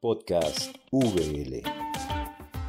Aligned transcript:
Podcast 0.00 0.74
VL. 0.92 1.62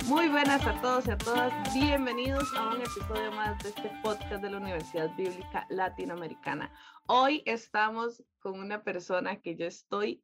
Muy 0.08 0.28
buenas 0.28 0.68
a 0.68 0.82
todos 0.82 1.08
y 1.08 1.12
a 1.12 1.18
todas. 1.18 1.74
Bienvenidos 1.74 2.54
a 2.58 2.72
un 2.72 2.82
episodio 2.82 3.32
más 3.32 3.58
de 3.64 3.70
este 3.70 3.90
podcast 4.04 4.44
de 4.44 4.50
la 4.50 4.58
Universidad 4.58 5.16
Bíblica 5.16 5.66
Latinoamericana. 5.70 6.74
Hoy 7.08 7.42
estamos 7.46 8.22
con 8.40 8.60
una 8.60 8.84
persona 8.84 9.40
que 9.40 9.56
yo 9.56 9.66
estoy 9.66 10.22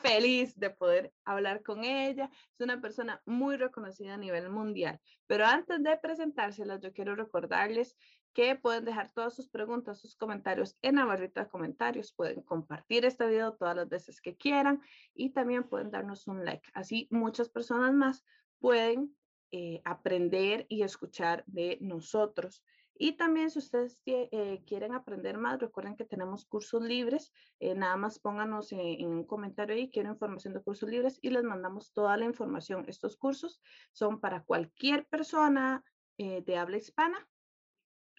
feliz 0.00 0.58
de 0.58 0.70
poder 0.70 1.12
hablar 1.26 1.62
con 1.62 1.84
ella. 1.84 2.30
Es 2.54 2.60
una 2.60 2.80
persona 2.80 3.20
muy 3.26 3.58
reconocida 3.58 4.14
a 4.14 4.18
nivel 4.18 4.48
mundial. 4.48 4.98
Pero 5.26 5.44
antes 5.44 5.82
de 5.82 5.98
presentárselas, 5.98 6.80
yo 6.80 6.90
quiero 6.94 7.16
recordarles 7.16 7.98
que 8.36 8.54
pueden 8.54 8.84
dejar 8.84 9.10
todas 9.14 9.32
sus 9.32 9.48
preguntas, 9.48 9.98
sus 9.98 10.14
comentarios 10.14 10.76
en 10.82 10.96
la 10.96 11.06
barrita 11.06 11.44
de 11.44 11.48
comentarios. 11.48 12.12
Pueden 12.12 12.42
compartir 12.42 13.06
este 13.06 13.26
video 13.26 13.54
todas 13.54 13.74
las 13.74 13.88
veces 13.88 14.20
que 14.20 14.36
quieran 14.36 14.82
y 15.14 15.30
también 15.30 15.64
pueden 15.64 15.90
darnos 15.90 16.26
un 16.26 16.44
like. 16.44 16.68
Así 16.74 17.08
muchas 17.10 17.48
personas 17.48 17.94
más 17.94 18.26
pueden 18.58 19.16
eh, 19.52 19.80
aprender 19.86 20.66
y 20.68 20.82
escuchar 20.82 21.44
de 21.46 21.78
nosotros. 21.80 22.62
Y 22.94 23.12
también 23.12 23.50
si 23.50 23.58
ustedes 23.58 24.02
eh, 24.04 24.62
quieren 24.66 24.92
aprender 24.92 25.38
más, 25.38 25.58
recuerden 25.58 25.96
que 25.96 26.04
tenemos 26.04 26.44
cursos 26.44 26.82
libres. 26.82 27.32
Eh, 27.58 27.74
nada 27.74 27.96
más 27.96 28.18
pónganos 28.18 28.70
en, 28.72 28.80
en, 28.80 29.06
un 29.06 29.24
comentario 29.24 29.74
ahí, 29.74 29.88
quiero 29.88 30.10
información 30.10 30.52
de 30.52 30.62
cursos 30.62 30.90
libres 30.90 31.18
y 31.22 31.30
les 31.30 31.42
mandamos 31.42 31.94
toda 31.94 32.18
la 32.18 32.26
información. 32.26 32.84
Estos 32.86 33.16
cursos 33.16 33.62
son 33.92 34.20
para 34.20 34.44
cualquier 34.44 35.06
persona 35.06 35.82
de 36.18 36.56
habla 36.56 36.78
hispana 36.78 37.26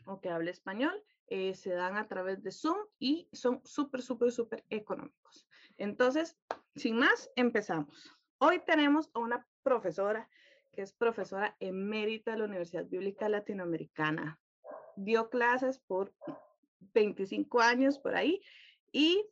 o 0.08 0.20
que 0.22 0.30
hable 0.30 0.52
español, 0.52 1.04
eh, 1.28 1.54
se 1.54 1.72
dan 1.72 1.98
a 1.98 2.08
través 2.08 2.42
de 2.44 2.52
Zoom 2.52 2.78
y 3.00 3.28
son 3.34 3.62
súper, 3.66 4.02
súper, 4.02 4.32
súper 4.32 4.66
económicos. 4.70 5.48
Entonces, 5.78 6.38
sin 6.76 6.98
más, 6.98 7.30
empezamos. 7.36 8.16
Hoy 8.40 8.60
tenemos 8.66 9.10
a 9.14 9.20
una 9.20 9.48
profesora 9.64 10.30
que 10.74 10.84
es 10.84 10.94
profesora 10.94 11.56
emérita 11.60 12.32
de 12.32 12.38
la 12.38 12.46
Universidad 12.46 12.86
Bíblica 12.86 13.28
Latinoamericana. 13.30 14.40
Dio 14.96 15.30
clases 15.30 15.80
por 15.80 16.14
25 16.94 17.60
años 17.62 18.00
por 18.00 18.16
ahí 18.16 18.42
y 18.92 19.26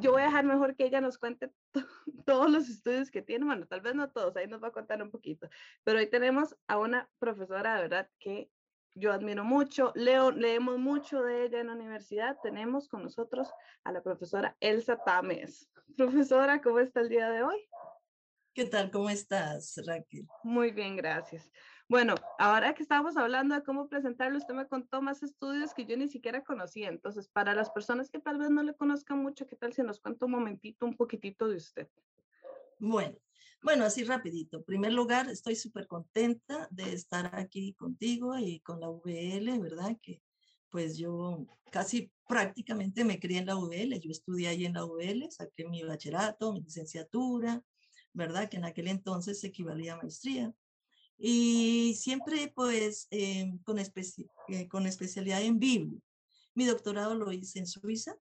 yo 0.00 0.12
voy 0.12 0.22
a 0.22 0.26
dejar 0.26 0.44
mejor 0.44 0.76
que 0.76 0.84
ella 0.86 1.00
nos 1.00 1.18
cuente 1.18 1.50
todos 2.26 2.50
los 2.50 2.68
estudios 2.68 3.10
que 3.10 3.22
tiene. 3.22 3.44
Bueno, 3.44 3.66
tal 3.66 3.80
vez 3.80 3.94
no 3.94 4.10
todos, 4.10 4.36
ahí 4.36 4.46
nos 4.46 4.62
va 4.62 4.68
a 4.68 4.72
contar 4.72 5.02
un 5.02 5.10
poquito. 5.10 5.48
Pero 5.84 5.98
hoy 5.98 6.06
tenemos 6.06 6.56
a 6.66 6.78
una 6.78 7.10
profesora 7.18 7.74
de 7.74 7.82
verdad 7.82 8.10
que 8.18 8.50
yo 8.94 9.12
admiro 9.12 9.44
mucho, 9.44 9.92
leo, 9.94 10.30
leemos 10.30 10.78
mucho 10.78 11.22
de 11.22 11.44
ella 11.44 11.60
en 11.60 11.68
la 11.68 11.74
universidad. 11.74 12.36
Tenemos 12.42 12.88
con 12.88 13.02
nosotros 13.02 13.50
a 13.84 13.92
la 13.92 14.02
profesora 14.02 14.56
Elsa 14.60 14.96
Tames. 15.04 15.70
Profesora, 15.96 16.60
¿cómo 16.60 16.80
está 16.80 17.00
el 17.00 17.08
día 17.08 17.30
de 17.30 17.42
hoy? 17.42 17.68
¿Qué 18.54 18.64
tal? 18.64 18.90
¿Cómo 18.90 19.08
estás, 19.08 19.80
Raquel? 19.86 20.26
Muy 20.42 20.72
bien, 20.72 20.96
gracias. 20.96 21.50
Bueno, 21.88 22.16
ahora 22.38 22.74
que 22.74 22.82
estamos 22.82 23.16
hablando 23.16 23.54
de 23.54 23.62
cómo 23.62 23.88
presentarlo, 23.88 24.36
usted 24.36 24.52
me 24.52 24.66
contó 24.66 25.00
más 25.00 25.22
estudios 25.22 25.72
que 25.72 25.86
yo 25.86 25.96
ni 25.96 26.08
siquiera 26.08 26.42
conocía. 26.42 26.88
Entonces, 26.88 27.28
para 27.28 27.54
las 27.54 27.70
personas 27.70 28.10
que 28.10 28.18
tal 28.18 28.36
vez 28.36 28.50
no 28.50 28.62
le 28.62 28.74
conozcan 28.74 29.22
mucho, 29.22 29.46
¿qué 29.46 29.56
tal 29.56 29.72
si 29.72 29.82
nos 29.82 30.00
cuenta 30.00 30.26
un 30.26 30.32
momentito, 30.32 30.84
un 30.84 30.96
poquitito 30.96 31.48
de 31.48 31.56
usted? 31.56 31.88
Bueno, 32.78 33.16
bueno, 33.62 33.84
así 33.84 34.04
rapidito. 34.04 34.58
En 34.58 34.64
primer 34.64 34.92
lugar, 34.92 35.28
estoy 35.28 35.56
súper 35.56 35.86
contenta 35.86 36.68
de 36.70 36.92
estar 36.92 37.34
aquí 37.34 37.74
contigo 37.74 38.38
y 38.38 38.60
con 38.60 38.80
la 38.80 38.88
VL, 38.88 39.58
¿verdad? 39.58 39.96
Que 40.00 40.22
pues 40.70 40.96
yo 40.96 41.46
casi 41.72 42.12
prácticamente 42.28 43.04
me 43.04 43.18
crié 43.18 43.38
en 43.38 43.46
la 43.46 43.56
VL. 43.56 43.98
Yo 44.00 44.10
estudié 44.10 44.48
ahí 44.48 44.64
en 44.64 44.74
la 44.74 44.84
VL, 44.84 45.28
saqué 45.30 45.64
mi 45.64 45.82
bachillerato, 45.82 46.52
mi 46.52 46.60
licenciatura, 46.60 47.62
¿verdad? 48.12 48.48
Que 48.48 48.58
en 48.58 48.64
aquel 48.64 48.88
entonces 48.88 49.42
equivalía 49.42 49.94
a 49.94 49.96
maestría. 49.96 50.54
Y 51.16 51.94
siempre 51.98 52.52
pues 52.54 53.08
con, 53.64 53.78
eh, 53.78 54.68
con 54.68 54.86
especialidad 54.86 55.42
en 55.42 55.58
Biblia. 55.58 56.00
Mi 56.54 56.64
doctorado 56.66 57.14
lo 57.16 57.32
hice 57.32 57.58
en 57.58 57.66
Suiza, 57.66 58.16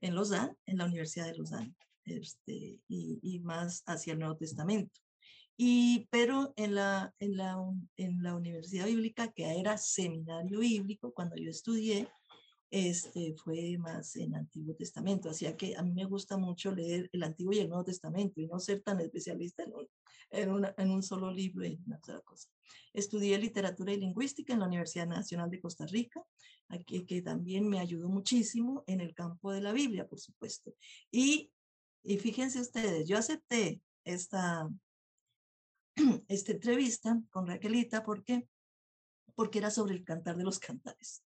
en 0.00 0.14
Lausanne, 0.14 0.54
en 0.66 0.78
la 0.78 0.84
Universidad 0.84 1.26
de 1.26 1.34
Lausanne 1.36 1.74
este, 2.10 2.80
y, 2.88 3.40
más 3.40 3.82
hacia 3.86 4.12
el 4.12 4.20
Nuevo 4.20 4.36
Testamento. 4.36 5.00
Y, 5.56 6.06
pero 6.10 6.52
en 6.56 6.74
la, 6.74 7.12
en, 7.18 7.36
la, 7.36 7.56
en 7.96 8.22
la 8.22 8.34
Universidad 8.34 8.86
Bíblica, 8.86 9.32
que 9.32 9.58
era 9.58 9.76
seminario 9.76 10.60
bíblico, 10.60 11.12
cuando 11.12 11.36
yo 11.36 11.50
estudié, 11.50 12.08
este, 12.70 13.34
fue 13.34 13.78
más 13.78 14.16
en 14.16 14.34
Antiguo 14.34 14.74
Testamento. 14.74 15.30
Así 15.30 15.46
que 15.54 15.76
a 15.76 15.82
mí 15.82 15.92
me 15.92 16.04
gusta 16.04 16.36
mucho 16.36 16.72
leer 16.72 17.08
el 17.12 17.22
Antiguo 17.22 17.52
y 17.52 17.60
el 17.60 17.68
Nuevo 17.68 17.84
Testamento 17.84 18.40
y 18.40 18.46
no 18.46 18.58
ser 18.58 18.82
tan 18.82 19.00
especialista 19.00 19.64
en 20.30 20.50
un, 20.52 20.66
en, 20.76 20.90
un 20.90 21.02
solo 21.02 21.32
libro 21.32 21.64
y 21.64 21.80
una 21.86 21.98
cosa. 21.98 22.48
Estudié 22.92 23.38
literatura 23.38 23.92
y 23.92 23.98
lingüística 23.98 24.52
en 24.52 24.60
la 24.60 24.66
Universidad 24.66 25.06
Nacional 25.06 25.50
de 25.50 25.60
Costa 25.60 25.86
Rica, 25.86 26.22
aquí, 26.68 27.06
que 27.06 27.22
también 27.22 27.68
me 27.68 27.80
ayudó 27.80 28.08
muchísimo 28.08 28.84
en 28.86 29.00
el 29.00 29.14
campo 29.14 29.52
de 29.52 29.62
la 29.62 29.72
Biblia, 29.72 30.06
por 30.06 30.20
supuesto. 30.20 30.74
Y 31.10 31.50
y 32.02 32.18
fíjense 32.18 32.60
ustedes, 32.60 33.08
yo 33.08 33.18
acepté 33.18 33.82
esta, 34.04 34.68
esta 36.28 36.52
entrevista 36.52 37.20
con 37.30 37.46
Raquelita 37.46 38.02
porque, 38.04 38.48
porque 39.34 39.58
era 39.58 39.70
sobre 39.70 39.94
el 39.94 40.04
cantar 40.04 40.36
de 40.36 40.44
los 40.44 40.58
cantares. 40.58 41.22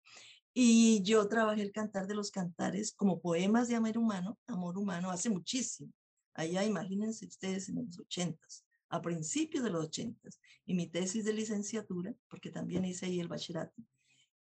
Y 0.55 1.03
yo 1.03 1.27
trabajé 1.29 1.63
el 1.63 1.73
cantar 1.73 2.07
de 2.07 2.15
los 2.15 2.31
cantares 2.31 2.93
como 2.93 3.21
poemas 3.21 3.69
de 3.69 3.77
amor 3.77 3.97
humano, 3.97 4.39
amor 4.47 4.77
humano, 4.77 5.11
hace 5.11 5.31
muchísimo. 5.31 5.93
Allá 6.35 6.65
imagínense 6.65 7.27
ustedes 7.27 7.69
en 7.69 7.77
los 7.77 7.99
ochentas, 7.99 8.65
a 8.91 9.01
principios 9.01 9.65
de 9.65 9.71
los 9.71 9.87
ochentas. 9.87 10.41
Y 10.67 10.75
mi 10.75 10.89
tesis 10.89 11.25
de 11.25 11.33
licenciatura, 11.33 12.15
porque 12.29 12.51
también 12.51 12.85
hice 12.85 13.07
ahí 13.07 13.21
el 13.21 13.29
bachillerato, 13.29 13.83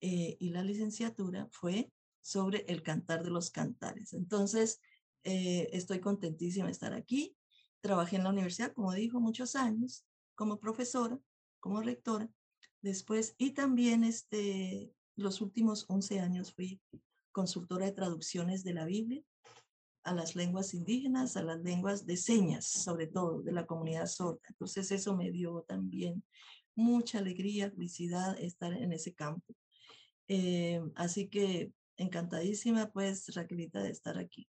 eh, 0.02 0.38
y 0.40 0.50
la 0.50 0.64
licenciatura 0.64 1.48
fue 1.52 1.92
sobre 2.22 2.66
el 2.68 2.84
cantar 2.84 3.24
de 3.24 3.32
los 3.32 3.50
cantares. 3.50 4.14
Entonces, 4.14 4.80
eh, 5.26 5.70
estoy 5.74 6.00
contentísima 6.00 6.68
de 6.68 6.72
estar 6.72 6.94
aquí. 6.94 7.36
Trabajé 7.82 8.16
en 8.16 8.24
la 8.24 8.30
universidad, 8.30 8.74
como 8.74 8.94
dijo, 8.94 9.20
muchos 9.20 9.56
años 9.56 10.06
como 10.36 10.60
profesora, 10.60 11.20
como 11.60 11.82
rectora. 11.82 12.30
Después, 12.82 13.36
y 13.38 13.52
también 13.52 14.04
este, 14.04 14.94
los 15.16 15.42
últimos 15.42 15.86
11 15.90 16.20
años 16.20 16.54
fui 16.54 16.80
consultora 17.32 17.86
de 17.86 17.92
traducciones 17.92 18.64
de 18.64 18.74
la 18.74 18.86
Biblia 18.86 19.22
a 20.04 20.14
las 20.14 20.36
lenguas 20.36 20.74
indígenas, 20.76 21.36
a 21.36 21.42
las 21.44 21.60
lenguas 21.62 22.06
de 22.06 22.16
señas, 22.16 22.66
sobre 22.68 23.08
todo 23.08 23.42
de 23.42 23.52
la 23.52 23.66
comunidad 23.66 24.06
sorda. 24.06 24.40
Entonces 24.50 24.92
eso 24.92 25.18
me 25.18 25.32
dio 25.32 25.66
también 25.68 26.24
mucha 26.76 27.18
alegría, 27.18 27.72
felicidad 27.72 28.40
estar 28.40 28.72
en 28.74 28.94
ese 28.94 29.16
campo. 29.16 29.56
Eh, 30.28 30.80
así 30.96 31.28
que 31.28 31.72
encantadísima, 31.98 32.92
pues, 32.92 33.34
Raquelita, 33.34 33.82
de 33.82 33.90
estar 33.90 34.20
aquí. 34.20 34.48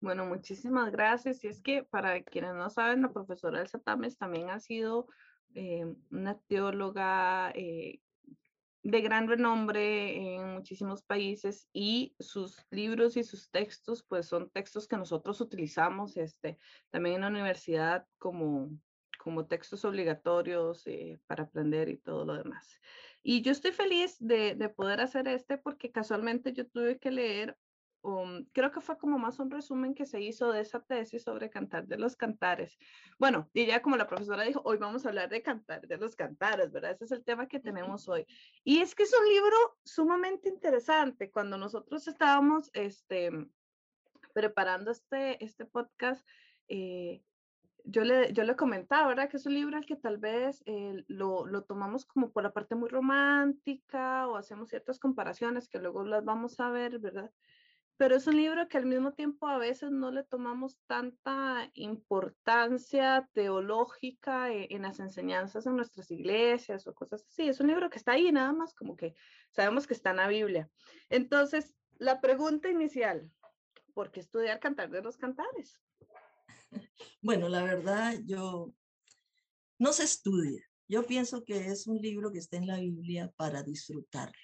Bueno, 0.00 0.26
muchísimas 0.26 0.92
gracias. 0.92 1.42
Y 1.44 1.48
es 1.48 1.60
que 1.60 1.82
para 1.82 2.22
quienes 2.22 2.54
no 2.54 2.70
saben, 2.70 3.02
la 3.02 3.12
profesora 3.12 3.60
Elsa 3.60 3.80
Tames 3.80 4.16
también 4.16 4.50
ha 4.50 4.60
sido 4.60 5.08
eh, 5.54 5.84
una 6.10 6.38
teóloga 6.46 7.50
eh, 7.54 8.00
de 8.82 9.00
gran 9.00 9.26
renombre 9.26 10.36
en 10.36 10.54
muchísimos 10.54 11.02
países 11.02 11.68
y 11.72 12.14
sus 12.20 12.64
libros 12.70 13.16
y 13.16 13.24
sus 13.24 13.50
textos, 13.50 14.04
pues 14.04 14.26
son 14.26 14.50
textos 14.50 14.86
que 14.86 14.96
nosotros 14.96 15.40
utilizamos 15.40 16.16
este, 16.16 16.58
también 16.90 17.16
en 17.16 17.20
la 17.22 17.28
universidad 17.28 18.06
como, 18.18 18.70
como 19.18 19.46
textos 19.46 19.84
obligatorios 19.84 20.86
eh, 20.86 21.18
para 21.26 21.44
aprender 21.44 21.88
y 21.88 21.98
todo 21.98 22.24
lo 22.24 22.34
demás. 22.34 22.80
Y 23.22 23.42
yo 23.42 23.50
estoy 23.50 23.72
feliz 23.72 24.16
de, 24.20 24.54
de 24.54 24.68
poder 24.68 25.00
hacer 25.00 25.26
este 25.26 25.58
porque 25.58 25.90
casualmente 25.90 26.52
yo 26.52 26.66
tuve 26.68 26.98
que 26.98 27.10
leer 27.10 27.58
Um, 28.02 28.44
creo 28.52 28.70
que 28.70 28.80
fue 28.80 28.96
como 28.96 29.18
más 29.18 29.40
un 29.40 29.50
resumen 29.50 29.94
que 29.94 30.06
se 30.06 30.20
hizo 30.20 30.52
de 30.52 30.60
esa 30.60 30.80
tesis 30.80 31.24
sobre 31.24 31.50
cantar 31.50 31.86
de 31.86 31.98
los 31.98 32.14
cantares. 32.16 32.78
Bueno, 33.18 33.50
y 33.52 33.66
ya 33.66 33.82
como 33.82 33.96
la 33.96 34.06
profesora 34.06 34.44
dijo, 34.44 34.62
hoy 34.64 34.78
vamos 34.78 35.04
a 35.04 35.08
hablar 35.08 35.28
de 35.28 35.42
cantar 35.42 35.86
de 35.86 35.96
los 35.96 36.14
cantares, 36.14 36.70
¿verdad? 36.70 36.92
Ese 36.92 37.06
es 37.06 37.12
el 37.12 37.24
tema 37.24 37.48
que 37.48 37.58
tenemos 37.58 38.08
hoy. 38.08 38.24
Y 38.62 38.78
es 38.80 38.94
que 38.94 39.02
es 39.02 39.12
un 39.18 39.28
libro 39.28 39.56
sumamente 39.84 40.48
interesante. 40.48 41.30
Cuando 41.30 41.58
nosotros 41.58 42.06
estábamos 42.06 42.70
este, 42.72 43.30
preparando 44.32 44.92
este, 44.92 45.42
este 45.44 45.64
podcast, 45.64 46.24
eh, 46.68 47.22
yo 47.84 48.04
le, 48.04 48.32
yo 48.32 48.44
le 48.44 48.54
comentaba, 48.54 49.08
¿verdad? 49.08 49.28
Que 49.28 49.38
es 49.38 49.46
un 49.46 49.54
libro 49.54 49.76
al 49.76 49.86
que 49.86 49.96
tal 49.96 50.18
vez 50.18 50.62
eh, 50.66 51.04
lo, 51.08 51.46
lo, 51.46 51.62
tomamos 51.64 52.04
como 52.04 52.30
por 52.30 52.42
la 52.42 52.52
parte 52.52 52.74
muy 52.74 52.88
romántica 52.88 54.28
o 54.28 54.36
hacemos 54.36 54.68
ciertas 54.68 54.98
comparaciones 54.98 55.68
que 55.68 55.78
luego 55.78 56.04
las 56.04 56.24
vamos 56.24 56.60
a 56.60 56.70
ver, 56.70 56.98
¿verdad? 56.98 57.30
Pero 57.98 58.14
es 58.14 58.28
un 58.28 58.36
libro 58.36 58.68
que 58.68 58.78
al 58.78 58.86
mismo 58.86 59.12
tiempo 59.12 59.48
a 59.48 59.58
veces 59.58 59.90
no 59.90 60.12
le 60.12 60.22
tomamos 60.22 60.78
tanta 60.86 61.68
importancia 61.74 63.28
teológica 63.32 64.52
e, 64.52 64.68
en, 64.70 64.82
las 64.82 65.00
enseñanzas 65.00 65.66
en 65.66 65.74
nuestras 65.74 66.08
iglesias 66.12 66.86
o 66.86 66.94
cosas 66.94 67.26
así. 67.28 67.48
Es 67.48 67.58
un 67.58 67.66
libro 67.66 67.90
que 67.90 67.98
está 67.98 68.12
ahí 68.12 68.30
nada 68.30 68.52
más, 68.52 68.72
como 68.72 68.94
que 68.96 69.16
sabemos 69.50 69.88
que 69.88 69.94
está 69.94 70.10
en 70.10 70.18
la 70.18 70.28
Biblia. 70.28 70.70
Entonces, 71.10 71.74
la 71.98 72.20
pregunta 72.20 72.70
inicial, 72.70 73.28
¿por 73.94 74.12
qué 74.12 74.20
estudiar 74.20 74.60
cantar 74.60 74.90
de 74.90 75.02
los 75.02 75.18
cantares? 75.18 75.78
Bueno, 77.20 77.48
la 77.48 77.64
verdad, 77.64 78.14
yo 78.24 78.72
no 79.78 79.92
se 79.92 80.04
estudia. 80.04 80.62
Yo 80.86 81.04
pienso 81.04 81.44
que 81.44 81.66
es 81.66 81.88
un 81.88 81.98
libro 81.98 82.30
que 82.30 82.38
está 82.38 82.58
en 82.58 82.68
la 82.68 82.78
Biblia 82.78 83.32
para 83.36 83.64
disfrutarlo. 83.64 84.38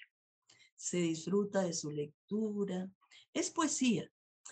Se 0.75 0.97
disfruta 0.97 1.61
de 1.61 1.73
su 1.73 1.89
lectura. 1.89 2.89
Es 3.35 3.51
poesía 3.51 4.09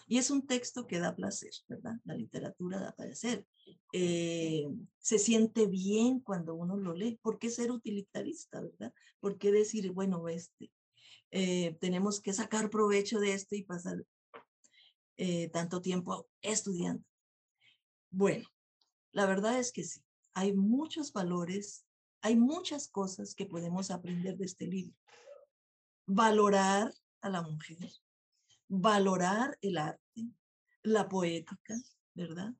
y 0.07 0.17
es 0.17 0.29
un 0.29 0.45
texto 0.45 0.85
que 0.85 0.99
da 0.99 1.15
placer, 1.15 1.51
¿verdad? 1.69 1.95
La 2.03 2.15
literatura 2.15 2.79
da 2.79 2.91
placer. 2.91 3.47
Eh, 3.93 4.67
se 4.99 5.17
siente 5.17 5.67
bien 5.67 6.19
cuando 6.19 6.53
uno 6.53 6.75
lo 6.75 6.93
lee. 6.93 7.17
¿Por 7.21 7.39
qué 7.39 7.49
ser 7.49 7.71
utilitarista, 7.71 8.61
verdad? 8.61 8.93
¿Por 9.21 9.37
qué 9.37 9.53
decir, 9.53 9.91
bueno, 9.91 10.27
este, 10.27 10.71
eh, 11.31 11.77
tenemos 11.79 12.19
que 12.19 12.33
sacar 12.33 12.69
provecho 12.69 13.19
de 13.19 13.33
esto 13.33 13.55
y 13.55 13.63
pasar 13.63 14.05
eh, 15.15 15.49
tanto 15.49 15.81
tiempo 15.81 16.29
estudiando? 16.41 17.05
Bueno, 18.11 18.47
la 19.13 19.25
verdad 19.25 19.57
es 19.59 19.71
que 19.71 19.85
sí, 19.85 20.03
hay 20.33 20.51
muchos 20.51 21.13
valores, 21.13 21.85
hay 22.21 22.35
muchas 22.35 22.89
cosas 22.89 23.33
que 23.33 23.45
podemos 23.45 23.91
aprender 23.91 24.37
de 24.37 24.45
este 24.45 24.67
libro. 24.67 24.93
Valorar 26.05 26.93
a 27.21 27.29
la 27.29 27.41
mujer, 27.41 27.89
valorar 28.75 29.55
el 29.61 29.77
arte, 29.77 30.27
la 30.81 31.07
poética, 31.07 31.75
¿verdad? 32.15 32.53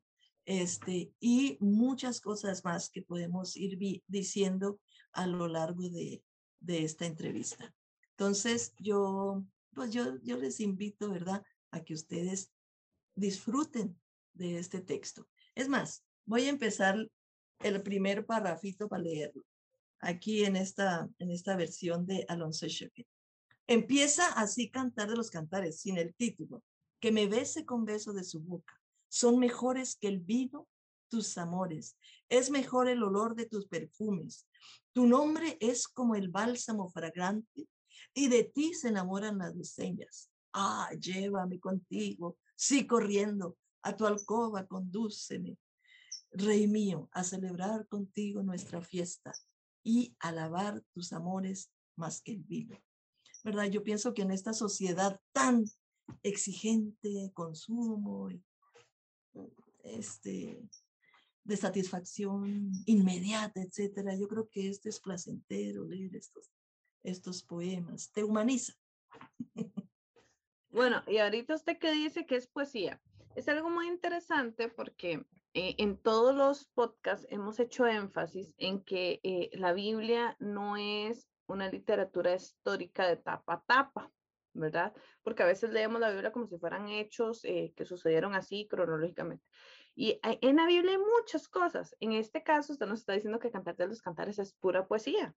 Este, 0.45 1.11
y 1.19 1.57
muchas 1.59 2.21
cosas 2.21 2.63
más 2.63 2.91
que 2.91 3.01
podemos 3.01 3.57
ir 3.57 3.79
diciendo 4.05 4.79
a 5.11 5.25
lo 5.25 5.47
largo 5.47 5.89
de, 5.89 6.23
de 6.59 6.83
esta 6.83 7.07
entrevista. 7.07 7.73
Entonces, 8.11 8.73
yo, 8.77 9.43
pues 9.73 9.91
yo, 9.91 10.19
yo 10.21 10.37
les 10.37 10.59
invito, 10.59 11.09
¿verdad?, 11.09 11.43
a 11.71 11.83
que 11.83 11.95
ustedes 11.95 12.51
disfruten 13.15 13.99
de 14.33 14.59
este 14.59 14.81
texto. 14.81 15.27
Es 15.55 15.67
más, 15.67 16.05
voy 16.25 16.45
a 16.45 16.49
empezar 16.49 16.95
el 17.59 17.81
primer 17.81 18.27
parrafito 18.27 18.87
para 18.87 19.01
leerlo, 19.01 19.43
aquí 19.99 20.45
en 20.45 20.57
esta, 20.57 21.09
en 21.17 21.31
esta 21.31 21.55
versión 21.55 22.05
de 22.05 22.23
Alonso 22.27 22.67
Shepherd. 22.67 23.07
Empieza 23.67 24.27
así 24.33 24.69
cantar 24.69 25.09
de 25.09 25.15
los 25.15 25.29
cantares, 25.29 25.79
sin 25.79 25.97
el 25.97 26.13
título, 26.15 26.63
que 26.99 27.11
me 27.11 27.27
bese 27.27 27.65
con 27.65 27.85
beso 27.85 28.13
de 28.13 28.23
su 28.23 28.39
boca. 28.41 28.79
Son 29.09 29.39
mejores 29.39 29.95
que 29.95 30.07
el 30.07 30.19
vino 30.19 30.67
tus 31.09 31.37
amores, 31.37 31.95
es 32.27 32.49
mejor 32.49 32.89
el 32.89 33.03
olor 33.03 33.35
de 33.35 33.45
tus 33.45 33.67
perfumes. 33.67 34.47
Tu 34.93 35.05
nombre 35.05 35.57
es 35.59 35.87
como 35.87 36.15
el 36.15 36.29
bálsamo 36.29 36.89
fragrante 36.89 37.67
y 38.15 38.29
de 38.29 38.43
ti 38.43 38.73
se 38.73 38.87
enamoran 38.87 39.37
las 39.37 39.55
diseñas. 39.55 40.31
Ah, 40.53 40.89
llévame 40.99 41.59
contigo, 41.59 42.37
sí 42.55 42.87
corriendo, 42.87 43.57
a 43.83 43.95
tu 43.95 44.07
alcoba 44.07 44.65
condúceme, 44.65 45.57
Rey 46.31 46.67
mío, 46.67 47.09
a 47.11 47.23
celebrar 47.23 47.87
contigo 47.87 48.41
nuestra 48.41 48.81
fiesta 48.81 49.37
y 49.83 50.15
alabar 50.19 50.81
tus 50.93 51.13
amores 51.13 51.71
más 51.95 52.23
que 52.23 52.31
el 52.31 52.39
vino. 52.39 52.81
¿Verdad? 53.43 53.65
Yo 53.65 53.83
pienso 53.83 54.13
que 54.13 54.21
en 54.21 54.31
esta 54.31 54.53
sociedad 54.53 55.19
tan 55.31 55.65
exigente, 56.23 57.31
consumo, 57.33 58.29
este, 59.83 60.69
de 61.43 61.57
satisfacción 61.57 62.71
inmediata, 62.85 63.61
etcétera, 63.61 64.15
yo 64.15 64.27
creo 64.27 64.49
que 64.49 64.69
este 64.69 64.89
es 64.89 64.99
placentero 64.99 65.85
leer 65.85 66.15
estos, 66.15 66.51
estos 67.03 67.43
poemas, 67.43 68.11
te 68.11 68.23
humaniza. 68.23 68.73
Bueno, 70.69 71.03
y 71.05 71.19
ahorita 71.19 71.53
usted 71.53 71.77
que 71.77 71.91
dice 71.91 72.25
que 72.25 72.35
es 72.35 72.47
poesía, 72.47 72.99
es 73.35 73.47
algo 73.47 73.69
muy 73.69 73.87
interesante 73.87 74.69
porque 74.69 75.23
eh, 75.53 75.75
en 75.77 75.97
todos 75.97 76.35
los 76.35 76.65
podcasts 76.65 77.27
hemos 77.29 77.59
hecho 77.59 77.85
énfasis 77.85 78.55
en 78.57 78.83
que 78.83 79.19
eh, 79.21 79.51
la 79.53 79.73
Biblia 79.73 80.35
no 80.39 80.75
es 80.75 81.29
una 81.47 81.69
literatura 81.69 82.33
histórica 82.35 83.07
de 83.07 83.17
tapa 83.17 83.53
a 83.53 83.63
tapa, 83.65 84.11
¿verdad? 84.53 84.93
Porque 85.23 85.43
a 85.43 85.47
veces 85.47 85.71
leemos 85.71 85.99
la 85.99 86.09
Biblia 86.09 86.31
como 86.31 86.47
si 86.47 86.57
fueran 86.57 86.89
hechos 86.89 87.43
eh, 87.43 87.73
que 87.75 87.85
sucedieron 87.85 88.35
así 88.35 88.67
cronológicamente. 88.67 89.43
Y 89.95 90.19
en 90.23 90.55
la 90.55 90.65
Biblia 90.65 90.93
hay 90.93 90.97
muchas 90.97 91.47
cosas. 91.47 91.95
En 91.99 92.13
este 92.13 92.43
caso, 92.43 92.73
usted 92.73 92.87
nos 92.87 93.01
está 93.01 93.13
diciendo 93.13 93.39
que 93.39 93.51
Cantar 93.51 93.75
de 93.75 93.87
los 93.87 94.01
Cantares 94.01 94.39
es 94.39 94.53
pura 94.53 94.87
poesía. 94.87 95.35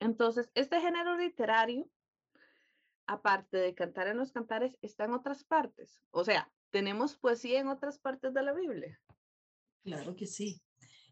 Entonces, 0.00 0.50
este 0.54 0.80
género 0.80 1.16
literario, 1.16 1.88
aparte 3.06 3.58
de 3.58 3.74
cantar 3.74 4.08
en 4.08 4.18
los 4.18 4.32
cantares, 4.32 4.76
está 4.82 5.04
en 5.04 5.14
otras 5.14 5.44
partes. 5.44 6.02
O 6.10 6.24
sea, 6.24 6.50
¿Tenemos 6.74 7.14
poesía 7.14 7.60
en 7.60 7.68
otras 7.68 8.00
partes 8.00 8.34
de 8.34 8.42
la 8.42 8.52
Biblia? 8.52 9.00
Claro 9.84 10.16
que 10.16 10.26
sí. 10.26 10.60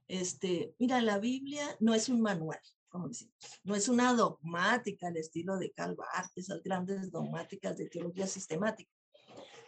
Este, 0.08 0.74
mira, 0.80 1.00
la 1.00 1.20
Biblia 1.20 1.64
no 1.78 1.94
es 1.94 2.08
un 2.08 2.20
manual, 2.20 2.58
como 2.92 3.08
decimos, 3.08 3.34
no 3.64 3.74
es 3.74 3.88
una 3.88 4.12
dogmática 4.12 5.08
al 5.08 5.16
estilo 5.16 5.56
de 5.56 5.72
Calvar, 5.72 6.26
esas 6.36 6.62
grandes 6.62 7.10
dogmáticas 7.10 7.76
de 7.78 7.88
teología 7.88 8.26
sistemática. 8.26 8.92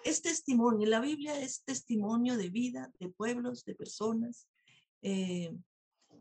Es 0.04 0.20
testimonio, 0.20 0.86
la 0.86 1.00
Biblia 1.00 1.40
es 1.40 1.64
testimonio 1.64 2.36
de 2.36 2.50
vida, 2.50 2.92
de 3.00 3.08
pueblos, 3.08 3.64
de 3.64 3.74
personas, 3.74 4.46
eh, 5.00 5.56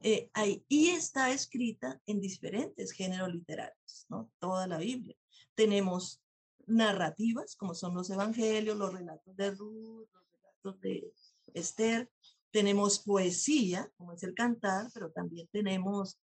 eh, 0.02 0.30
y 0.70 0.90
está 0.90 1.32
escrita 1.32 2.02
en 2.06 2.22
diferentes 2.22 2.92
géneros 2.94 3.34
literarios, 3.34 4.06
¿no? 4.08 4.32
Toda 4.40 4.66
la 4.68 4.78
Biblia. 4.78 5.16
Tenemos 5.56 6.22
narrativas, 6.66 7.58
como 7.58 7.76
son 7.76 7.94
los 7.96 8.10
evangelios, 8.10 8.78
los 8.78 8.94
relatos 8.94 9.36
de 9.36 9.52
Ruth, 9.52 10.08
los 10.14 10.24
relatos 10.32 10.82
de 10.82 11.14
Esther. 11.54 12.10
Tenemos 12.52 13.00
poesía, 13.00 13.92
como 13.98 14.14
es 14.14 14.24
el 14.24 14.34
cantar, 14.34 14.90
pero 14.94 15.12
también 15.12 15.50
tenemos 15.52 16.20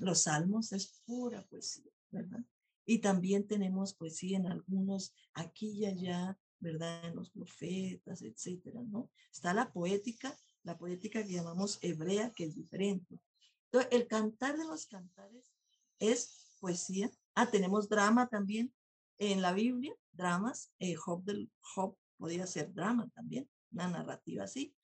los 0.00 0.22
salmos, 0.22 0.72
es 0.72 1.00
pura 1.04 1.46
poesía, 1.46 1.90
¿verdad? 2.10 2.40
Y 2.86 2.98
también 2.98 3.46
tenemos 3.46 3.94
poesía 3.94 4.38
en 4.38 4.46
algunos, 4.46 5.14
aquí 5.34 5.70
y 5.70 5.86
allá, 5.86 6.38
¿verdad? 6.58 7.06
En 7.06 7.16
los 7.16 7.30
profetas, 7.30 8.22
etcétera, 8.22 8.80
¿no? 8.82 9.10
Está 9.32 9.54
la 9.54 9.72
poética, 9.72 10.36
la 10.62 10.76
poética 10.76 11.24
que 11.24 11.32
llamamos 11.32 11.78
hebrea, 11.82 12.32
que 12.32 12.44
es 12.44 12.54
diferente. 12.54 13.20
Entonces, 13.66 13.92
el 13.92 14.06
cantar 14.06 14.56
de 14.58 14.64
los 14.64 14.86
cantares 14.86 15.52
es 15.98 16.56
poesía. 16.60 17.10
Ah, 17.34 17.50
tenemos 17.50 17.88
drama 17.88 18.28
también, 18.28 18.72
en 19.18 19.42
la 19.42 19.52
Biblia, 19.52 19.94
dramas, 20.12 20.72
eh, 20.78 20.94
Job, 20.94 21.22
del, 21.24 21.50
Job 21.60 21.96
podía 22.16 22.46
ser 22.46 22.72
drama 22.72 23.08
también, 23.14 23.48
una 23.70 23.88
narrativa 23.88 24.44
así. 24.44 24.74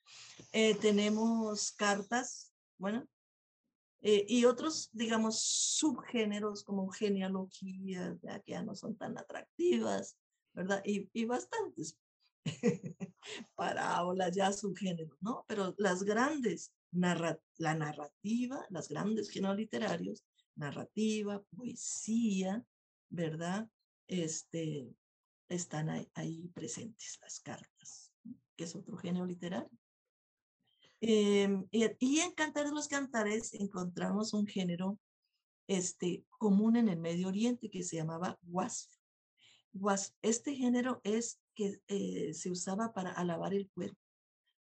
Eh, 0.52 0.74
tenemos 0.76 1.72
cartas, 1.72 2.52
bueno, 2.78 3.06
eh, 4.02 4.24
y 4.28 4.44
otros, 4.44 4.90
digamos, 4.92 5.40
subgéneros 5.40 6.62
como 6.62 6.88
genealogías, 6.90 8.20
ya 8.22 8.40
que 8.40 8.52
ya 8.52 8.62
no 8.62 8.74
son 8.74 8.96
tan 8.96 9.18
atractivas, 9.18 10.16
¿verdad? 10.54 10.82
Y, 10.84 11.08
y 11.12 11.24
bastantes 11.24 11.98
parábolas, 13.54 14.34
ya 14.34 14.52
subgéneros, 14.52 15.16
¿no? 15.20 15.44
Pero 15.48 15.74
las 15.78 16.02
grandes, 16.04 16.72
narra 16.92 17.38
la 17.58 17.74
narrativa, 17.74 18.64
las 18.70 18.88
grandes 18.88 19.30
géneros 19.30 19.56
literarios, 19.56 20.24
narrativa, 20.54 21.42
poesía, 21.50 22.64
¿verdad? 23.08 23.68
este, 24.08 24.94
están 25.48 26.08
ahí, 26.14 26.48
presentes 26.54 27.18
las 27.22 27.40
cartas, 27.40 28.12
que 28.56 28.64
es 28.64 28.74
otro 28.74 28.96
género 28.96 29.26
literario. 29.26 29.70
Em, 31.08 31.68
y, 31.70 32.18
en 32.18 32.32
Cantar 32.32 32.68
los 32.72 32.88
Cantares 32.88 33.54
encontramos 33.54 34.34
un 34.34 34.44
género 34.44 34.98
este, 35.68 36.26
común 36.30 36.74
en 36.74 36.88
el 36.88 36.98
Medio 36.98 37.28
Oriente 37.28 37.70
que 37.70 37.84
se 37.84 37.94
llamaba 37.94 38.40
wasf. 38.42 38.90
wasf 39.72 40.10
este 40.20 40.56
género 40.56 41.00
es 41.04 41.40
que 41.54 41.80
eh, 41.86 42.34
se 42.34 42.50
usaba 42.50 42.92
para 42.92 43.12
alabar 43.12 43.54
el 43.54 43.70
cuerpo. 43.70 44.00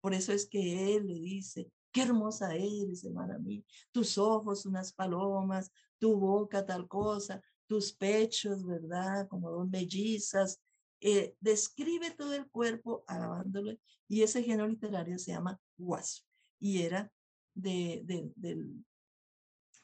Por 0.02 0.12
eso 0.12 0.32
es 0.32 0.46
que 0.46 0.94
él 0.94 1.06
le 1.06 1.14
dice, 1.14 1.72
qué 1.90 2.02
hermosa 2.02 2.54
eres, 2.54 3.04
hermana 3.04 3.38
mía, 3.38 3.62
tus 3.90 4.18
ojos 4.18 4.66
unas 4.66 4.92
palomas, 4.92 5.72
tu 5.98 6.14
boca 6.18 6.66
tal 6.66 6.86
cosa, 6.88 7.40
tus 7.66 7.94
pechos, 7.94 8.66
¿verdad? 8.66 9.28
Como 9.28 9.50
dos 9.50 9.66
mellizas. 9.70 10.60
Eh, 11.00 11.34
describe 11.40 12.10
todo 12.10 12.34
el 12.34 12.50
cuerpo 12.50 13.02
alabándole 13.06 13.80
y 14.08 14.22
ese 14.22 14.42
género 14.42 14.68
literario 14.68 15.18
se 15.18 15.32
llama 15.32 15.58
wasp 15.78 16.26
y 16.64 16.80
era 16.80 17.12
de, 17.52 18.00
de, 18.06 18.32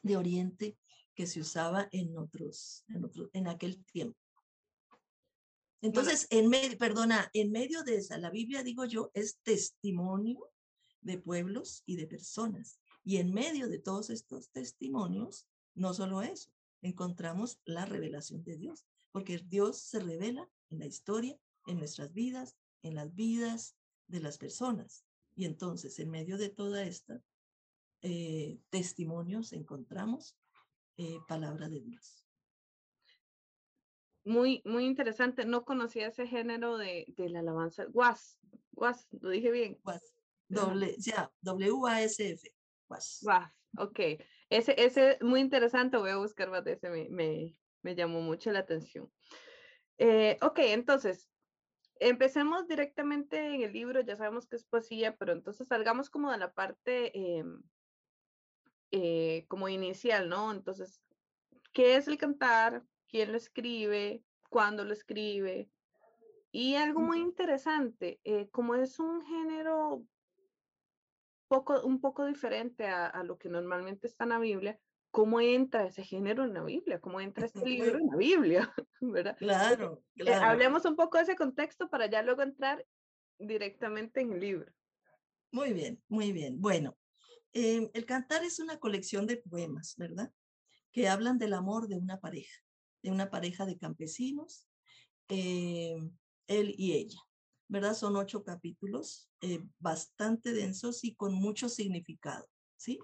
de, 0.01 0.17
Oriente 0.17 0.79
que 1.15 1.27
se 1.27 1.41
usaba 1.41 1.91
en 1.93 2.17
otros, 2.17 2.87
en 3.35 3.49
aquel 3.49 3.85
tiempo. 3.85 4.19
Entonces, 5.83 6.27
en 6.31 6.49
medio, 6.49 6.79
perdona, 6.79 7.29
en 7.35 7.53
medio 7.53 7.83
de 7.83 7.97
esa, 7.97 8.17
la 8.17 8.31
Biblia, 8.31 8.63
digo 8.63 8.87
yo, 8.87 9.11
es 9.13 9.41
testimonio 9.43 10.51
de 11.03 11.19
pueblos 11.19 11.83
y 11.85 11.97
de 11.97 12.07
personas. 12.07 12.81
Y 13.05 13.19
en 13.19 13.31
medio 13.31 13.69
de 13.69 13.79
todos 13.79 14.09
estos 14.09 14.49
testimonios, 14.49 15.47
no 15.75 15.93
solo 15.93 16.23
eso, 16.23 16.51
encontramos 16.81 17.61
la 17.67 17.85
revelación 17.85 18.43
de 18.43 18.57
Dios, 18.57 18.87
porque 19.13 19.37
Dios 19.37 19.83
se 19.83 20.01
revela 20.01 20.49
en 20.71 20.79
la 20.79 20.87
historia, 20.87 21.39
en 21.67 21.77
nuestras 21.77 22.15
vidas, 22.15 22.57
en 22.83 22.95
las 22.95 23.15
vidas 23.15 23.77
de 24.07 24.21
las 24.21 24.39
personas. 24.39 25.05
Y 25.41 25.47
entonces, 25.47 25.99
en 25.99 26.11
medio 26.11 26.37
de 26.37 26.51
toda 26.51 26.83
esta 26.85 27.19
eh, 28.03 28.59
testimonios, 28.69 29.55
encontramos 29.55 30.37
eh, 30.99 31.17
palabra 31.27 31.71
de 31.71 31.81
Dios. 31.81 32.27
Muy, 34.23 34.61
muy 34.67 34.85
interesante. 34.85 35.47
No 35.47 35.65
conocía 35.65 36.09
ese 36.09 36.27
género 36.27 36.77
de, 36.77 37.07
de 37.17 37.31
la 37.31 37.41
alabanza. 37.41 37.87
Was, 37.95 38.39
was, 38.73 39.09
lo 39.19 39.31
dije 39.31 39.51
bien. 39.51 39.79
Was, 39.83 40.15
doble, 40.47 40.95
ya, 40.99 41.33
W-A-S-F. 41.41 42.47
Was. 42.91 43.21
Was, 43.23 43.51
ok. 43.79 43.99
Ese, 44.51 44.75
ese 44.77 45.17
muy 45.23 45.41
interesante. 45.41 45.97
Voy 45.97 46.11
a 46.11 46.19
buscar 46.19 46.51
más 46.51 46.65
de 46.65 46.73
ese. 46.73 46.91
Me, 46.91 47.09
me, 47.09 47.57
me 47.81 47.95
llamó 47.95 48.21
mucho 48.21 48.53
la 48.53 48.59
atención. 48.59 49.11
Eh, 49.97 50.37
ok, 50.43 50.59
entonces, 50.65 51.30
empecemos 52.01 52.67
directamente 52.67 53.55
en 53.55 53.63
el 53.63 53.73
libro, 53.73 54.01
ya 54.01 54.17
sabemos 54.17 54.47
que 54.47 54.57
es 54.57 54.65
poesía, 54.65 55.17
pero 55.17 55.33
entonces 55.33 55.69
salgamos 55.69 56.11
como 56.11 56.33
de 56.33 56.39
la 56.39 56.53
parte 56.53 57.17
em, 57.17 57.63
eh, 58.91 59.45
como 59.49 59.69
inicial, 59.69 60.29
¿no? 60.29 60.51
Entonces, 60.51 61.01
¿qué 61.73 61.97
es 61.97 62.09
el 62.09 62.19
cantar? 62.19 62.83
¿Quién 63.07 63.31
lo 63.31 63.37
escribe? 63.37 64.25
¿Cuándo 64.49 64.85
lo 64.85 64.93
escribe? 64.93 65.71
Y 66.51 66.75
algo 66.75 67.01
muy 67.01 67.21
interesante, 67.21 68.21
eh, 68.25 68.49
como 68.51 68.75
es 68.75 68.99
un 68.99 69.25
género 69.25 70.03
poco, 71.47 71.83
un 71.83 72.01
poco 72.01 72.25
diferente 72.25 72.89
a, 72.89 73.07
a, 73.07 73.23
lo 73.23 73.39
que 73.39 73.49
normalmente 73.49 74.09
está 74.09 74.25
en 74.25 74.31
la 74.31 74.39
Biblia, 74.39 74.81
cómo 75.11 75.41
entra 75.41 75.87
ese 75.87 76.05
género 76.05 76.45
en 76.45 76.55
la 76.55 76.63
Biblia, 76.63 77.01
cómo 77.01 77.21
entra 77.21 77.47
este 77.47 77.65
libro 77.65 77.99
en 77.99 78.07
la 78.07 78.17
Biblia, 78.17 78.75
¿verdad? 79.01 79.37
Claro, 79.39 80.03
eh, 80.17 80.25
claro. 80.25 80.47
hablemos 80.47 80.85
un 80.85 80.97
poco 80.97 81.19
de 81.19 81.25
ese 81.25 81.37
contexto 81.37 81.89
para 81.89 82.07
ya 82.07 82.23
luego 82.23 82.43
entrar 82.43 82.87
directamente 83.39 84.21
en 84.21 84.33
el 84.33 84.41
libro. 84.41 84.73
Muy 85.53 85.73
bien, 85.73 86.03
muy 86.09 86.33
bien. 86.33 86.61
Bueno, 86.61 86.97
eh, 87.53 87.91
el 87.93 88.07
cantar 88.07 88.45
es 88.45 88.61
una 88.61 88.79
colección 88.79 89.27
de 89.27 89.39
poemas, 89.39 89.97
¿verdad? 89.97 90.33
Que 90.93 91.09
hablan 91.09 91.39
del 91.39 91.55
amor 91.55 91.89
de 91.89 91.97
una 91.97 92.21
pareja, 92.21 92.61
de 93.03 93.11
una 93.11 93.31
pareja 93.31 93.67
de 93.67 93.79
campesinos, 93.79 94.69
eh, 95.29 95.97
él 96.47 96.75
y 96.77 96.93
ella, 96.93 97.19
¿verdad? 97.69 97.95
Son 97.95 98.17
ocho 98.17 98.45
capítulos 98.45 99.29
eh, 99.41 99.65
bastante 99.79 100.53
densos 100.53 101.03
y 101.03 101.15
con 101.15 101.35
mucho 101.35 101.69
significado, 101.69 102.47
¿sí? 102.77 103.01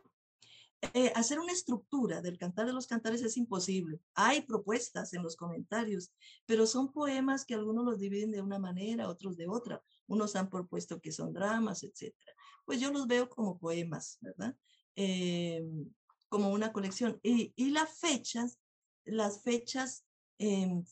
Eh, 0.92 1.10
hacer 1.14 1.40
una 1.40 1.52
estructura 1.52 2.20
del 2.20 2.38
cantar 2.38 2.66
de 2.66 2.72
los 2.72 2.86
cantares 2.86 3.22
es 3.22 3.36
imposible. 3.36 4.00
Hay 4.14 4.42
propuestas 4.42 5.14
en 5.14 5.22
los 5.22 5.36
comentarios, 5.36 6.12
pero 6.44 6.66
son 6.66 6.92
poemas 6.92 7.44
que 7.44 7.54
algunos 7.54 7.84
los 7.84 7.98
dividen 7.98 8.30
de 8.30 8.42
una 8.42 8.58
manera, 8.58 9.08
otros 9.08 9.36
de 9.36 9.48
otra. 9.48 9.82
Unos 10.06 10.36
han 10.36 10.50
propuesto 10.50 11.00
que 11.00 11.12
son 11.12 11.32
dramas, 11.32 11.82
etcétera. 11.82 12.32
Pues 12.64 12.80
yo 12.80 12.92
los 12.92 13.06
veo 13.06 13.28
como 13.28 13.58
poemas, 13.58 14.18
¿verdad? 14.20 14.56
Eh, 14.96 15.64
como 16.28 16.50
una 16.50 16.72
colección. 16.72 17.18
Y, 17.22 17.70
las 17.70 17.98
fechas, 17.98 18.58
las 19.04 19.42
fechas 19.42 20.04
eh, 20.38 20.82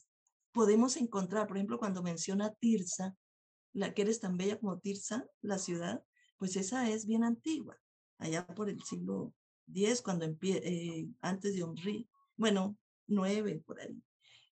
podemos 0.52 0.96
encontrar, 0.96 1.46
por 1.46 1.56
ejemplo, 1.56 1.78
cuando 1.78 2.02
menciona 2.02 2.54
Tirsa, 2.54 3.16
la 3.72 3.92
que 3.92 4.02
eres 4.02 4.20
tan 4.20 4.36
bella 4.36 4.58
como 4.58 4.78
Tirsa, 4.78 5.26
la 5.42 5.58
ciudad, 5.58 6.04
pues 6.38 6.56
esa 6.56 6.88
es 6.90 7.06
bien 7.06 7.24
antigua, 7.24 7.76
allá 8.18 8.46
por 8.46 8.68
el 8.68 8.82
siglo 8.82 9.34
10, 9.66 10.02
cuando 10.02 10.26
eh, 10.42 11.08
antes 11.20 11.54
de 11.54 11.62
Omri, 11.62 12.08
bueno, 12.36 12.76
9 13.06 13.62
por 13.66 13.80
ahí, 13.80 14.02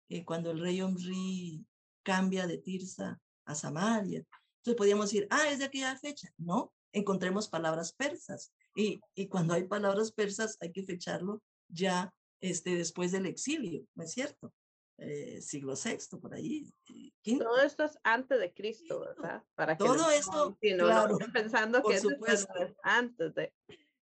eh, 0.09 0.23
cuando 0.25 0.51
el 0.51 0.59
rey 0.59 0.81
Omri 0.81 1.65
cambia 2.03 2.47
de 2.47 2.57
Tirsa 2.57 3.19
a 3.45 3.55
Samaria. 3.55 4.23
Entonces 4.57 4.77
podíamos 4.77 5.05
decir, 5.05 5.27
ah, 5.29 5.49
es 5.49 5.59
de 5.59 5.65
aquella 5.65 5.95
fecha. 5.97 6.29
No, 6.37 6.73
encontremos 6.91 7.47
palabras 7.47 7.93
persas. 7.93 8.53
Y, 8.75 9.01
y 9.15 9.27
cuando 9.27 9.53
hay 9.53 9.63
palabras 9.65 10.11
persas 10.11 10.57
hay 10.61 10.71
que 10.71 10.83
fecharlo 10.83 11.41
ya 11.67 12.13
este, 12.41 12.75
después 12.75 13.11
del 13.11 13.25
exilio, 13.25 13.85
¿no 13.95 14.03
es 14.03 14.11
cierto? 14.11 14.53
Eh, 14.99 15.41
siglo 15.41 15.75
sexto, 15.75 16.19
por 16.19 16.33
ahí. 16.33 16.73
Quinto. 17.21 17.45
Todo 17.45 17.61
esto 17.61 17.83
es 17.83 17.99
antes 18.03 18.39
de 18.39 18.53
Cristo, 18.53 19.01
¿verdad? 19.01 19.43
Para 19.53 19.77
que 19.77 19.83
Todo 19.83 20.09
esto, 20.09 20.57
si 20.59 20.73
no, 20.73 20.85
claro, 20.85 21.17
no 21.19 21.31
pensando 21.31 21.83
que 21.83 21.99
supuesto. 21.99 22.53
es 22.63 22.73
antes 22.81 23.35
de 23.35 23.53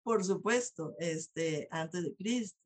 por 0.03 0.23
supuesto, 0.23 0.95
este, 0.99 1.67
antes 1.71 2.03
de 2.03 2.15
Cristo. 2.15 2.59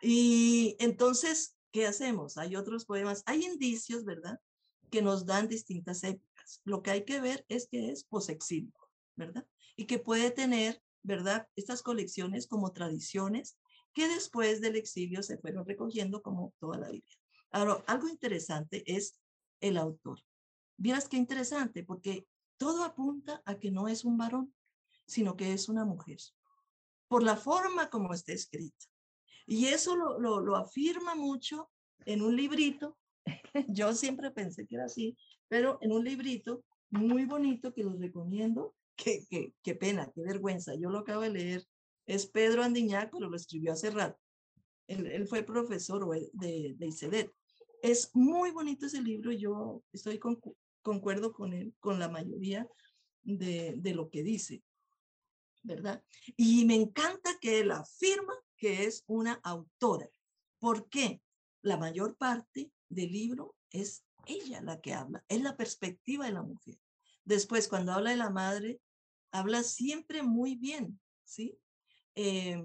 Y 0.00 0.76
entonces, 0.78 1.56
¿qué 1.72 1.86
hacemos? 1.86 2.38
Hay 2.38 2.56
otros 2.56 2.84
poemas, 2.84 3.22
hay 3.26 3.44
indicios, 3.44 4.04
¿verdad? 4.04 4.40
Que 4.90 5.02
nos 5.02 5.26
dan 5.26 5.48
distintas 5.48 6.04
épocas. 6.04 6.60
Lo 6.64 6.82
que 6.82 6.90
hay 6.90 7.04
que 7.04 7.20
ver 7.20 7.44
es 7.48 7.68
que 7.68 7.90
es 7.90 8.04
posexilio, 8.04 8.72
¿verdad? 9.16 9.46
Y 9.76 9.86
que 9.86 9.98
puede 9.98 10.30
tener, 10.30 10.80
¿verdad? 11.02 11.48
Estas 11.56 11.82
colecciones 11.82 12.46
como 12.46 12.72
tradiciones 12.72 13.58
que 13.92 14.08
después 14.08 14.60
del 14.60 14.76
exilio 14.76 15.22
se 15.22 15.38
fueron 15.38 15.66
recogiendo 15.66 16.22
como 16.22 16.54
toda 16.60 16.78
la 16.78 16.90
Biblia. 16.90 17.16
Ahora, 17.50 17.82
algo 17.86 18.08
interesante 18.08 18.84
es 18.86 19.18
el 19.60 19.76
autor. 19.76 20.20
Vieras 20.76 21.08
qué 21.08 21.16
interesante, 21.16 21.82
porque 21.82 22.28
todo 22.56 22.84
apunta 22.84 23.42
a 23.44 23.58
que 23.58 23.70
no 23.70 23.88
es 23.88 24.04
un 24.04 24.16
varón, 24.16 24.54
sino 25.06 25.36
que 25.36 25.52
es 25.52 25.68
una 25.68 25.84
mujer 25.84 26.18
por 27.08 27.22
la 27.22 27.36
forma 27.36 27.90
como 27.90 28.12
está 28.12 28.32
escrito. 28.32 28.86
Y 29.46 29.66
eso 29.66 29.96
lo, 29.96 30.18
lo, 30.20 30.40
lo 30.40 30.56
afirma 30.56 31.14
mucho 31.14 31.70
en 32.04 32.22
un 32.22 32.36
librito. 32.36 32.96
Yo 33.68 33.94
siempre 33.94 34.30
pensé 34.30 34.66
que 34.66 34.76
era 34.76 34.84
así, 34.84 35.16
pero 35.48 35.78
en 35.80 35.92
un 35.92 36.04
librito 36.04 36.64
muy 36.90 37.24
bonito 37.24 37.72
que 37.72 37.82
los 37.84 37.98
recomiendo. 37.98 38.74
Qué, 38.96 39.24
qué, 39.30 39.54
qué 39.62 39.74
pena, 39.74 40.10
qué 40.14 40.22
vergüenza. 40.22 40.74
Yo 40.74 40.90
lo 40.90 40.98
acabo 40.98 41.22
de 41.22 41.30
leer. 41.30 41.64
Es 42.06 42.26
Pedro 42.26 42.62
Andiñac, 42.62 43.10
pero 43.12 43.28
lo 43.28 43.36
escribió 43.36 43.72
hace 43.72 43.90
rato. 43.90 44.18
Él, 44.86 45.06
él 45.06 45.28
fue 45.28 45.42
profesor 45.42 46.08
de, 46.32 46.74
de 46.76 46.86
ICEDET. 46.86 47.30
Es 47.82 48.10
muy 48.14 48.50
bonito 48.50 48.86
ese 48.86 49.00
libro. 49.00 49.30
Yo 49.30 49.82
estoy 49.92 50.18
con, 50.18 50.40
concuerdo 50.82 51.32
con 51.32 51.52
él, 51.52 51.74
con 51.78 51.98
la 51.98 52.08
mayoría 52.08 52.66
de, 53.22 53.74
de 53.76 53.94
lo 53.94 54.10
que 54.10 54.22
dice. 54.22 54.62
¿Verdad? 55.68 56.02
Y 56.36 56.64
me 56.64 56.74
encanta 56.74 57.38
que 57.40 57.60
él 57.60 57.70
afirma 57.70 58.34
que 58.56 58.84
es 58.84 59.04
una 59.06 59.34
autora. 59.44 60.08
¿Por 60.58 60.88
qué? 60.88 61.22
La 61.62 61.76
mayor 61.76 62.16
parte 62.16 62.72
del 62.88 63.12
libro 63.12 63.54
es 63.70 64.04
ella 64.26 64.60
la 64.62 64.80
que 64.80 64.94
habla, 64.94 65.24
es 65.28 65.42
la 65.42 65.56
perspectiva 65.56 66.26
de 66.26 66.32
la 66.32 66.42
mujer. 66.42 66.78
Después, 67.24 67.68
cuando 67.68 67.92
habla 67.92 68.10
de 68.10 68.16
la 68.16 68.30
madre, 68.30 68.80
habla 69.30 69.62
siempre 69.62 70.22
muy 70.22 70.56
bien, 70.56 70.98
¿sí? 71.24 71.58
Eh, 72.14 72.62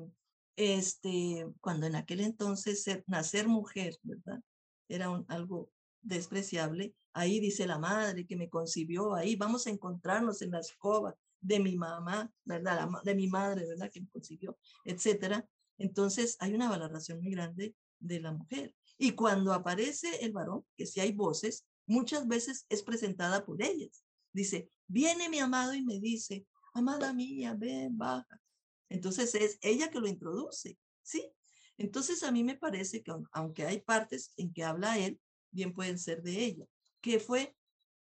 este, 0.56 1.48
cuando 1.60 1.86
en 1.86 1.96
aquel 1.96 2.22
entonces 2.22 2.86
nacer 3.08 3.48
mujer, 3.48 3.98
¿verdad? 4.04 4.42
Era 4.88 5.24
algo 5.28 5.70
despreciable. 6.02 6.96
Ahí 7.14 7.40
dice 7.40 7.68
la 7.68 7.78
madre 7.78 8.26
que 8.26 8.36
me 8.36 8.50
concibió, 8.50 9.14
ahí 9.14 9.36
vamos 9.36 9.68
a 9.68 9.70
encontrarnos 9.70 10.42
en 10.42 10.52
la 10.52 10.60
escoba, 10.60 11.16
de 11.44 11.60
mi 11.60 11.76
mamá, 11.76 12.32
¿verdad? 12.46 12.88
De 13.04 13.14
mi 13.14 13.28
madre, 13.28 13.68
¿verdad? 13.68 13.92
Que 13.92 14.02
me 14.02 14.10
consiguió, 14.10 14.58
etcétera. 14.86 15.48
Entonces 15.78 16.38
hay 16.40 16.54
una 16.54 16.70
valoración 16.70 17.22
muy 17.22 17.32
grande 17.32 17.76
de 18.00 18.20
la 18.22 18.32
mujer. 18.32 18.74
Y 18.98 19.12
cuando 19.12 19.54
aparece 19.54 20.24
el 20.24 20.32
varón, 20.32 20.66
que 20.76 20.86
si 20.86 21.02
hay 21.02 21.12
voces, 21.12 21.66
muchas 21.86 22.28
veces 22.28 22.66
es 22.70 22.82
presentada 22.82 23.46
por 23.46 23.62
ellas. 23.62 24.06
Dice, 24.32 24.72
viene 24.88 25.30
mi 25.30 25.40
amado 25.40 25.74
y 25.74 25.84
me 25.84 26.00
dice, 26.00 26.48
amada 26.74 27.14
mía, 27.14 27.56
ven, 27.58 27.98
baja. 27.98 28.42
Entonces 28.90 29.36
es 29.36 29.58
ella 29.62 29.90
que 29.90 30.00
lo 30.00 30.08
introduce, 30.08 30.78
¿sí? 31.02 31.30
Entonces 31.78 32.24
a 32.24 32.32
mí 32.32 32.44
me 32.44 32.56
parece 32.56 33.04
que 33.04 33.12
aunque 33.32 33.66
hay 33.66 33.82
partes 33.82 34.34
en 34.38 34.54
que 34.54 34.64
habla 34.64 34.98
él, 34.98 35.20
bien 35.52 35.74
pueden 35.74 36.00
ser 36.00 36.22
de 36.22 36.46
ella, 36.46 36.66
que 37.02 37.20
fue 37.20 37.56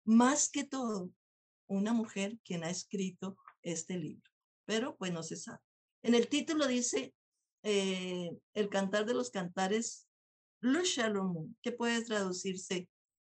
más 0.03 0.49
que 0.49 0.63
todo 0.63 1.11
una 1.69 1.93
mujer 1.93 2.37
quien 2.43 2.63
ha 2.63 2.69
escrito 2.69 3.37
este 3.61 3.97
libro, 3.97 4.29
pero 4.65 4.97
pues 4.97 5.13
no 5.13 5.23
se 5.23 5.37
sabe. 5.37 5.59
En 6.03 6.15
el 6.15 6.27
título 6.27 6.67
dice 6.67 7.13
eh, 7.63 8.31
El 8.53 8.69
cantar 8.69 9.05
de 9.05 9.13
los 9.13 9.29
cantares, 9.29 10.07
Le 10.61 10.85
Salomón, 10.85 11.55
que 11.61 11.71
puede 11.71 12.03
traducirse 12.03 12.89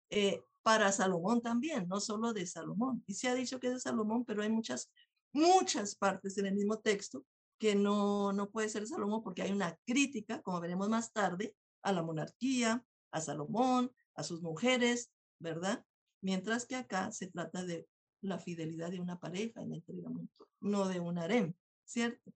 eh, 0.10 0.44
para 0.64 0.92
Salomón 0.92 1.42
también, 1.42 1.88
no 1.88 2.00
solo 2.00 2.34
de 2.34 2.46
Salomón. 2.46 3.04
Y 3.08 3.14
se 3.16 3.28
ha 3.28 3.36
dicho 3.36 3.60
que 3.60 3.68
es 3.68 3.74
de 3.74 3.80
Salomón, 3.80 4.26
pero 4.26 4.44
hay 4.44 4.50
muchas, 4.50 4.92
muchas 5.34 5.96
partes 5.96 6.38
en 6.38 6.48
el 6.48 6.56
mismo 6.56 6.80
texto 6.80 7.26
que 7.60 7.76
no, 7.76 8.34
no 8.34 8.50
puede 8.50 8.70
ser 8.70 8.88
Salomón 8.88 9.24
porque 9.24 9.44
hay 9.44 9.52
una 9.52 9.78
crítica, 9.86 10.42
como 10.42 10.60
veremos 10.60 10.90
más 10.90 11.12
tarde, 11.12 11.56
a 11.84 11.92
la 11.92 12.04
monarquía, 12.04 12.84
a 13.12 13.22
Salomón, 13.22 13.92
a 14.16 14.24
sus 14.24 14.42
mujeres, 14.42 15.12
¿verdad? 15.40 15.84
Mientras 16.22 16.66
que 16.66 16.76
acá 16.76 17.12
se 17.12 17.28
trata 17.28 17.64
de 17.64 17.88
la 18.22 18.40
fidelidad 18.40 18.92
de 18.92 19.00
una 19.00 19.20
pareja 19.20 19.62
en 19.62 19.72
el 19.72 19.78
entregamiento, 19.78 20.48
no 20.60 20.88
de 20.88 21.00
un 21.00 21.18
harem, 21.18 21.54
¿cierto? 21.86 22.34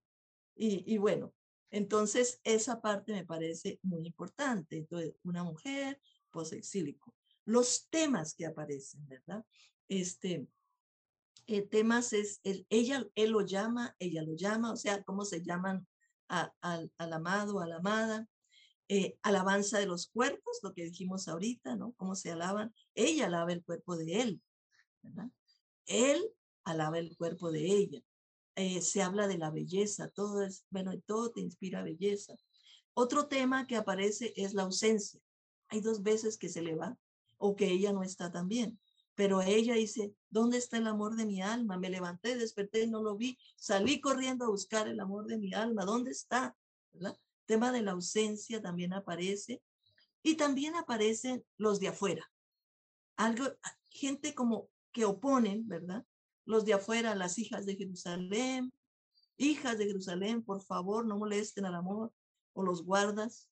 Y, 0.55 0.97
bueno, 0.97 1.33
entonces 1.69 2.39
esa 2.43 2.81
parte 2.81 3.11
me 3.11 3.25
parece 3.25 3.79
muy 3.83 4.05
importante. 4.07 4.77
Entonces, 4.77 5.15
una 5.23 5.43
mujer 5.43 5.99
posexílico. 6.31 7.13
Los 7.43 7.89
temas 7.89 8.33
que 8.33 8.45
aparecen, 8.45 9.05
¿verdad? 9.05 9.45
Este, 9.89 10.47
eh, 11.47 11.61
temas 11.61 12.13
es, 12.13 12.39
ella, 12.43 13.05
él 13.15 13.31
lo 13.31 13.41
llama, 13.41 13.95
ella 13.99 14.23
lo 14.23 14.33
llama, 14.33 14.71
o 14.71 14.77
sea, 14.77 15.03
cómo 15.03 15.25
se 15.25 15.43
llaman 15.43 15.85
al 16.27 16.89
amado, 16.97 17.59
a 17.59 17.67
la 17.67 17.77
amada. 17.77 18.27
Eh, 18.87 19.17
alabanza 19.23 19.79
de 19.79 19.87
los 19.87 20.07
cuerpos, 20.07 20.59
lo 20.61 20.71
que 20.73 20.83
dijimos 20.83 21.27
ahorita, 21.27 21.75
¿no? 21.75 21.93
Cómo 21.93 22.15
se 22.15 22.31
alaban. 22.31 22.73
Ella 22.93 23.25
alaba 23.25 23.51
el 23.51 23.63
cuerpo 23.63 23.97
de 23.97 24.21
él, 24.21 24.41
¿verdad? 25.01 25.29
Él 25.85 26.31
alaba 26.63 26.99
el 26.99 27.15
cuerpo 27.15 27.51
de 27.51 27.65
ella. 27.65 28.01
Eh, 28.55 28.81
se 28.81 29.01
habla 29.01 29.27
de 29.27 29.37
la 29.37 29.51
belleza, 29.51 30.09
todo 30.09 30.41
es, 30.41 30.65
bueno, 30.69 30.93
todo 31.05 31.31
te 31.31 31.41
inspira 31.41 31.83
belleza. 31.83 32.35
Otro 32.93 33.27
tema 33.27 33.67
que 33.67 33.75
aparece 33.75 34.33
es 34.37 34.53
la 34.53 34.63
ausencia. 34.63 35.19
Hay 35.67 35.81
dos 35.81 36.03
veces 36.03 36.37
que 36.37 36.47
se 36.47 36.61
le 36.61 36.75
va 36.75 36.97
o 37.37 37.55
que 37.55 37.67
ella 37.69 37.91
no 37.91 38.03
está 38.03 38.31
también. 38.31 38.79
Pero 39.15 39.41
ella 39.41 39.75
dice, 39.75 40.13
¿dónde 40.29 40.57
está 40.57 40.77
el 40.77 40.87
amor 40.87 41.15
de 41.15 41.25
mi 41.25 41.41
alma? 41.41 41.77
Me 41.77 41.89
levanté, 41.89 42.37
desperté 42.37 42.83
y 42.83 42.87
no 42.87 43.01
lo 43.01 43.15
vi. 43.15 43.37
Salí 43.55 44.01
corriendo 44.01 44.45
a 44.45 44.49
buscar 44.49 44.87
el 44.87 44.99
amor 44.99 45.25
de 45.25 45.37
mi 45.37 45.53
alma. 45.53 45.85
¿Dónde 45.85 46.11
está? 46.11 46.55
Tema 47.45 47.71
de 47.71 47.81
la 47.81 47.91
ausencia 47.91 48.61
también 48.61 48.93
aparece. 48.93 49.61
Y 50.21 50.35
también 50.35 50.75
aparecen 50.75 51.45
los 51.57 51.79
de 51.79 51.89
afuera. 51.89 52.29
Algo, 53.15 53.45
gente 53.89 54.33
como 54.33 54.69
que 54.95 55.03
oponen, 55.03 55.67
¿verdad? 55.67 56.05
Los 56.45 56.63
de 56.63 56.73
afuera, 56.73 57.15
las 57.15 57.37
hijas 57.37 57.65
de 57.65 57.75
Jerusalén, 57.75 58.71
hijas 59.35 59.77
de 59.77 59.87
Jerusalén, 59.87 60.41
por 60.41 60.61
favor, 60.63 61.05
no 61.05 61.17
molesten 61.17 61.65
al 61.65 61.75
amor, 61.75 62.13
o 62.53 62.63
los 62.63 62.85
guardas, 62.85 63.49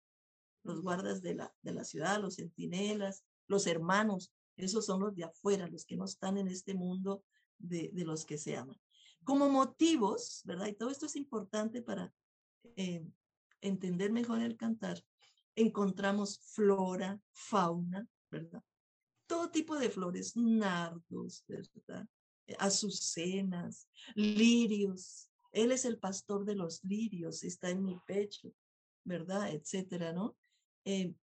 los 0.63 0.81
guardas 0.81 1.21
de 1.21 1.35
la, 1.35 1.53
de 1.61 1.73
la 1.73 1.83
ciudad, 1.83 2.21
los 2.21 2.37
centinelas, 2.37 3.25
los 3.47 3.67
hermanos, 3.67 4.33
esos 4.55 4.85
son 4.85 5.01
los 5.01 5.13
de 5.17 5.25
afuera, 5.25 5.67
los 5.67 5.83
que 5.83 5.97
no 5.97 6.05
están 6.05 6.37
en 6.37 6.47
este 6.47 6.75
mundo 6.75 7.25
de, 7.57 7.89
de 7.91 8.05
los 8.05 8.23
que 8.23 8.37
se 8.37 8.55
aman. 8.55 8.79
Como 9.25 9.49
motivos, 9.49 10.43
¿verdad? 10.45 10.67
Y 10.67 10.75
todo 10.75 10.91
esto 10.91 11.07
es 11.07 11.17
importante 11.17 11.81
para 11.81 12.13
eh, 12.77 13.05
entender 13.59 14.13
mejor 14.13 14.39
el 14.39 14.55
cantar, 14.55 15.03
encontramos 15.57 16.39
flora, 16.53 17.19
fauna, 17.33 18.07
¿verdad? 18.31 18.63
Todo 19.33 19.49
tipo 19.49 19.79
de 19.79 19.89
flores, 19.89 20.37
nardos, 20.37 21.43
¿verdad? 21.47 22.07
Eh, 22.45 22.55
azucenas, 22.59 23.89
lirios. 24.13 25.27
Él 25.51 25.71
es 25.71 25.85
el 25.85 25.97
pastor 25.97 26.45
de 26.45 26.53
los 26.53 26.83
lirios, 26.83 27.43
está 27.43 27.71
en 27.71 27.83
mi 27.83 27.97
pecho, 28.05 28.53
¿verdad? 29.03 29.51
Etcétera, 29.51 30.13
¿no? 30.13 30.37
Eh, 30.85 31.15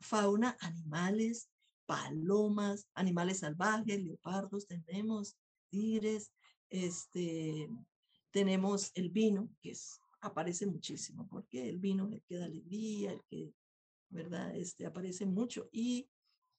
fauna, 0.00 0.56
animales, 0.58 1.50
palomas, 1.86 2.88
animales 2.94 3.38
salvajes, 3.38 4.02
leopardos 4.02 4.66
tenemos, 4.66 5.36
tigres, 5.70 6.32
este, 6.68 7.68
tenemos 8.32 8.90
el 8.94 9.10
vino, 9.10 9.48
que 9.60 9.72
aparece 10.20 10.66
muchísimo, 10.66 11.28
porque 11.28 11.68
el 11.68 11.78
vino 11.78 12.08
es 12.08 12.14
el 12.14 12.22
que 12.24 12.38
da 12.38 12.44
alegría, 12.46 13.12
el 13.12 13.22
que, 13.30 13.54
¿verdad? 14.08 14.52
Este, 14.56 14.84
aparece 14.84 15.26
mucho. 15.26 15.68
Y 15.70 16.08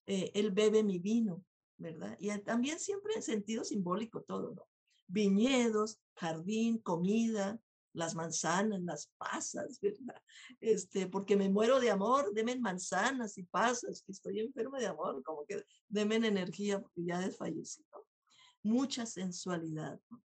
eh, 0.06 0.32
él 0.34 0.52
bebe 0.52 0.84
mi 0.84 1.00
vino, 1.00 1.44
¿verdad? 1.78 2.18
Y 2.20 2.38
también 2.40 2.80
siempre 2.80 3.14
en 3.16 3.24
sentido 3.24 3.64
simbólico 3.64 4.22
todo, 4.22 4.54
¿no? 4.54 4.68
Viñedos, 5.08 6.00
jardín, 6.16 6.78
comida, 6.80 7.60
las 7.94 8.16
manzanas, 8.16 8.82
las 8.82 9.10
pasas, 9.18 9.80
¿verdad? 9.82 10.22
Este, 10.60 11.08
porque 11.08 11.38
me 11.38 11.50
muero 11.50 11.80
de 11.80 11.92
amor, 11.92 12.34
demen 12.34 12.62
manzanas 12.62 13.38
y 13.38 13.44
pasas, 13.44 14.04
que 14.04 14.12
estoy 14.12 14.40
enfermo 14.40 14.78
de 14.78 14.88
amor, 14.88 15.24
como 15.24 15.46
que 15.46 15.64
demen 15.88 16.26
energía 16.26 16.82
porque 16.82 17.06
ya 17.06 17.20
desfallecido. 17.20 18.06
Mucha 18.64 19.06
sensualidad. 19.06 20.00
¿no? 20.10 20.22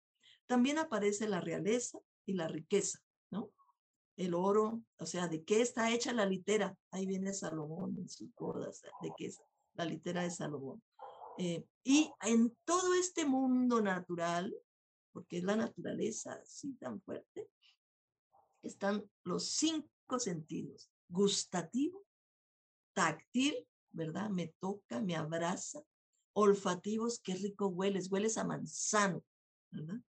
También 0.45 0.77
aparece 0.77 1.27
la 1.27 1.39
realeza 1.39 1.99
y 2.25 2.33
la 2.33 2.47
riqueza. 2.47 2.99
¿no? 3.31 3.51
El 4.17 4.33
oro, 4.33 4.83
o 4.97 5.05
sea, 5.05 5.27
¿de 5.27 5.43
qué 5.43 5.61
está 5.61 5.91
hecha 5.91 6.13
la 6.13 6.25
litera? 6.25 6.75
Ahí 6.91 7.05
viene 7.05 7.33
Salomón 7.33 7.95
en 7.97 8.09
sus 8.09 8.33
bodas, 8.35 8.81
¿de 9.01 9.11
qué 9.17 9.27
es 9.27 9.39
la 9.73 9.85
litera 9.85 10.23
de 10.23 10.31
Salomón? 10.31 10.81
Eh, 11.37 11.65
y 11.83 12.11
en 12.21 12.55
todo 12.63 12.93
este 12.93 13.25
mundo 13.25 13.81
natural, 13.81 14.53
porque 15.11 15.37
es 15.37 15.43
la 15.43 15.55
naturaleza 15.55 16.33
así 16.33 16.73
tan 16.73 17.01
fuerte, 17.01 17.49
están 18.61 19.03
los 19.23 19.49
cinco 19.51 20.19
sentidos, 20.19 20.89
gustativo, 21.09 22.05
táctil, 22.93 23.67
¿verdad? 23.91 24.29
Me 24.29 24.53
toca, 24.59 25.01
me 25.01 25.15
abraza, 25.15 25.83
olfativos, 26.33 27.19
qué 27.19 27.35
rico 27.35 27.67
hueles, 27.67 28.11
hueles 28.11 28.37
a 28.37 28.43
manzano, 28.43 29.23
¿verdad? 29.71 29.99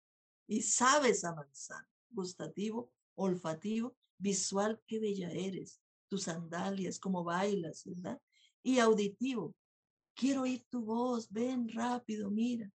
Y 0.46 0.62
sabes 0.62 1.24
a 1.24 1.34
manzano, 1.34 1.88
gustativo, 2.10 2.92
olfativo, 3.14 3.96
visual, 4.18 4.80
qué 4.86 5.00
bella 5.00 5.30
eres, 5.30 5.80
tus 6.08 6.24
sandalias, 6.24 6.98
cómo 6.98 7.24
bailas, 7.24 7.84
¿verdad? 7.84 8.20
Y 8.64 8.80
auditivo, 8.80 9.54
quiero 10.14 10.42
oír 10.42 10.64
tu 10.68 10.84
voz, 10.84 11.30
ven 11.30 11.68
rápido, 11.68 12.30
mira. 12.30 12.68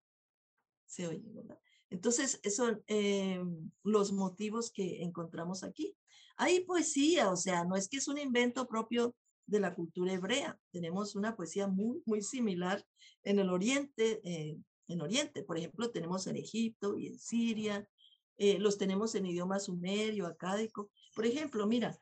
Se 0.85 1.07
oye, 1.07 1.31
¿verdad? 1.33 1.59
Entonces, 1.89 2.39
son 2.55 2.83
eh, 2.87 3.41
los 3.83 4.11
motivos 4.11 4.71
que 4.71 5.01
encontramos 5.01 5.63
aquí. 5.63 5.97
Hay 6.35 6.59
poesía, 6.65 7.31
o 7.31 7.35
sea, 7.35 7.63
no 7.63 7.75
es 7.75 7.87
que 7.87 7.97
es 7.97 8.07
un 8.07 8.17
invento 8.17 8.67
propio 8.67 9.15
de 9.47 9.59
la 9.59 9.73
cultura 9.73 10.13
hebrea. 10.13 10.59
Tenemos 10.71 11.15
una 11.15 11.35
poesía 11.35 11.67
muy, 11.67 12.03
muy 12.05 12.21
similar 12.21 12.85
en 13.23 13.39
el 13.39 13.49
Oriente, 13.49 14.21
eh, 14.23 14.57
en 14.89 15.01
Oriente, 15.01 15.43
por 15.43 15.57
ejemplo, 15.57 15.89
tenemos 15.89 16.27
en 16.27 16.37
Egipto 16.37 16.97
y 16.97 17.07
en 17.07 17.19
Siria, 17.19 17.89
eh, 18.37 18.59
los 18.59 18.77
tenemos 18.77 19.15
en 19.15 19.25
idioma 19.25 19.59
sumerio, 19.59 20.27
acádico. 20.27 20.91
Por 21.15 21.25
ejemplo, 21.25 21.65
mira, 21.65 21.97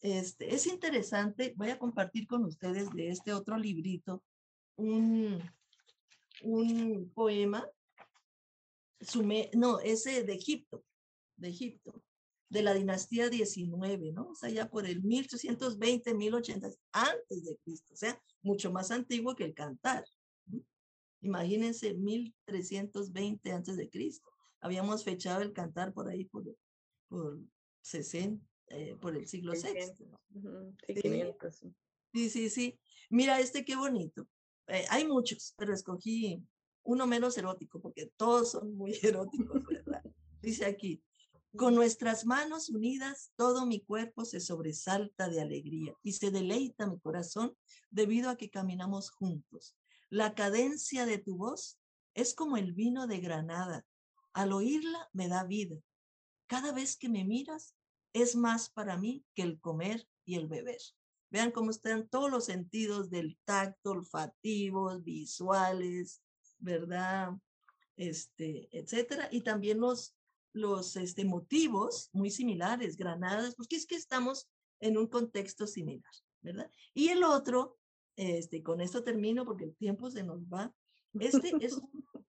este, 0.00 0.54
es 0.54 0.66
interesante, 0.66 1.54
voy 1.56 1.70
a 1.70 1.78
compartir 1.78 2.26
con 2.26 2.44
ustedes 2.44 2.90
de 2.90 3.08
este 3.08 3.32
otro 3.32 3.56
librito 3.56 4.22
un, 4.76 5.42
un 6.42 7.10
poema, 7.14 7.68
sume, 9.00 9.50
no, 9.54 9.80
ese 9.80 10.24
de 10.24 10.34
Egipto, 10.34 10.84
de 11.36 11.48
Egipto, 11.48 12.02
de 12.48 12.62
la 12.62 12.74
dinastía 12.74 13.28
19, 13.28 14.12
¿no? 14.12 14.28
O 14.28 14.34
sea, 14.34 14.50
ya 14.50 14.68
por 14.68 14.86
el 14.86 15.02
1320, 15.02 16.14
1080 16.14 16.68
antes 16.92 17.44
de 17.44 17.56
Cristo, 17.64 17.94
o 17.94 17.96
sea, 17.96 18.20
mucho 18.42 18.70
más 18.72 18.90
antiguo 18.90 19.34
que 19.34 19.44
el 19.44 19.54
cantar. 19.54 20.04
Imagínense 21.20 21.94
1320 21.94 23.52
antes 23.52 23.76
de 23.76 23.88
Cristo 23.88 24.34
habíamos 24.64 25.04
fechado 25.04 25.42
el 25.42 25.52
cantar 25.52 25.92
por 25.92 26.08
ahí 26.08 26.24
por, 26.24 26.42
por 27.08 27.38
60, 27.82 28.42
eh, 28.68 28.96
por 29.00 29.16
el 29.16 29.26
siglo 29.26 29.52
VI. 29.52 29.92
sí, 32.12 32.30
sí, 32.30 32.50
sí. 32.50 32.80
Mira, 33.10 33.40
este 33.40 33.64
qué 33.64 33.76
bonito. 33.76 34.26
Eh, 34.66 34.84
hay 34.90 35.06
muchos, 35.06 35.54
pero 35.56 35.74
escogí 35.74 36.42
uno 36.82 37.06
menos 37.06 37.36
erótico, 37.38 37.80
porque 37.80 38.12
todos 38.16 38.52
son 38.52 38.74
muy 38.76 38.92
eróticos, 39.02 39.64
¿verdad? 39.66 40.02
Dice 40.40 40.64
aquí, 40.66 41.02
con 41.56 41.74
nuestras 41.74 42.26
manos 42.26 42.68
unidas, 42.68 43.32
todo 43.36 43.66
mi 43.66 43.80
cuerpo 43.80 44.24
se 44.24 44.40
sobresalta 44.40 45.28
de 45.28 45.40
alegría 45.40 45.94
y 46.02 46.12
se 46.12 46.30
deleita 46.30 46.86
mi 46.86 46.98
corazón 46.98 47.56
debido 47.90 48.28
a 48.28 48.36
que 48.36 48.50
caminamos 48.50 49.10
juntos. 49.10 49.76
La 50.10 50.34
cadencia 50.34 51.06
de 51.06 51.18
tu 51.18 51.36
voz 51.36 51.78
es 52.14 52.34
como 52.34 52.56
el 52.56 52.72
vino 52.72 53.06
de 53.06 53.20
Granada 53.20 53.86
al 54.34 54.52
oírla 54.52 55.08
me 55.12 55.28
da 55.28 55.44
vida. 55.44 55.76
Cada 56.46 56.72
vez 56.72 56.96
que 56.96 57.08
me 57.08 57.24
miras 57.24 57.74
es 58.14 58.36
más 58.36 58.70
para 58.70 58.96
mí 58.96 59.26
que 59.34 59.42
el 59.42 59.60
comer 59.60 60.08
y 60.24 60.36
el 60.36 60.46
beber. 60.46 60.80
Vean 61.30 61.50
cómo 61.50 61.70
están 61.70 62.08
todos 62.08 62.30
los 62.30 62.44
sentidos 62.44 63.10
del 63.10 63.36
tacto, 63.44 63.90
olfativos, 63.90 65.02
visuales, 65.02 66.22
¿verdad? 66.58 67.32
Este, 67.96 68.68
etcétera. 68.70 69.28
Y 69.32 69.40
también 69.40 69.80
los, 69.80 70.16
los 70.52 70.96
este, 70.96 71.24
motivos 71.24 72.08
muy 72.12 72.30
similares, 72.30 72.96
granadas, 72.96 73.56
porque 73.56 73.76
es 73.76 73.84
que 73.84 73.96
estamos 73.96 74.48
en 74.80 74.96
un 74.96 75.08
contexto 75.08 75.66
similar, 75.66 76.12
¿verdad? 76.40 76.70
Y 76.94 77.08
el 77.08 77.24
otro, 77.24 77.78
este, 78.14 78.62
con 78.62 78.80
esto 78.80 79.02
termino 79.02 79.44
porque 79.44 79.64
el 79.64 79.76
tiempo 79.76 80.08
se 80.08 80.22
nos 80.22 80.44
va. 80.44 80.72
Este 81.18 81.52
es 81.60 81.80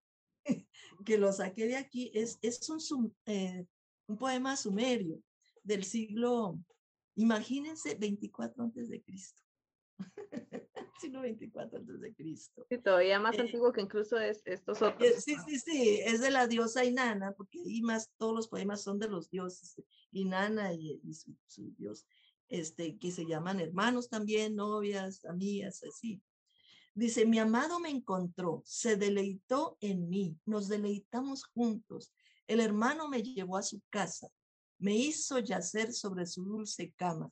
que 1.06 1.18
lo 1.20 1.32
saqué 1.32 1.68
de 1.68 1.76
aquí, 1.76 2.10
es, 2.16 2.40
es 2.42 2.68
un, 2.70 3.16
eh, 3.28 3.68
un 4.08 4.18
poema 4.18 4.58
sumerio 4.58 5.22
del 5.66 5.84
siglo, 5.84 6.60
imagínense, 7.16 7.96
24 7.96 8.64
antes 8.64 8.90
de 8.90 9.02
Cristo. 9.02 9.42
siglo 11.02 11.22
24 11.22 11.80
antes 11.80 12.00
de 12.00 12.14
Cristo. 12.14 12.66
Sí, 12.70 12.78
todavía 12.78 13.20
más 13.20 13.38
eh, 13.38 13.42
antiguo 13.42 13.74
que 13.74 13.82
incluso 13.82 14.18
es, 14.18 14.42
estos 14.46 14.82
otros. 14.82 15.10
Eh, 15.10 15.20
sí, 15.20 15.36
sí, 15.46 15.60
sí, 15.60 16.00
es 16.06 16.22
de 16.22 16.32
la 16.32 16.48
diosa 16.48 16.86
Inanna, 16.86 17.34
porque 17.34 17.60
ahí 17.60 17.82
más 17.82 18.12
todos 18.18 18.34
los 18.34 18.48
poemas 18.48 18.84
son 18.84 19.00
de 19.00 19.10
los 19.10 19.30
dioses, 19.30 19.82
Inanna 20.12 20.74
y, 20.74 21.02
y 21.04 21.14
su, 21.14 21.36
su, 21.48 21.74
dios, 21.78 22.06
este, 22.48 22.98
que 22.98 23.12
se 23.12 23.26
llaman 23.26 23.60
hermanos 23.60 24.08
también, 24.10 24.56
novias, 24.56 25.26
amigas, 25.26 25.84
así. 25.84 26.22
Dice, 26.94 27.26
mi 27.26 27.40
amado 27.40 27.80
me 27.80 27.90
encontró, 27.90 28.62
se 28.66 28.96
deleitó 28.96 29.78
en 29.82 30.08
mí, 30.08 30.38
nos 30.46 30.70
deleitamos 30.70 31.44
juntos. 31.44 32.14
El 32.48 32.62
hermano 32.62 33.10
me 33.10 33.22
llevó 33.22 33.58
a 33.58 33.64
su 33.64 33.82
casa, 33.90 34.30
me 34.80 34.96
hizo 34.96 35.40
yacer 35.40 35.94
sobre 35.94 36.26
su 36.26 36.44
dulce 36.44 36.94
cama. 36.94 37.32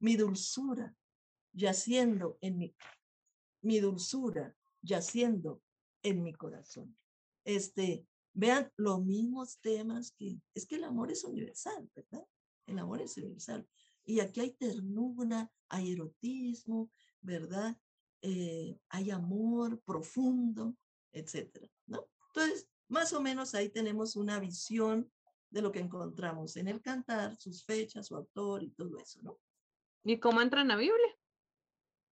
Mi 0.00 0.16
dulzura 0.16 0.94
yaciendo 1.52 2.38
en 2.40 2.58
mi, 2.58 2.74
mi 3.62 3.80
dulzura 3.80 4.54
yaciendo 4.82 5.62
en 6.02 6.22
mi 6.22 6.32
corazón. 6.32 6.96
Este, 7.44 8.06
vean 8.34 8.70
los 8.76 9.04
mismos 9.04 9.58
temas 9.60 10.12
que, 10.12 10.40
es 10.54 10.66
que 10.66 10.76
el 10.76 10.84
amor 10.84 11.10
es 11.10 11.24
universal, 11.24 11.90
¿verdad? 11.94 12.26
El 12.66 12.78
amor 12.78 13.00
es 13.00 13.16
universal. 13.16 13.68
Y 14.04 14.20
aquí 14.20 14.40
hay 14.40 14.50
ternura, 14.52 15.50
hay 15.68 15.92
erotismo, 15.92 16.90
¿verdad? 17.20 17.76
Eh, 18.20 18.78
hay 18.88 19.10
amor 19.10 19.80
profundo, 19.82 20.76
etcétera, 21.12 21.68
¿no? 21.86 22.08
Entonces, 22.28 22.68
más 22.88 23.12
o 23.12 23.20
menos 23.20 23.54
ahí 23.54 23.68
tenemos 23.68 24.16
una 24.16 24.38
visión 24.38 25.10
de 25.52 25.60
lo 25.60 25.70
que 25.70 25.80
encontramos 25.80 26.56
en 26.56 26.66
el 26.68 26.80
cantar, 26.80 27.36
sus 27.36 27.64
fechas, 27.64 28.06
su 28.06 28.16
autor 28.16 28.62
y 28.62 28.70
todo 28.70 28.98
eso, 28.98 29.20
¿no? 29.22 29.38
¿Y 30.04 30.18
cómo 30.18 30.40
entra 30.40 30.62
en 30.62 30.68
la 30.68 30.76
Biblia? 30.76 31.18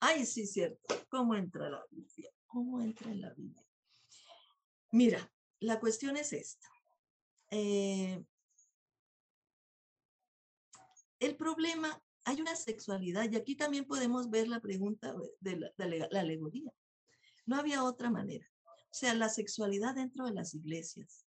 Ay, 0.01 0.25
sí, 0.25 0.47
cierto. 0.47 0.95
¿Cómo 1.11 1.35
entra 1.35 1.69
la 1.69 1.85
Biblia? 1.91 2.31
¿Cómo 2.47 2.81
entra 2.81 3.11
en 3.11 3.21
la 3.21 3.35
Biblia? 3.35 3.63
Mira, 4.91 5.31
la 5.61 5.79
cuestión 5.79 6.17
es 6.17 6.33
esta. 6.33 6.67
Eh, 7.51 8.25
el 11.21 11.37
problema 11.37 12.03
hay 12.25 12.41
una 12.41 12.57
sexualidad 12.57 13.31
y 13.31 13.37
aquí 13.37 13.55
también 13.55 13.85
podemos 13.85 14.31
ver 14.31 14.49
la 14.49 14.61
pregunta 14.61 15.15
de 15.41 15.57
la, 15.57 15.71
la, 16.11 16.21
alegoría. 16.21 16.73
No 17.45 17.57
había 17.57 17.85
otra 17.85 18.11
manera. 18.11 18.51
O 18.65 18.99
sea, 18.99 19.15
la 19.15 19.29
sexualidad 19.29 19.95
dentro 19.95 20.25
de 20.25 20.33
las 20.33 20.55
iglesias 20.55 21.26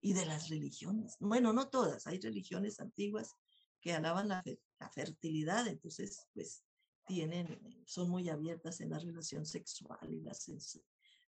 y 0.00 0.12
de 0.12 0.26
las 0.26 0.48
religiones. 0.48 1.16
Bueno, 1.20 1.52
no 1.52 1.68
todas, 1.68 2.06
hay 2.06 2.20
religiones 2.20 2.80
antiguas 2.80 3.34
que 3.80 3.92
alaban 3.92 4.28
la, 4.28 4.42
la 4.78 4.90
fertilidad, 4.90 5.66
entonces, 5.66 6.26
pues, 6.34 6.64
tienen, 7.06 7.58
son 7.86 8.10
muy 8.10 8.28
abiertas 8.28 8.80
en 8.80 8.90
la 8.90 8.98
relación 8.98 9.46
sexual 9.46 10.12
y 10.12 10.20
la 10.20 10.34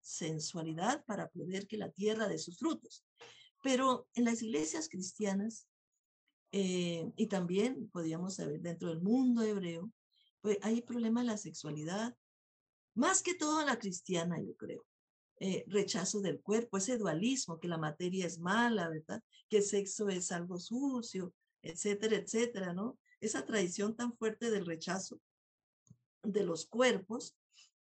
sensualidad 0.00 1.04
para 1.04 1.28
poder 1.28 1.68
que 1.68 1.76
la 1.76 1.90
tierra 1.90 2.26
dé 2.26 2.37
sus 2.38 2.59
frutos. 2.59 3.04
Pero 3.62 4.09
en 4.14 4.24
las 4.24 4.42
iglesias 4.42 4.88
cristianas 4.88 5.68
eh, 6.50 7.11
y 7.16 7.26
también 7.26 7.88
podríamos 7.90 8.35
saber 8.35 8.61
dentro 8.61 8.88
del 8.88 9.00
mundo 9.00 9.42
hebreo, 9.42 9.92
pues 10.40 10.59
hay 10.62 10.83
problema 10.83 11.20
de 11.20 11.28
la 11.28 11.37
sexualidad, 11.37 12.16
más 12.94 13.22
que 13.22 13.35
todo 13.35 13.64
la 13.64 13.78
cristiana, 13.78 14.40
yo 14.40 14.57
creo. 14.57 14.85
Eh, 15.40 15.64
rechazo 15.68 16.20
del 16.20 16.40
cuerpo, 16.40 16.79
ese 16.79 16.98
dualismo, 16.98 17.61
que 17.61 17.68
la 17.68 17.79
materia 17.79 18.27
es 18.27 18.40
mala, 18.40 18.88
¿verdad? 18.88 19.22
Que 19.48 19.59
el 19.59 19.62
sexo 19.62 20.09
es 20.09 20.33
algo 20.33 20.59
sucio, 20.59 21.33
etcétera, 21.62 22.16
etcétera, 22.16 22.72
¿no? 22.72 22.98
Esa 23.20 23.44
tradición 23.44 23.94
tan 23.94 24.16
fuerte 24.16 24.51
del 24.51 24.66
rechazo 24.66 25.20
de 26.24 26.42
los 26.42 26.66
cuerpos 26.66 27.37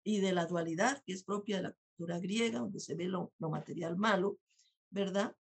y 0.02 0.20
de 0.20 0.32
la 0.32 0.46
dualidad 0.46 1.02
que 1.06 1.12
es 1.12 1.22
propia 1.22 1.58
de 1.58 1.62
la 1.62 1.72
cultura 1.72 2.18
griega, 2.18 2.58
donde 2.58 2.80
se 2.80 2.94
ve 2.96 3.06
lo, 3.06 3.32
lo 3.38 3.50
material 3.50 3.96
malo, 3.96 4.38
¿verdad? 4.90 5.36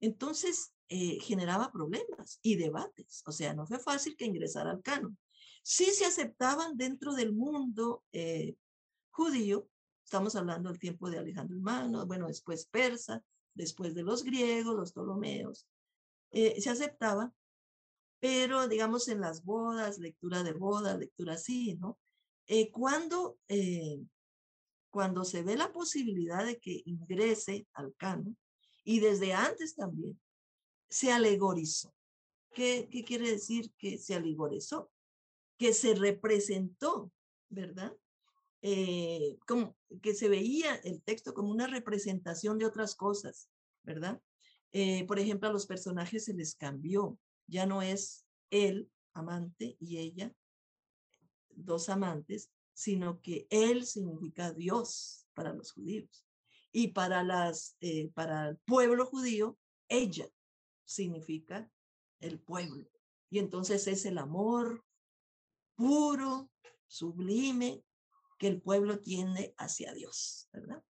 Entonces, 0.00 0.72
eh, 0.88 1.18
generaba 1.20 1.70
problemas 1.70 2.38
y 2.42 2.56
debates. 2.56 3.22
O 3.26 3.32
sea, 3.32 3.52
no 3.52 3.66
fue 3.66 3.78
fácil 3.78 4.16
que 4.16 4.24
ingresara 4.24 4.70
al 4.70 4.82
canon. 4.82 5.18
Sí 5.62 5.86
se 5.86 6.06
aceptaban 6.06 6.78
dentro 6.78 7.14
del 7.14 7.32
mundo 7.32 8.04
eh, 8.12 8.56
judío, 9.10 9.68
estamos 10.08 10.36
hablando 10.36 10.70
del 10.70 10.78
tiempo 10.78 11.10
de 11.10 11.18
Alejandro 11.18 11.54
Hermano, 11.54 12.06
bueno, 12.06 12.28
después 12.28 12.64
persa, 12.64 13.22
después 13.52 13.94
de 13.94 14.02
los 14.02 14.24
griegos, 14.24 14.74
los 14.74 14.92
ptolomeos, 14.92 15.68
eh, 16.30 16.58
se 16.62 16.70
aceptaba, 16.70 17.30
pero 18.18 18.68
digamos 18.68 19.08
en 19.08 19.20
las 19.20 19.44
bodas, 19.44 19.98
lectura 19.98 20.42
de 20.42 20.54
bodas, 20.54 20.98
lectura 20.98 21.34
así, 21.34 21.74
¿no? 21.74 21.98
cuando, 22.72 23.36
cuando 24.88 25.24
se 25.24 25.42
ve 25.42 25.58
la 25.58 25.70
posibilidad 25.74 26.46
de 26.46 26.58
que 26.58 26.80
ingrese 26.86 27.68
al 27.74 27.94
canon, 27.96 28.34
y 28.84 29.00
desde 29.00 29.34
antes 29.34 29.74
también, 29.74 30.18
se 30.88 31.12
alegorizó. 31.12 31.94
¿Qué, 32.54 32.88
¿Qué, 32.90 33.04
quiere 33.04 33.30
decir 33.30 33.70
que 33.76 33.98
se 33.98 34.14
alegorizó? 34.14 34.90
Que 35.58 35.74
se 35.74 35.94
representó, 35.94 37.12
¿verdad? 37.50 37.94
Eh, 38.62 39.38
como 39.46 39.76
que 40.02 40.14
se 40.14 40.28
veía 40.28 40.74
el 40.76 41.00
texto 41.02 41.32
como 41.32 41.50
una 41.50 41.66
representación 41.66 42.58
de 42.58 42.66
otras 42.66 42.96
cosas, 42.96 43.48
¿verdad? 43.84 44.20
Eh, 44.72 45.06
por 45.06 45.18
ejemplo, 45.18 45.48
a 45.48 45.52
los 45.52 45.66
personajes 45.66 46.24
se 46.24 46.34
les 46.34 46.54
cambió, 46.54 47.18
ya 47.46 47.66
no 47.66 47.82
es 47.82 48.26
él, 48.50 48.90
amante, 49.14 49.76
y 49.80 49.98
ella, 49.98 50.34
dos 51.50 51.88
amantes, 51.88 52.50
sino 52.74 53.20
que 53.20 53.46
él 53.50 53.86
significa 53.86 54.52
Dios 54.52 55.26
para 55.34 55.52
los 55.52 55.72
judíos. 55.72 56.24
Y 56.70 56.88
para, 56.88 57.22
las, 57.22 57.76
eh, 57.80 58.10
para 58.14 58.50
el 58.50 58.56
pueblo 58.58 59.06
judío, 59.06 59.58
ella 59.88 60.28
significa 60.84 61.70
el 62.20 62.38
pueblo. 62.38 62.88
Y 63.30 63.38
entonces 63.38 63.86
es 63.86 64.04
el 64.04 64.18
amor 64.18 64.84
puro, 65.74 66.50
sublime, 66.86 67.82
que 68.38 68.46
el 68.48 68.62
pueblo 68.62 69.00
tiene 69.00 69.54
hacia 69.58 69.92
Dios, 69.92 70.48
¿verdad? 70.52 70.82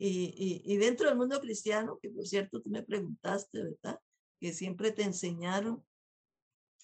Y, 0.00 0.62
y, 0.64 0.76
dentro 0.76 1.08
del 1.08 1.18
mundo 1.18 1.40
cristiano, 1.40 1.98
que 2.00 2.08
por 2.08 2.24
cierto 2.24 2.62
tú 2.62 2.70
me 2.70 2.84
preguntaste, 2.84 3.64
¿verdad? 3.64 3.98
Que 4.40 4.52
siempre 4.52 4.92
te 4.92 5.02
enseñaron. 5.02 5.84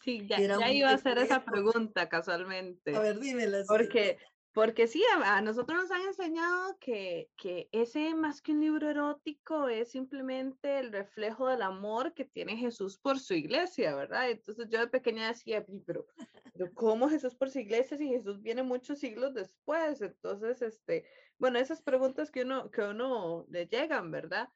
Sí, 0.02 0.26
ya, 0.28 0.40
ya 0.40 0.72
iba 0.72 0.90
a 0.90 0.94
hacer 0.94 1.18
esa 1.18 1.44
pregunta 1.44 2.08
casualmente. 2.08 2.94
A 2.94 2.98
ver, 2.98 3.20
dímela. 3.20 3.62
Porque 3.68 4.18
porque 4.54 4.86
sí, 4.86 5.02
a, 5.24 5.40
nosotros 5.40 5.82
nos 5.82 5.90
han 5.90 6.02
enseñado 6.02 6.78
que, 6.78 7.28
que, 7.36 7.68
ese 7.72 8.14
más 8.14 8.40
que 8.40 8.52
un 8.52 8.60
libro 8.60 8.88
erótico 8.88 9.68
es 9.68 9.90
simplemente 9.90 10.78
el 10.78 10.92
reflejo 10.92 11.48
del 11.48 11.60
amor 11.60 12.14
que 12.14 12.24
tiene 12.24 12.56
Jesús 12.56 12.96
por 12.96 13.18
su 13.18 13.34
iglesia, 13.34 13.96
¿verdad? 13.96 14.30
Entonces 14.30 14.68
yo 14.70 14.78
de 14.78 14.86
pequeña 14.86 15.26
decía, 15.26 15.66
pero, 15.84 16.06
pero 16.52 16.72
¿cómo 16.72 17.08
Jesús 17.08 17.34
por 17.34 17.50
su 17.50 17.58
iglesia 17.58 17.98
si 17.98 18.06
Jesús 18.06 18.40
viene 18.42 18.62
muchos 18.62 19.00
siglos 19.00 19.34
después? 19.34 20.00
Entonces, 20.00 20.62
este, 20.62 21.04
bueno, 21.36 21.58
esas 21.58 21.82
preguntas 21.82 22.30
que 22.30 22.42
uno, 22.42 22.70
que 22.70 22.82
uno 22.82 23.46
le 23.48 23.66
llegan, 23.66 24.12
¿verdad? 24.12 24.48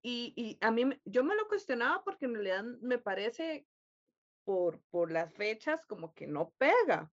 Y, 0.00 0.32
y 0.36 0.58
a 0.60 0.70
mí, 0.70 0.84
yo 1.04 1.24
me 1.24 1.34
lo 1.34 1.48
cuestionaba 1.48 2.04
porque 2.04 2.26
en 2.26 2.34
realidad 2.34 2.62
me 2.80 2.98
parece 2.98 3.66
por, 4.44 4.80
por 4.90 5.10
las 5.10 5.34
fechas 5.34 5.84
como 5.86 6.14
que 6.14 6.28
no 6.28 6.52
pega, 6.56 7.10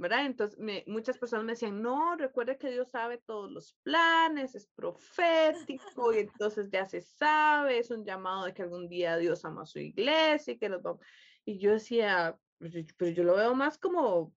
¿verdad? 0.00 0.24
Entonces, 0.24 0.58
muchas 0.86 1.18
personas 1.18 1.44
me 1.44 1.52
decían, 1.52 1.82
no, 1.82 2.16
recuerde 2.16 2.56
que 2.56 2.70
Dios 2.70 2.90
sabe 2.90 3.18
todos 3.18 3.50
los 3.50 3.74
planes, 3.82 4.54
es 4.54 4.66
profético, 4.68 6.14
y 6.14 6.18
entonces 6.40 6.70
ya 6.70 6.86
se 6.86 7.02
sabe, 7.02 7.78
es 7.78 7.90
un 7.90 8.04
llamado 8.04 8.46
de 8.46 8.54
que 8.54 8.62
algún 8.62 8.88
día 8.88 9.18
Dios 9.18 9.44
ama 9.44 9.62
a 9.62 9.66
su 9.66 9.78
iglesia 9.78 10.54
y 10.54 10.58
que 10.58 10.70
los 10.70 10.82
vamos. 10.82 11.00
Y 11.44 11.58
yo 11.58 11.72
decía, 11.72 12.38
pues, 12.58 12.74
pero 12.96 13.10
yo 13.10 13.24
lo 13.24 13.36
veo 13.36 13.54
más 13.54 13.76
como, 13.76 14.34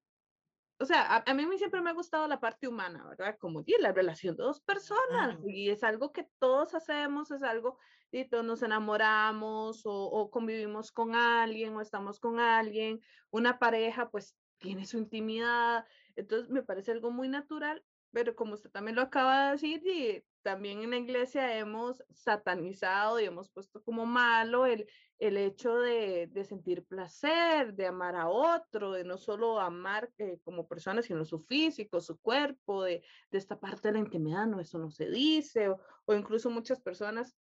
o 0.79 0.85
sea, 0.85 1.23
a, 1.25 1.33
mí 1.33 1.45
siempre 1.57 1.81
me 1.81 1.91
ha 1.91 1.93
gustado 1.93 2.27
la 2.27 2.41
parte 2.41 2.67
humana, 2.67 3.07
¿verdad? 3.07 3.37
Como 3.39 3.63
y 3.65 3.75
la 3.79 3.93
relación 3.93 4.35
de 4.35 4.43
dos 4.43 4.59
personas, 4.59 5.39
y 5.47 5.69
es 5.69 5.81
algo 5.83 6.11
que 6.11 6.27
todos 6.39 6.75
hacemos, 6.75 7.31
es 7.31 7.41
algo, 7.41 7.77
y 8.11 8.25
todos 8.25 8.43
nos 8.43 8.61
enamoramos 8.63 9.85
o, 9.85 9.93
o 9.93 10.29
convivimos 10.29 10.91
con 10.91 11.15
alguien 11.15 11.75
o 11.75 11.81
estamos 11.81 12.19
con 12.19 12.39
alguien, 12.39 12.99
una 13.31 13.57
pareja, 13.57 14.11
pues 14.11 14.35
tiene 14.63 14.85
su 14.85 14.97
intimidad, 14.97 15.85
entonces 16.15 16.49
me 16.49 16.63
parece 16.63 16.93
algo 16.93 17.11
muy 17.11 17.27
natural, 17.27 17.83
pero 18.11 18.33
como 18.35 18.53
usted 18.53 18.71
también 18.71 18.95
lo 18.95 19.01
acaba 19.01 19.47
de 19.47 19.51
decir, 19.51 19.85
y 19.85 20.23
también 20.41 20.81
en 20.81 20.91
la 20.91 20.97
iglesia 20.97 21.57
hemos 21.57 22.01
satanizado 22.13 23.19
y 23.19 23.25
hemos 23.25 23.49
puesto 23.49 23.83
como 23.83 24.05
malo 24.05 24.65
el, 24.65 24.87
el 25.19 25.35
hecho 25.35 25.75
de, 25.75 26.27
de 26.27 26.45
sentir 26.45 26.85
placer, 26.85 27.73
de 27.73 27.87
amar 27.87 28.15
a 28.15 28.29
otro, 28.29 28.93
de 28.93 29.03
no 29.03 29.17
solo 29.17 29.59
amar 29.59 30.09
eh, 30.17 30.39
como 30.43 30.65
persona, 30.67 31.01
sino 31.01 31.25
su 31.25 31.39
físico, 31.39 31.99
su 31.99 32.17
cuerpo, 32.19 32.83
de, 32.83 33.03
de, 33.31 33.37
esta 33.37 33.59
parte 33.59 33.89
de 33.89 33.93
la 33.95 33.99
intimidad, 33.99 34.47
no, 34.47 34.61
eso 34.61 34.77
no 34.77 34.91
se 34.91 35.09
dice, 35.09 35.69
o, 35.69 35.79
o 36.05 36.13
incluso 36.13 36.49
muchas 36.49 36.79
personas 36.79 37.35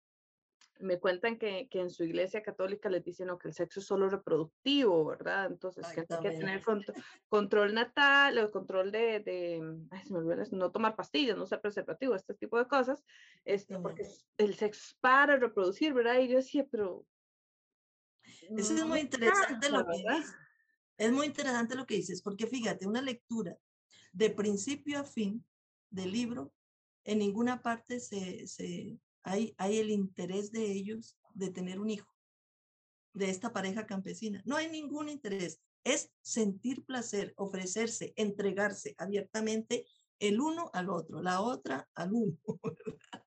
me 0.81 0.99
cuentan 0.99 1.37
que, 1.37 1.67
que, 1.69 1.79
en 1.79 1.89
su 1.89 2.03
iglesia 2.03 2.41
católica 2.41 2.89
les 2.89 3.03
dicen 3.03 3.29
que 3.41 3.47
el 3.47 3.53
sexo 3.53 3.79
es 3.79 3.85
solo 3.85 4.09
reproductivo, 4.09 5.05
¿verdad? 5.05 5.47
Entonces 5.47 5.87
que 5.87 6.01
hay 6.01 6.21
que 6.21 6.31
tener 6.31 6.61
control 7.29 7.73
natal, 7.73 8.37
o 8.39 8.51
control 8.51 8.91
de, 8.91 9.19
de 9.19 9.77
ay, 9.91 10.03
se 10.03 10.13
me 10.13 10.19
olvidó, 10.19 10.43
no 10.51 10.71
tomar 10.71 10.95
pastillas, 10.95 11.37
no 11.37 11.45
ser 11.45 11.61
preservativo, 11.61 12.15
este 12.15 12.33
tipo 12.33 12.57
de 12.57 12.67
cosas, 12.67 13.03
este, 13.45 13.79
porque 13.79 14.07
el 14.37 14.55
sexo 14.55 14.81
es 14.87 14.97
para 14.99 15.37
reproducir, 15.37 15.93
¿verdad? 15.93 16.19
Y 16.19 16.27
yo 16.27 16.37
decía, 16.37 16.65
pero... 16.69 17.05
Eso 18.55 18.75
es 18.75 18.85
muy 18.85 18.99
interesante 18.99 19.69
lo 19.69 19.85
que 19.85 19.97
dices. 19.97 20.35
Es 20.97 21.11
muy 21.11 21.25
interesante 21.25 21.75
lo 21.75 21.85
que 21.85 21.95
dices, 21.95 22.21
porque 22.21 22.47
fíjate, 22.47 22.87
una 22.87 23.01
lectura 23.01 23.57
de 24.13 24.29
principio 24.29 24.99
a 24.99 25.03
fin 25.03 25.43
del 25.89 26.11
libro 26.11 26.53
en 27.03 27.19
ninguna 27.19 27.61
parte 27.61 27.99
se, 27.99 28.45
se, 28.47 28.97
hay, 29.23 29.55
el 29.59 29.89
interés 29.89 30.51
de 30.51 30.71
ellos 30.71 31.17
de 31.33 31.49
tener 31.51 31.79
un 31.79 31.89
hijo, 31.89 32.11
de 33.13 33.29
esta 33.29 33.53
pareja 33.53 33.85
campesina. 33.85 34.41
No 34.45 34.55
hay 34.55 34.69
ningún 34.69 35.09
interés. 35.09 35.59
Es 35.83 36.11
sentir 36.21 36.85
placer, 36.85 37.33
ofrecerse, 37.37 38.13
entregarse 38.15 38.95
abiertamente 38.97 39.85
el 40.19 40.39
uno 40.39 40.69
al 40.73 40.89
otro, 40.89 41.21
la 41.21 41.41
otra 41.41 41.89
al 41.95 42.13
uno. 42.13 42.37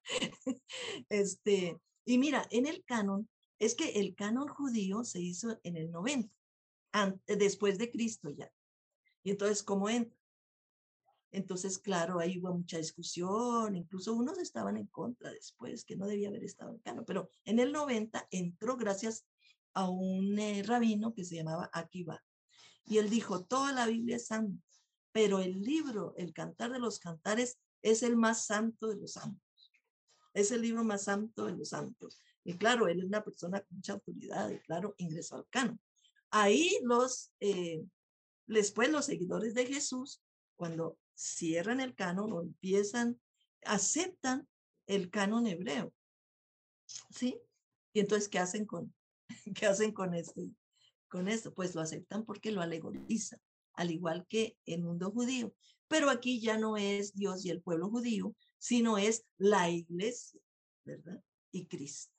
este, 1.08 1.80
y 2.04 2.18
mira, 2.18 2.46
en 2.50 2.66
el 2.66 2.84
canon, 2.84 3.28
es 3.58 3.74
que 3.74 3.90
el 4.00 4.14
canon 4.14 4.48
judío 4.48 5.04
se 5.04 5.20
hizo 5.20 5.58
en 5.62 5.76
el 5.76 5.90
90, 5.90 6.32
después 7.26 7.78
de 7.78 7.90
Cristo 7.90 8.30
ya. 8.30 8.50
Y 9.22 9.30
entonces, 9.30 9.62
¿cómo 9.62 9.88
entra? 9.88 10.16
Entonces, 11.34 11.80
claro, 11.80 12.20
ahí 12.20 12.38
hubo 12.38 12.54
mucha 12.54 12.78
discusión, 12.78 13.74
incluso 13.74 14.14
unos 14.14 14.38
estaban 14.38 14.76
en 14.76 14.86
contra 14.86 15.32
después, 15.32 15.84
que 15.84 15.96
no 15.96 16.06
debía 16.06 16.28
haber 16.28 16.44
estado 16.44 16.70
en 16.70 16.78
canon, 16.78 17.04
pero 17.04 17.28
en 17.44 17.58
el 17.58 17.72
90 17.72 18.28
entró 18.30 18.76
gracias 18.76 19.26
a 19.72 19.90
un 19.90 20.38
eh, 20.38 20.62
rabino 20.62 21.12
que 21.12 21.24
se 21.24 21.34
llamaba 21.34 21.68
Akiva. 21.72 22.22
Y 22.84 22.98
él 22.98 23.10
dijo, 23.10 23.44
toda 23.44 23.72
la 23.72 23.88
Biblia 23.88 24.14
es 24.14 24.28
santa, 24.28 24.62
pero 25.10 25.40
el 25.40 25.60
libro, 25.60 26.14
el 26.16 26.32
Cantar 26.32 26.70
de 26.70 26.78
los 26.78 27.00
Cantares, 27.00 27.58
es 27.82 28.04
el 28.04 28.16
más 28.16 28.46
santo 28.46 28.86
de 28.86 28.96
los 28.96 29.14
santos. 29.14 29.72
Es 30.34 30.52
el 30.52 30.62
libro 30.62 30.84
más 30.84 31.02
santo 31.02 31.46
de 31.46 31.56
los 31.56 31.70
santos. 31.70 32.16
Y 32.44 32.56
claro, 32.58 32.86
él 32.86 33.00
es 33.00 33.06
una 33.06 33.24
persona 33.24 33.60
con 33.60 33.78
mucha 33.78 33.94
autoridad 33.94 34.50
y 34.50 34.60
claro, 34.60 34.94
ingresó 34.98 35.34
al 35.34 35.48
canon. 35.50 35.80
Ahí 36.30 36.78
los, 36.84 37.32
eh, 37.40 37.84
después 38.46 38.88
los 38.92 39.06
seguidores 39.06 39.54
de 39.54 39.66
Jesús, 39.66 40.22
cuando 40.54 40.96
cierran 41.14 41.80
el 41.80 41.94
canon 41.94 42.32
o 42.32 42.42
empiezan, 42.42 43.20
aceptan 43.64 44.48
el 44.86 45.10
canon 45.10 45.46
hebreo. 45.46 45.92
¿Sí? 47.10 47.40
Y 47.92 48.00
entonces, 48.00 48.28
¿qué 48.28 48.38
hacen 48.38 48.66
con, 48.66 48.94
qué 49.54 49.66
hacen 49.66 49.92
con 49.92 50.14
esto? 50.14 50.42
Con 51.08 51.28
esto, 51.28 51.54
pues 51.54 51.74
lo 51.74 51.80
aceptan 51.80 52.24
porque 52.24 52.50
lo 52.50 52.60
alegorizan, 52.60 53.40
al 53.74 53.90
igual 53.90 54.26
que 54.26 54.56
el 54.66 54.82
mundo 54.82 55.10
judío. 55.10 55.54
Pero 55.88 56.10
aquí 56.10 56.40
ya 56.40 56.58
no 56.58 56.76
es 56.76 57.14
Dios 57.14 57.44
y 57.44 57.50
el 57.50 57.62
pueblo 57.62 57.88
judío, 57.88 58.34
sino 58.58 58.98
es 58.98 59.24
la 59.36 59.70
iglesia, 59.70 60.40
¿verdad? 60.84 61.22
Y 61.52 61.66
Cristo. 61.66 62.12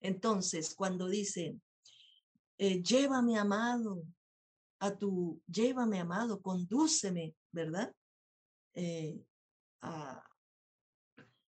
Entonces, 0.00 0.74
cuando 0.74 1.08
dicen, 1.08 1.62
eh, 2.58 2.82
llévame 2.82 3.38
amado 3.38 4.02
a 4.80 4.96
tu, 4.96 5.40
llévame 5.46 5.98
amado, 6.00 6.40
condúceme 6.40 7.34
¿verdad? 7.54 7.94
Eh, 8.74 9.24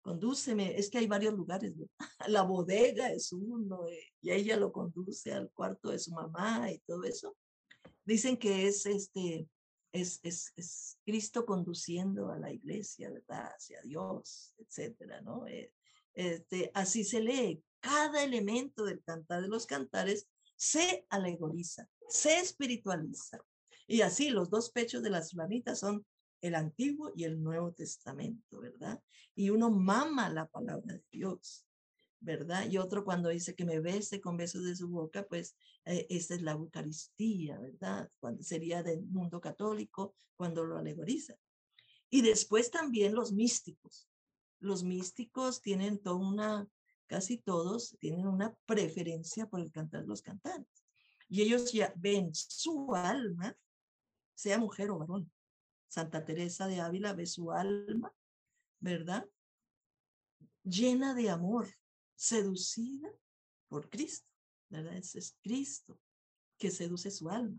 condúceme, 0.01 0.77
es 0.77 0.89
que 0.89 0.99
hay 0.99 1.07
varios 1.07 1.33
lugares, 1.33 1.73
la 2.27 2.43
bodega 2.43 3.11
es 3.11 3.31
uno, 3.31 3.87
eh, 3.87 4.13
y 4.21 4.31
ella 4.31 4.57
lo 4.57 4.71
conduce 4.71 5.33
al 5.33 5.49
cuarto 5.51 5.89
de 5.89 5.99
su 5.99 6.11
mamá 6.11 6.71
y 6.71 6.79
todo 6.79 7.03
eso. 7.05 7.35
Dicen 8.03 8.37
que 8.37 8.67
es 8.67 8.85
este, 8.85 9.47
es, 9.91 10.19
es, 10.23 10.53
es 10.57 10.99
Cristo 11.05 11.45
conduciendo 11.45 12.29
a 12.29 12.37
la 12.37 12.51
iglesia, 12.51 13.09
¿verdad? 13.09 13.51
Hacia 13.55 13.81
Dios, 13.81 14.53
etcétera, 14.57 15.21
¿no? 15.21 15.47
Eh, 15.47 15.73
este, 16.13 16.71
así 16.73 17.03
se 17.03 17.21
lee. 17.21 17.63
Cada 17.79 18.23
elemento 18.23 18.83
del 18.83 19.03
cantar 19.03 19.41
de 19.41 19.47
los 19.47 19.65
cantares 19.65 20.27
se 20.55 21.05
alegoriza, 21.09 21.89
se 22.07 22.39
espiritualiza. 22.39 23.39
Y 23.87 24.01
así 24.01 24.29
los 24.29 24.49
dos 24.49 24.71
pechos 24.71 25.03
de 25.03 25.09
las 25.09 25.31
flamitas 25.31 25.79
son 25.79 26.05
el 26.41 26.55
Antiguo 26.55 27.11
y 27.15 27.23
el 27.23 27.41
Nuevo 27.41 27.71
Testamento, 27.73 28.59
¿verdad? 28.59 29.01
Y 29.35 29.49
uno 29.49 29.69
mama 29.69 30.29
la 30.29 30.47
palabra 30.47 30.93
de 30.93 31.03
Dios, 31.11 31.65
¿verdad? 32.19 32.69
Y 32.69 32.77
otro 32.77 33.03
cuando 33.03 33.29
dice 33.29 33.55
que 33.55 33.65
me 33.65 33.79
bese 33.79 34.21
con 34.21 34.37
besos 34.37 34.63
de 34.63 34.75
su 34.75 34.89
boca, 34.89 35.25
pues 35.27 35.55
eh, 35.85 36.07
esa 36.09 36.35
es 36.35 36.41
la 36.41 36.51
Eucaristía, 36.51 37.59
¿verdad? 37.59 38.09
Cuando 38.19 38.43
sería 38.43 38.83
del 38.83 39.03
mundo 39.05 39.39
católico 39.41 40.15
cuando 40.35 40.63
lo 40.63 40.77
alegoriza. 40.77 41.35
Y 42.09 42.21
después 42.21 42.71
también 42.71 43.15
los 43.15 43.33
místicos. 43.33 44.07
Los 44.59 44.83
místicos 44.83 45.61
tienen 45.61 45.99
toda 45.99 46.15
una, 46.15 46.67
casi 47.07 47.37
todos 47.37 47.95
tienen 47.99 48.27
una 48.27 48.55
preferencia 48.65 49.47
por 49.47 49.61
el 49.61 49.71
cantar 49.71 50.05
los 50.05 50.21
cantantes. 50.21 50.83
Y 51.27 51.41
ellos 51.41 51.71
ya 51.71 51.93
ven 51.95 52.33
su 52.33 52.93
alma 52.93 53.55
sea 54.35 54.59
mujer 54.59 54.91
o 54.91 54.99
varón. 54.99 55.31
Santa 55.87 56.25
Teresa 56.25 56.67
de 56.67 56.81
Ávila 56.81 57.13
ve 57.13 57.25
su 57.25 57.51
alma, 57.51 58.13
¿verdad? 58.79 59.27
Llena 60.63 61.13
de 61.13 61.29
amor, 61.29 61.73
seducida 62.15 63.09
por 63.69 63.89
Cristo, 63.89 64.27
¿verdad? 64.69 64.97
Ese 64.97 65.19
es 65.19 65.37
Cristo 65.41 65.99
que 66.57 66.69
seduce 66.69 67.11
su 67.11 67.29
alma. 67.29 67.57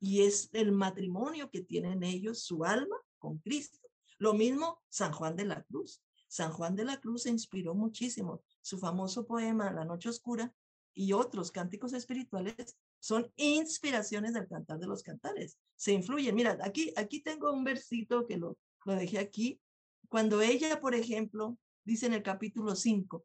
Y 0.00 0.22
es 0.22 0.50
el 0.52 0.72
matrimonio 0.72 1.50
que 1.50 1.62
tienen 1.62 2.02
ellos, 2.02 2.42
su 2.42 2.64
alma, 2.64 2.96
con 3.18 3.38
Cristo. 3.38 3.78
Lo 4.18 4.34
mismo 4.34 4.82
San 4.88 5.12
Juan 5.12 5.36
de 5.36 5.46
la 5.46 5.62
Cruz. 5.62 6.02
San 6.34 6.50
Juan 6.50 6.74
de 6.74 6.84
la 6.84 7.00
Cruz 7.00 7.22
se 7.22 7.30
inspiró 7.30 7.76
muchísimo. 7.76 8.42
Su 8.60 8.76
famoso 8.76 9.24
poema 9.24 9.72
La 9.72 9.84
Noche 9.84 10.08
Oscura 10.08 10.52
y 10.92 11.12
otros 11.12 11.52
cánticos 11.52 11.92
espirituales 11.92 12.76
son 12.98 13.32
inspiraciones 13.36 14.34
del 14.34 14.48
cantar 14.48 14.80
de 14.80 14.88
los 14.88 15.04
cantares. 15.04 15.56
Se 15.76 15.92
influyen. 15.92 16.34
Mira, 16.34 16.58
aquí, 16.62 16.92
aquí 16.96 17.20
tengo 17.20 17.52
un 17.52 17.62
versito 17.62 18.26
que 18.26 18.36
lo, 18.36 18.58
lo 18.84 18.96
dejé 18.96 19.20
aquí. 19.20 19.60
Cuando 20.08 20.42
ella, 20.42 20.80
por 20.80 20.96
ejemplo, 20.96 21.56
dice 21.84 22.06
en 22.06 22.14
el 22.14 22.24
capítulo 22.24 22.74
5, 22.74 23.24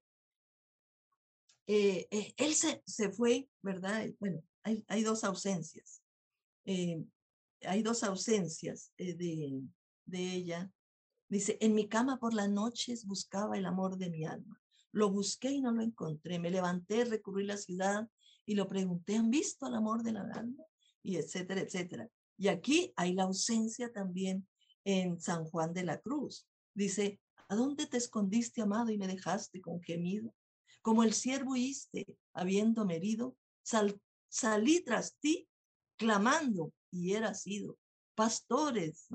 eh, 1.66 2.08
eh, 2.12 2.34
él 2.38 2.54
se, 2.54 2.84
se, 2.86 3.10
fue, 3.10 3.50
¿verdad? 3.64 4.08
Bueno, 4.20 4.44
hay, 4.62 4.86
hay 4.88 5.02
dos 5.02 5.24
ausencias. 5.24 6.04
Eh, 6.64 7.04
hay 7.62 7.82
dos 7.82 8.04
ausencias 8.04 8.92
de, 8.98 9.64
de 10.06 10.34
ella. 10.36 10.72
Dice, 11.30 11.58
en 11.62 11.76
mi 11.76 11.88
cama 11.88 12.18
por 12.18 12.34
las 12.34 12.50
noches 12.50 13.06
buscaba 13.06 13.58
el 13.58 13.68
amor 13.68 13.98
de 13.98 14.10
mi 14.10 14.26
alma. 14.26 14.60
Lo 14.92 15.12
busqué 15.12 15.52
y 15.52 15.62
no 15.62 15.72
lo 15.72 15.84
encontré. 15.84 16.40
Me 16.40 16.50
levanté, 16.50 17.06
recurrí 17.06 17.44
a 17.44 17.54
la 17.54 17.58
ciudad 17.58 18.10
y 18.46 18.56
lo 18.56 18.68
pregunté, 18.68 19.16
¿han 19.16 19.30
visto 19.30 19.68
el 19.68 19.76
amor 19.76 20.02
de 20.02 20.14
la 20.14 20.22
alma? 20.22 20.64
Y 21.04 21.18
etcétera, 21.18 21.62
etcétera. 21.62 22.10
Y 22.36 22.48
aquí 22.48 22.92
hay 22.96 23.14
la 23.14 23.24
ausencia 23.24 23.94
también 23.94 24.48
en 24.84 25.20
San 25.20 25.46
Juan 25.46 25.72
de 25.72 25.84
la 25.84 26.00
Cruz. 26.00 26.48
Dice, 26.74 27.20
¿a 27.48 27.56
dónde 27.56 27.86
te 27.86 27.98
escondiste, 27.98 28.62
amado, 28.62 28.90
y 28.90 28.98
me 28.98 29.08
dejaste 29.08 29.62
con 29.62 29.82
gemido? 29.82 30.34
Como 30.82 31.04
el 31.04 31.14
siervo 31.14 31.52
huiste, 31.52 32.18
habiendo 32.34 32.90
herido, 32.90 33.38
salí 34.30 34.84
tras 34.84 35.18
ti, 35.20 35.48
clamando, 35.98 36.74
y 36.90 37.14
era 37.14 37.36
sido. 37.36 37.78
Pastores, 38.16 39.08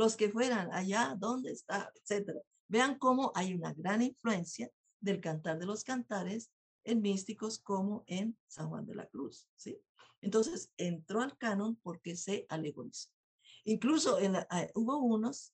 los 0.00 0.16
que 0.16 0.30
fueran 0.30 0.72
allá, 0.72 1.14
¿dónde 1.18 1.52
está? 1.52 1.92
Etcétera. 1.94 2.40
Vean 2.68 2.96
cómo 2.96 3.32
hay 3.34 3.52
una 3.52 3.74
gran 3.74 4.00
influencia 4.00 4.70
del 4.98 5.20
cantar 5.20 5.58
de 5.58 5.66
los 5.66 5.84
cantares 5.84 6.50
en 6.84 7.02
místicos 7.02 7.58
como 7.58 8.02
en 8.06 8.34
San 8.46 8.70
Juan 8.70 8.86
de 8.86 8.94
la 8.94 9.06
Cruz, 9.06 9.46
¿sí? 9.56 9.78
Entonces, 10.22 10.72
entró 10.78 11.20
al 11.20 11.36
canon 11.36 11.76
porque 11.82 12.16
se 12.16 12.46
alegorizó. 12.48 13.10
Incluso 13.64 14.18
en 14.18 14.36
ah, 14.36 14.66
hubo 14.74 14.96
unos, 14.96 15.52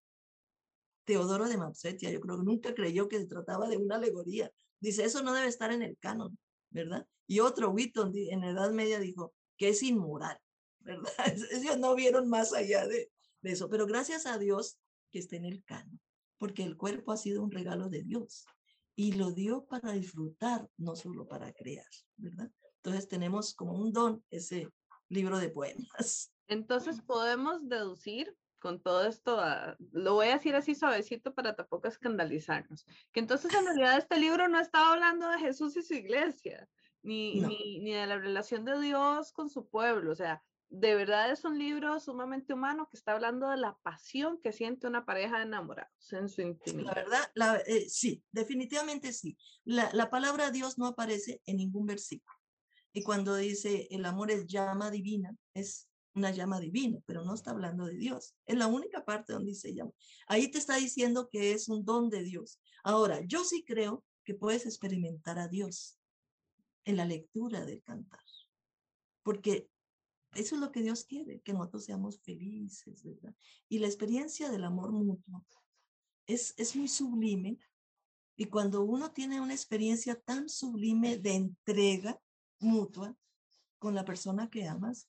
Teodoro 1.05 1.49
de 1.49 1.57
Mapsetia, 1.57 2.13
yo 2.13 2.21
creo 2.21 2.37
que 2.37 2.45
nunca 2.45 2.73
creyó 2.73 3.09
que 3.09 3.19
se 3.19 3.27
trataba 3.27 3.69
de 3.69 3.79
una 3.79 3.97
alegoría. 3.97 4.53
Dice, 4.79 5.05
eso 5.05 5.25
no 5.25 5.35
debe 5.35 5.49
estar 5.49 5.73
en 5.73 5.83
el 5.83 5.99
canon, 5.99 6.39
¿verdad? 6.71 7.05
Y 7.27 7.41
otro, 7.41 7.71
Witton, 7.71 8.13
en 8.15 8.43
la 8.43 8.51
Edad 8.51 8.71
Media 8.71 9.01
dijo 9.01 9.35
que 9.57 9.71
es 9.71 9.83
inmoral, 9.83 10.39
¿verdad? 10.81 11.11
Ellos 11.51 11.79
no 11.79 11.97
vieron 11.97 12.29
más 12.29 12.53
allá 12.53 12.87
de, 12.87 13.11
de 13.43 13.53
eso, 13.53 13.69
pero 13.69 13.87
gracias 13.87 14.27
a 14.27 14.39
Dios 14.39 14.79
que 15.11 15.19
esté 15.19 15.37
en 15.37 15.45
el 15.45 15.65
canon, 15.65 16.01
porque 16.39 16.63
el 16.63 16.77
cuerpo 16.77 17.13
ha 17.13 17.17
sido 17.17 17.43
un 17.43 17.51
regalo 17.51 17.89
de 17.89 18.03
Dios 18.03 18.45
y 18.95 19.13
lo 19.13 19.31
dio 19.31 19.67
para 19.67 19.93
disfrutar, 19.93 20.69
no 20.79 20.97
solo 20.97 21.29
para 21.29 21.53
crear, 21.53 21.87
¿verdad? 22.17 22.51
Entonces 22.77 23.09
tenemos 23.09 23.55
como 23.55 23.75
un 23.75 23.93
don 23.93 24.25
ese 24.31 24.71
libro 25.09 25.39
de 25.39 25.51
poemas. 25.51 26.33
Entonces 26.49 27.03
podemos 27.03 27.69
deducir 27.69 28.35
con 28.59 28.81
todo 28.81 29.05
esto, 29.07 29.41
lo 29.93 30.15
voy 30.15 30.29
a 30.29 30.35
decir 30.35 30.57
así 30.57 30.75
suavecito 30.75 31.35
para 31.35 31.55
tampoco 31.55 31.89
escandalizarnos, 31.89 32.85
que 33.13 33.21
entonces 33.21 33.55
en 33.55 33.65
realidad 33.65 33.99
este 33.99 34.19
libro 34.19 34.49
no 34.49 34.59
estaba 34.59 34.93
hablando 34.93 35.29
de 35.29 35.39
Jesús 35.39 35.77
y 35.77 35.83
su 35.83 35.95
iglesia, 35.95 36.69
ni, 37.03 37.41
ni, 37.41 37.79
ni 37.81 37.93
de 37.93 38.07
la 38.07 38.19
relación 38.19 38.65
de 38.65 38.81
Dios 38.81 39.31
con 39.33 39.51
su 39.51 39.69
pueblo, 39.69 40.11
o 40.11 40.17
sea, 40.17 40.43
de 40.69 40.95
verdad 40.95 41.31
es 41.31 41.45
un 41.45 41.59
libro 41.59 41.99
sumamente 42.01 42.53
humano 42.53 42.89
que 42.91 42.97
está 42.97 43.13
hablando 43.13 43.49
de 43.49 43.57
la 43.57 43.77
pasión 43.83 44.41
que 44.43 44.53
siente 44.53 44.87
una 44.87 45.05
pareja 45.05 45.39
de 45.39 45.45
enamorados 45.45 46.13
en 46.13 46.29
su 46.29 46.43
intimidad. 46.43 46.89
La 46.89 46.95
verdad, 46.95 47.31
la, 47.35 47.57
eh, 47.67 47.89
sí, 47.89 48.23
definitivamente 48.33 49.13
sí. 49.13 49.37
La, 49.65 49.91
la, 49.93 50.11
palabra 50.11 50.51
Dios 50.51 50.79
no 50.79 50.87
aparece 50.87 51.41
en 51.47 51.59
ningún 51.59 51.87
versículo. 51.87 52.37
Y 52.93 53.03
cuando 53.03 53.37
dice 53.37 53.87
el 53.91 54.05
amor 54.05 54.31
es 54.31 54.47
llama 54.47 54.91
divina, 54.91 55.37
es 55.55 55.89
una 56.15 56.31
llama 56.31 56.59
divina, 56.59 56.99
pero 57.07 57.25
no 57.25 57.35
está 57.35 57.51
hablando 57.51 57.85
de 57.85 57.97
Dios. 57.97 58.35
Es 58.47 58.57
la 58.57 58.67
única 58.67 59.05
parte 59.05 59.35
donde 59.35 59.51
dice 59.51 59.75
llama. 59.75 59.93
Ahí 60.27 60.51
te 60.51 60.59
está 60.59 60.77
diciendo 60.77 61.29
que 61.31 61.53
es 61.53 61.69
un 61.69 61.85
don 61.85 62.11
de 62.11 62.23
Dios. 62.23 62.59
Ahora, 62.83 63.21
yo 63.21 63.45
sí 63.45 63.65
creo 63.65 64.03
que 64.25 64.35
puedes 64.35 64.65
experimentar 64.67 65.39
a 65.39 65.49
Dios 65.49 65.99
en 66.85 66.97
la 66.97 67.05
lectura 67.05 67.65
del 67.65 67.83
cantar, 67.83 68.21
porque 69.23 69.69
eso 70.37 70.55
es 70.55 70.61
lo 70.61 70.73
que 70.73 70.83
Dios 70.83 71.05
quiere, 71.05 71.41
que 71.41 71.53
nosotros 71.53 71.85
seamos 71.85 72.21
felices, 72.21 73.03
¿verdad? 73.03 73.35
Y 73.69 73.79
la 73.79 73.87
experiencia 73.87 74.51
del 74.51 74.65
amor 74.65 74.93
mutuo 74.93 75.45
es, 76.27 76.55
es 76.57 76.77
muy 76.77 76.89
sublime. 76.89 77.59
Y 78.37 78.47
cuando 78.47 78.83
uno 78.83 79.13
tiene 79.13 79.41
una 79.41 79.55
experiencia 79.55 80.15
tan 80.15 80.49
sublime 80.49 81.17
de 81.19 81.35
entrega 81.35 82.21
mutua 82.61 83.17
con 83.79 83.95
la 83.95 84.05
persona 84.05 84.51
que 84.51 84.67
amas, 84.67 85.09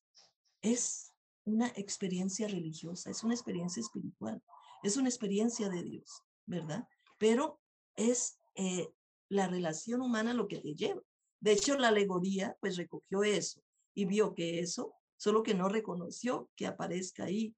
es 0.61 1.13
una 1.45 1.67
experiencia 1.75 2.47
religiosa, 2.47 3.09
es 3.09 3.23
una 3.23 3.33
experiencia 3.33 3.81
espiritual, 3.81 4.41
es 4.83 4.97
una 4.97 5.09
experiencia 5.09 5.69
de 5.69 5.83
Dios, 5.83 6.23
¿verdad? 6.45 6.87
Pero 7.17 7.59
es 7.95 8.39
eh, 8.55 8.89
la 9.29 9.47
relación 9.47 10.01
humana 10.01 10.33
lo 10.33 10.47
que 10.47 10.59
te 10.59 10.75
lleva. 10.75 11.01
De 11.39 11.51
hecho, 11.53 11.77
la 11.77 11.89
alegoría 11.89 12.57
pues 12.59 12.77
recogió 12.77 13.23
eso 13.23 13.61
y 13.93 14.05
vio 14.05 14.33
que 14.33 14.59
eso, 14.59 14.93
solo 15.17 15.43
que 15.43 15.53
no 15.53 15.67
reconoció 15.67 16.49
que 16.55 16.67
aparezca 16.67 17.25
ahí, 17.25 17.55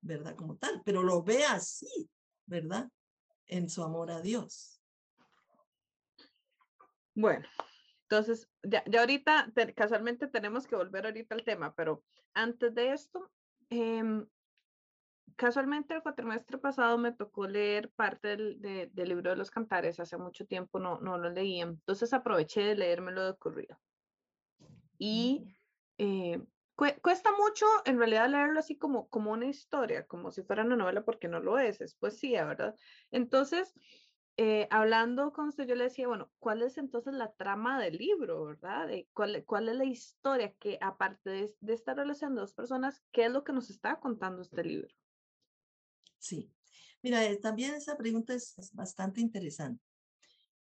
¿verdad? 0.00 0.36
Como 0.36 0.56
tal, 0.56 0.82
pero 0.84 1.02
lo 1.02 1.22
ve 1.22 1.44
así, 1.44 2.08
¿verdad? 2.46 2.88
En 3.46 3.68
su 3.68 3.82
amor 3.82 4.10
a 4.10 4.20
Dios. 4.20 4.80
Bueno, 7.14 7.48
entonces, 8.02 8.48
ya, 8.62 8.84
ya 8.86 9.00
ahorita, 9.00 9.52
casualmente 9.74 10.28
tenemos 10.28 10.66
que 10.66 10.76
volver 10.76 11.06
ahorita 11.06 11.34
al 11.34 11.44
tema, 11.44 11.74
pero 11.74 12.04
antes 12.32 12.74
de 12.74 12.92
esto, 12.92 13.30
em, 13.70 14.26
casualmente 15.36 15.94
el 15.94 16.02
cuatrimestre 16.02 16.58
pasado 16.58 16.96
me 16.96 17.12
tocó 17.12 17.46
leer 17.46 17.90
parte 17.90 18.28
del, 18.28 18.60
del, 18.60 19.08
libro 19.08 19.30
de 19.30 19.36
los 19.36 19.50
cantares, 19.50 20.00
hace 20.00 20.16
mucho 20.16 20.46
tiempo 20.46 20.78
no, 20.78 21.00
no 21.00 21.18
lo 21.18 21.28
leía, 21.28 21.64
entonces 21.64 22.12
aproveché 22.12 22.62
de 22.62 22.76
leérmelo 22.76 23.24
de 23.24 23.36
corrido. 23.36 23.78
Y 24.98 25.54
eh, 25.98 26.40
cuesta 27.02 27.30
mucho 27.32 27.66
en 27.84 27.98
realidad 27.98 28.28
leerlo 28.28 28.60
así 28.60 28.76
como, 28.76 29.08
como 29.08 29.32
una 29.32 29.46
historia, 29.46 30.06
como 30.06 30.30
si 30.30 30.42
fuera 30.42 30.64
una 30.64 30.76
novela, 30.76 31.04
porque 31.04 31.28
no 31.28 31.40
lo 31.40 31.58
es, 31.58 31.80
es 31.80 31.94
poesía, 31.94 32.44
¿verdad? 32.44 32.76
Entonces, 33.10 33.74
eh, 34.36 34.68
hablando 34.70 35.32
con 35.32 35.48
usted, 35.48 35.66
yo 35.66 35.74
le 35.74 35.84
decía, 35.84 36.06
bueno, 36.06 36.30
¿cuál 36.38 36.62
es 36.62 36.78
entonces 36.78 37.12
la 37.12 37.32
trama 37.32 37.80
del 37.80 37.96
libro, 37.96 38.44
verdad? 38.44 38.86
De 38.86 39.08
cuál, 39.12 39.44
¿Cuál 39.44 39.68
es 39.68 39.76
la 39.76 39.84
historia 39.84 40.54
que, 40.60 40.78
aparte 40.80 41.30
de, 41.30 41.72
esta 41.72 41.94
relación 41.94 42.36
de 42.36 42.42
dos 42.42 42.54
personas, 42.54 43.02
qué 43.10 43.24
es 43.24 43.32
lo 43.32 43.42
que 43.42 43.52
nos 43.52 43.68
está 43.68 43.98
contando 43.98 44.42
este 44.42 44.62
libro? 44.62 44.94
Sí, 46.18 46.52
mira, 47.02 47.24
eh, 47.24 47.36
también 47.38 47.74
esa 47.74 47.96
pregunta 47.96 48.32
es, 48.34 48.54
bastante 48.72 49.20
interesante. 49.20 49.87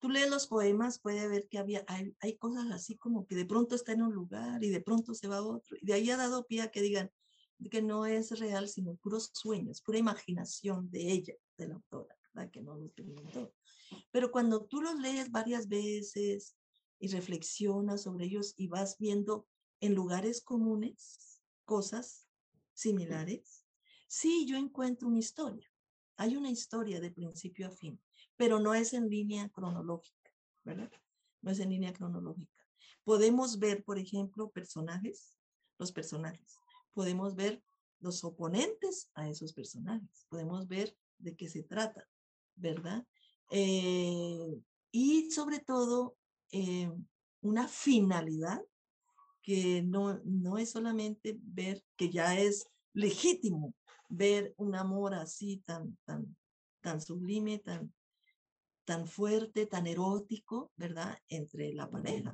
Tú 0.04 0.10
lees 0.10 0.28
los 0.28 0.48
poemas, 0.48 0.98
puede 0.98 1.26
ver 1.28 1.48
que 1.48 1.56
había, 1.56 1.82
hay, 1.88 2.14
hay, 2.20 2.36
cosas 2.36 2.70
así 2.70 2.94
como 2.94 3.26
que 3.26 3.36
de 3.36 3.46
pronto 3.46 3.74
está 3.74 3.92
en 3.92 4.02
un 4.02 4.12
lugar 4.12 4.62
y 4.62 4.68
de 4.68 4.82
pronto 4.82 5.14
se 5.14 5.28
va 5.28 5.38
a 5.38 5.42
otro, 5.42 5.78
y 5.80 5.86
de 5.86 5.94
ahí 5.94 6.10
ha 6.10 6.18
dado 6.18 6.44
pie 6.44 6.60
a 6.60 6.70
que 6.70 6.82
digan 6.82 7.10
que 7.70 7.80
no 7.80 8.04
es 8.04 8.38
real, 8.38 8.68
sino 8.68 8.96
puros 8.96 9.30
sueños, 9.32 9.80
pura 9.80 9.96
imaginación 9.96 10.90
de 10.90 11.10
ella, 11.10 11.32
de 11.56 11.68
la 11.68 11.76
autora, 11.76 12.14
¿verdad? 12.34 12.50
Que 12.50 12.60
no 12.60 12.76
lo 12.76 12.84
experimentó. 12.84 13.54
Pero 14.10 14.30
cuando 14.30 14.66
tú 14.66 14.82
los 14.82 14.94
lees 15.00 15.30
varias 15.30 15.68
veces 15.68 16.54
y 16.98 17.08
reflexionas 17.08 18.02
sobre 18.02 18.26
ellos 18.26 18.52
y 18.58 18.68
vas 18.68 18.98
viendo 18.98 19.48
en 19.80 19.94
lugares 19.94 20.42
comunes 20.42 21.40
cosas 21.64 22.28
similares, 22.74 23.64
sí, 24.06 24.44
yo 24.44 24.58
encuentro 24.58 25.08
una 25.08 25.20
historia. 25.20 25.66
Hay 26.16 26.36
una 26.36 26.50
historia 26.50 27.00
de 27.00 27.10
principio 27.10 27.68
a 27.68 27.70
fin, 27.70 27.98
pero 28.36 28.58
no 28.58 28.74
es 28.74 28.92
en 28.92 29.08
línea 29.08 29.48
cronológica, 29.48 30.30
¿verdad? 30.64 30.90
No 31.42 31.50
es 31.50 31.60
en 31.60 31.70
línea 31.70 31.92
cronológica. 31.92 32.52
Podemos 33.04 33.58
ver, 33.58 33.84
por 33.84 33.98
ejemplo, 33.98 34.50
personajes, 34.50 35.36
los 35.78 35.92
personajes. 35.92 36.58
Podemos 36.92 37.34
ver 37.34 37.62
los 38.00 38.24
oponentes 38.24 39.10
a 39.14 39.28
esos 39.28 39.52
personajes. 39.52 40.26
Podemos 40.28 40.66
ver 40.68 40.96
de 41.18 41.36
qué 41.36 41.48
se 41.48 41.62
trata, 41.62 42.06
¿verdad? 42.54 43.06
Eh, 43.50 44.60
y 44.90 45.30
sobre 45.30 45.60
todo 45.60 46.16
eh, 46.52 46.90
una 47.40 47.68
finalidad 47.68 48.62
que 49.42 49.82
no, 49.82 50.20
no 50.24 50.56
es 50.56 50.70
solamente 50.70 51.38
ver 51.42 51.84
que 51.96 52.10
ya 52.10 52.38
es 52.38 52.66
legítimo 52.94 53.74
ver 54.08 54.54
un 54.56 54.74
amor 54.74 55.14
así 55.14 55.62
tan, 55.66 55.98
tan, 56.04 56.36
tan 56.80 57.00
sublime, 57.00 57.58
tan, 57.58 57.92
tan 58.84 59.06
fuerte, 59.06 59.66
tan 59.66 59.86
erótico, 59.86 60.72
¿verdad? 60.76 61.18
Entre 61.28 61.72
la 61.72 61.90
pareja. 61.90 62.32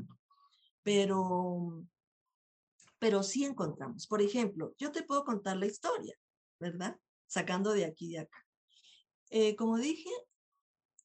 Pero, 0.83 1.85
pero 2.99 3.23
sí 3.23 3.45
encontramos. 3.45 4.07
Por 4.07 4.23
ejemplo, 4.23 4.75
yo 4.79 4.93
te 4.93 5.03
puedo 5.03 5.25
contar 5.25 5.57
la 5.57 5.67
historia, 5.67 6.15
¿verdad? 6.59 6.99
Sacando 7.27 7.73
de 7.73 7.85
aquí 7.85 8.07
y 8.07 8.13
de 8.13 8.19
acá. 8.21 8.47
Eh, 9.31 9.55
como 9.57 9.79
dije, 9.79 10.11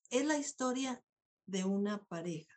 es 0.10 0.26
la 0.26 0.38
historia 0.38 1.04
de 1.46 1.64
una 1.64 2.04
pareja. 2.06 2.54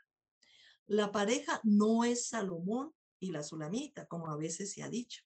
La 0.87 1.13
pareja 1.13 1.61
no 1.65 2.05
es 2.05 2.29
Salomón 2.29 2.95
y 3.21 3.31
la 3.31 3.43
Sulamita, 3.43 4.07
como 4.07 4.29
a 4.29 4.37
veces 4.37 4.73
se 4.73 4.83
ha 4.83 4.89
dicho. 4.89 5.23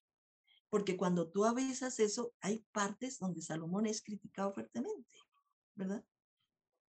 Porque 0.69 0.97
cuando 0.97 1.31
tú 1.31 1.45
avisas 1.45 2.01
eso, 2.01 2.35
hay 2.41 2.65
partes 2.73 3.19
donde 3.19 3.43
Salomón 3.43 3.87
es 3.87 4.03
criticado 4.03 4.53
fuertemente, 4.53 5.19
¿verdad? 5.75 6.05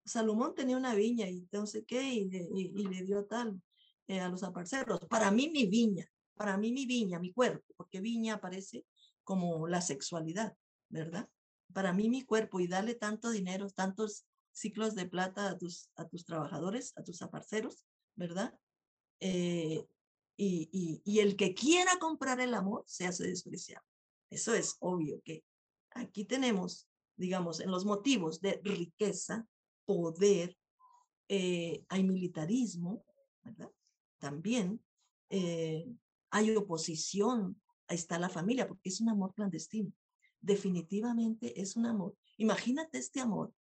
Salomón 0.05 0.53
tenía 0.55 0.77
una 0.77 0.95
viña 0.95 1.29
y 1.29 1.39
entonces 1.39 1.83
qué, 1.87 2.13
y 2.13 2.29
le, 2.29 3.03
dio 3.03 3.25
tal 3.25 3.61
eh, 4.07 4.19
a 4.19 4.29
los 4.29 4.43
aparceros. 4.43 4.99
Para 5.09 5.31
mí 5.31 5.49
mi 5.49 5.65
viña, 5.65 6.05
para 6.35 6.57
mí 6.57 6.71
mi 6.71 6.85
viña, 6.85 7.19
mi 7.19 7.31
cuerpo, 7.31 7.73
porque 7.77 8.01
viña 8.01 8.35
aparece 8.35 8.85
como 9.23 9.67
la 9.67 9.81
sexualidad, 9.81 10.55
¿verdad? 10.89 11.29
Para 11.73 11.93
mí 11.93 12.09
mi 12.09 12.23
cuerpo 12.23 12.59
y 12.59 12.67
darle 12.67 12.95
tanto 12.95 13.31
dinero, 13.31 13.69
tantos 13.69 14.25
ciclos 14.51 14.95
de 14.95 15.07
plata 15.07 15.49
a 15.49 15.57
tus, 15.57 15.89
a 15.95 16.07
tus 16.07 16.25
trabajadores, 16.25 16.93
a 16.97 17.03
tus 17.03 17.21
aparceros, 17.21 17.85
¿verdad? 18.15 18.53
Eh, 19.19 19.85
y, 20.35 21.01
y, 21.05 21.19
el 21.19 21.35
que 21.35 21.53
quiera 21.53 21.99
comprar 21.99 22.39
el 22.39 22.53
amor 22.55 22.83
se 22.87 23.05
hace 23.05 23.27
despreciado. 23.27 23.85
Eso 24.29 24.53
es 24.55 24.77
obvio 24.79 25.21
que 25.23 25.43
aquí 25.91 26.25
tenemos, 26.25 26.89
digamos, 27.15 27.59
en 27.59 27.69
los 27.69 27.85
motivos 27.85 28.41
de 28.41 28.59
riqueza, 28.63 29.47
poder, 29.85 30.57
eh, 31.27 31.83
hay 31.89 32.03
militarismo, 32.03 33.05
¿verdad? 33.43 33.71
También 34.19 34.83
eh, 35.29 35.87
hay 36.29 36.55
oposición, 36.55 37.61
ahí 37.87 37.95
está 37.95 38.19
la 38.19 38.29
familia, 38.29 38.67
porque 38.67 38.89
es 38.89 39.01
un 39.01 39.09
amor 39.09 39.33
clandestino. 39.33 39.91
Definitivamente 40.41 41.59
es 41.59 41.75
un 41.75 41.85
amor. 41.85 42.15
Imagínate 42.37 42.97
este 42.97 43.19
amor 43.19 43.53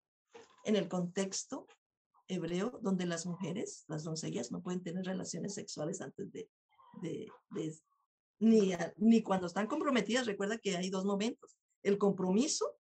en 0.64 0.76
el 0.76 0.88
contexto 0.88 1.66
hebreo 2.28 2.78
donde 2.82 3.06
las 3.06 3.26
mujeres, 3.26 3.84
las 3.88 4.04
doncellas, 4.04 4.52
no 4.52 4.62
pueden 4.62 4.82
tener 4.82 5.04
relaciones 5.04 5.54
sexuales 5.54 6.00
antes 6.00 6.30
de, 6.32 6.48
ni, 8.38 8.72
ni 8.96 9.22
cuando 9.22 9.46
están 9.46 9.66
comprometidas. 9.66 10.26
Recuerda 10.26 10.58
que 10.58 10.76
hay 10.76 10.90
dos 10.90 11.04
momentos, 11.04 11.58
el 11.82 11.98
compromiso 11.98 12.79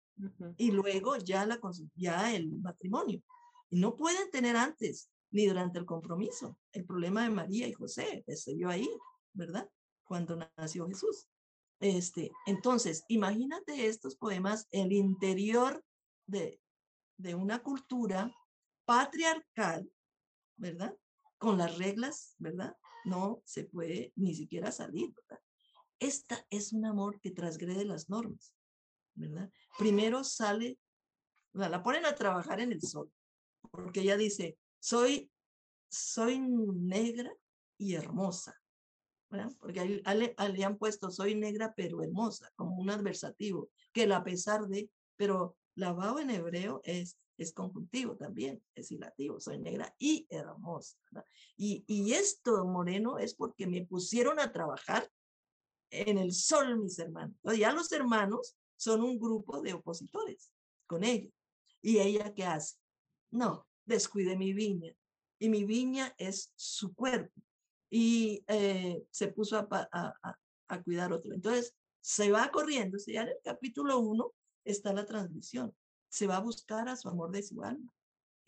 y 0.56 0.70
luego 0.70 1.16
ya, 1.16 1.44
la, 1.46 1.60
ya 1.94 2.34
el 2.34 2.58
matrimonio. 2.58 3.22
Y 3.70 3.80
no 3.80 3.96
pueden 3.96 4.30
tener 4.30 4.56
antes 4.56 5.10
ni 5.30 5.46
durante 5.46 5.78
el 5.78 5.84
compromiso. 5.84 6.58
El 6.72 6.84
problema 6.84 7.22
de 7.24 7.30
María 7.30 7.66
y 7.66 7.72
José 7.72 8.24
se 8.26 8.54
vio 8.54 8.68
ahí, 8.68 8.88
¿verdad? 9.32 9.68
Cuando 10.04 10.38
nació 10.56 10.86
Jesús. 10.86 11.28
Este, 11.80 12.30
entonces, 12.46 13.04
imagínate 13.08 13.86
estos 13.86 14.16
poemas, 14.16 14.66
el 14.70 14.92
interior 14.92 15.84
de, 16.26 16.60
de 17.18 17.34
una 17.34 17.62
cultura 17.62 18.34
patriarcal, 18.86 19.90
¿verdad? 20.56 20.96
Con 21.38 21.58
las 21.58 21.76
reglas, 21.76 22.34
¿verdad? 22.38 22.74
No 23.04 23.42
se 23.44 23.64
puede 23.64 24.12
ni 24.16 24.34
siquiera 24.34 24.72
salir, 24.72 25.12
¿verdad? 25.12 25.42
Esta 25.98 26.46
es 26.50 26.72
un 26.72 26.86
amor 26.86 27.20
que 27.20 27.30
transgrede 27.30 27.84
las 27.84 28.08
normas, 28.08 28.54
Primero 29.78 30.24
sale, 30.24 30.78
la 31.52 31.82
ponen 31.82 32.06
a 32.06 32.14
trabajar 32.14 32.60
en 32.60 32.72
el 32.72 32.82
sol, 32.82 33.10
porque 33.70 34.00
ella 34.00 34.16
dice, 34.16 34.58
soy, 34.78 35.30
soy 35.88 36.38
negra 36.38 37.32
y 37.78 37.94
hermosa, 37.94 38.54
¿verdad? 39.30 39.52
Porque 39.58 39.84
le, 39.84 40.34
le 40.52 40.64
han 40.64 40.78
puesto, 40.78 41.10
soy 41.10 41.34
negra 41.34 41.72
pero 41.76 42.02
hermosa, 42.02 42.50
como 42.56 42.76
un 42.76 42.90
adversativo, 42.90 43.70
que 43.92 44.04
a 44.12 44.24
pesar 44.24 44.66
de, 44.66 44.90
pero 45.16 45.56
Lavado 45.76 46.20
en 46.20 46.30
hebreo 46.30 46.80
es, 46.84 47.18
es 47.36 47.52
conjuntivo 47.52 48.16
también, 48.16 48.62
es 48.74 48.90
hilativo, 48.90 49.38
soy 49.38 49.58
negra 49.58 49.94
y 49.98 50.26
hermosa. 50.30 50.96
Y, 51.54 51.84
y 51.86 52.14
esto, 52.14 52.64
Moreno, 52.64 53.18
es 53.18 53.34
porque 53.34 53.66
me 53.66 53.84
pusieron 53.84 54.40
a 54.40 54.52
trabajar 54.52 55.10
en 55.90 56.16
el 56.16 56.32
sol, 56.32 56.78
mis 56.78 56.98
hermanos. 56.98 57.36
ya 57.58 57.72
los 57.72 57.92
hermanos 57.92 58.56
son 58.76 59.02
un 59.02 59.18
grupo 59.18 59.60
de 59.60 59.74
opositores 59.74 60.50
con 60.86 61.04
ella. 61.04 61.30
¿Y 61.82 61.98
ella 61.98 62.32
qué 62.34 62.44
hace? 62.44 62.76
No, 63.30 63.66
descuide 63.84 64.36
mi 64.36 64.52
viña. 64.52 64.92
Y 65.38 65.48
mi 65.48 65.64
viña 65.64 66.14
es 66.18 66.52
su 66.56 66.94
cuerpo. 66.94 67.40
Y 67.90 68.44
eh, 68.48 69.04
se 69.10 69.28
puso 69.28 69.58
a, 69.58 70.82
cuidar 70.84 71.12
otro. 71.12 71.32
Entonces, 71.34 71.74
se 72.00 72.30
va 72.30 72.50
corriendo. 72.50 72.98
Ya 73.06 73.22
en 73.22 73.28
el 73.28 73.38
capítulo 73.42 73.98
1 74.00 74.32
está 74.64 74.92
la 74.92 75.04
transmisión. 75.04 75.74
Se 76.08 76.26
va 76.26 76.36
a 76.36 76.40
buscar 76.40 76.88
a 76.88 76.96
su 76.96 77.08
amor 77.08 77.30
de 77.30 77.42
su 77.42 77.62
alma. 77.62 77.92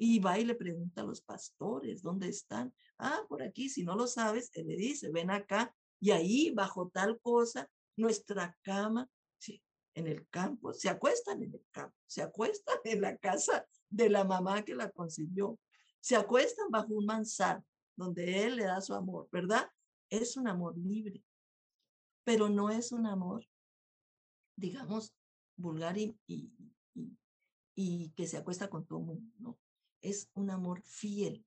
Y 0.01 0.21
va 0.21 0.39
y 0.39 0.45
le 0.45 0.55
pregunta 0.55 1.03
a 1.03 1.05
los 1.05 1.21
pastores, 1.21 2.03
¿dónde 2.03 2.29
están? 2.29 2.73
Ah, 2.99 3.23
por 3.29 3.43
aquí, 3.43 3.69
si 3.69 3.83
no 3.83 3.97
lo 3.97 4.07
sabes, 4.07 4.49
él 4.55 4.69
le 4.69 4.77
dice, 4.77 5.11
ven 5.11 5.31
acá. 5.31 5.75
Y 6.01 6.13
ahí, 6.13 6.51
bajo 6.51 6.89
tal 6.89 7.21
cosa, 7.21 7.69
nuestra 7.97 8.57
cama, 8.63 9.11
sí, 9.39 9.61
en 9.99 10.07
el 10.07 10.29
campo, 10.29 10.73
se 10.73 10.89
acuestan 10.89 11.43
en 11.43 11.55
el 11.55 11.67
campo, 11.71 11.97
se 12.07 12.23
acuestan 12.23 12.79
en 12.85 13.01
la 13.01 13.17
casa 13.17 13.67
de 13.89 14.09
la 14.09 14.25
mamá 14.25 14.65
que 14.65 14.75
la 14.75 14.91
concibió, 14.91 15.59
se 16.01 16.17
acuestan 16.17 16.71
bajo 16.71 16.95
un 16.95 17.07
manzano 17.07 17.65
donde 17.97 18.45
él 18.45 18.57
le 18.57 18.65
da 18.65 18.81
su 18.81 18.95
amor, 18.95 19.29
¿verdad? 19.33 19.69
Es 20.09 20.37
un 20.37 20.49
amor 20.49 20.79
libre, 20.79 21.23
pero 22.25 22.49
no 22.49 22.71
es 22.71 22.93
un 22.93 23.07
amor, 23.07 23.45
digamos, 24.57 25.15
vulgar 25.57 25.99
y, 25.99 26.17
y, 26.27 26.53
y 27.75 28.11
que 28.11 28.27
se 28.27 28.37
acuesta 28.37 28.71
con 28.71 28.87
todo 28.87 29.01
el 29.01 29.05
mundo, 29.07 29.33
no 29.39 29.59
es 30.01 30.31
un 30.35 30.51
amor 30.51 30.83
fiel, 30.83 31.45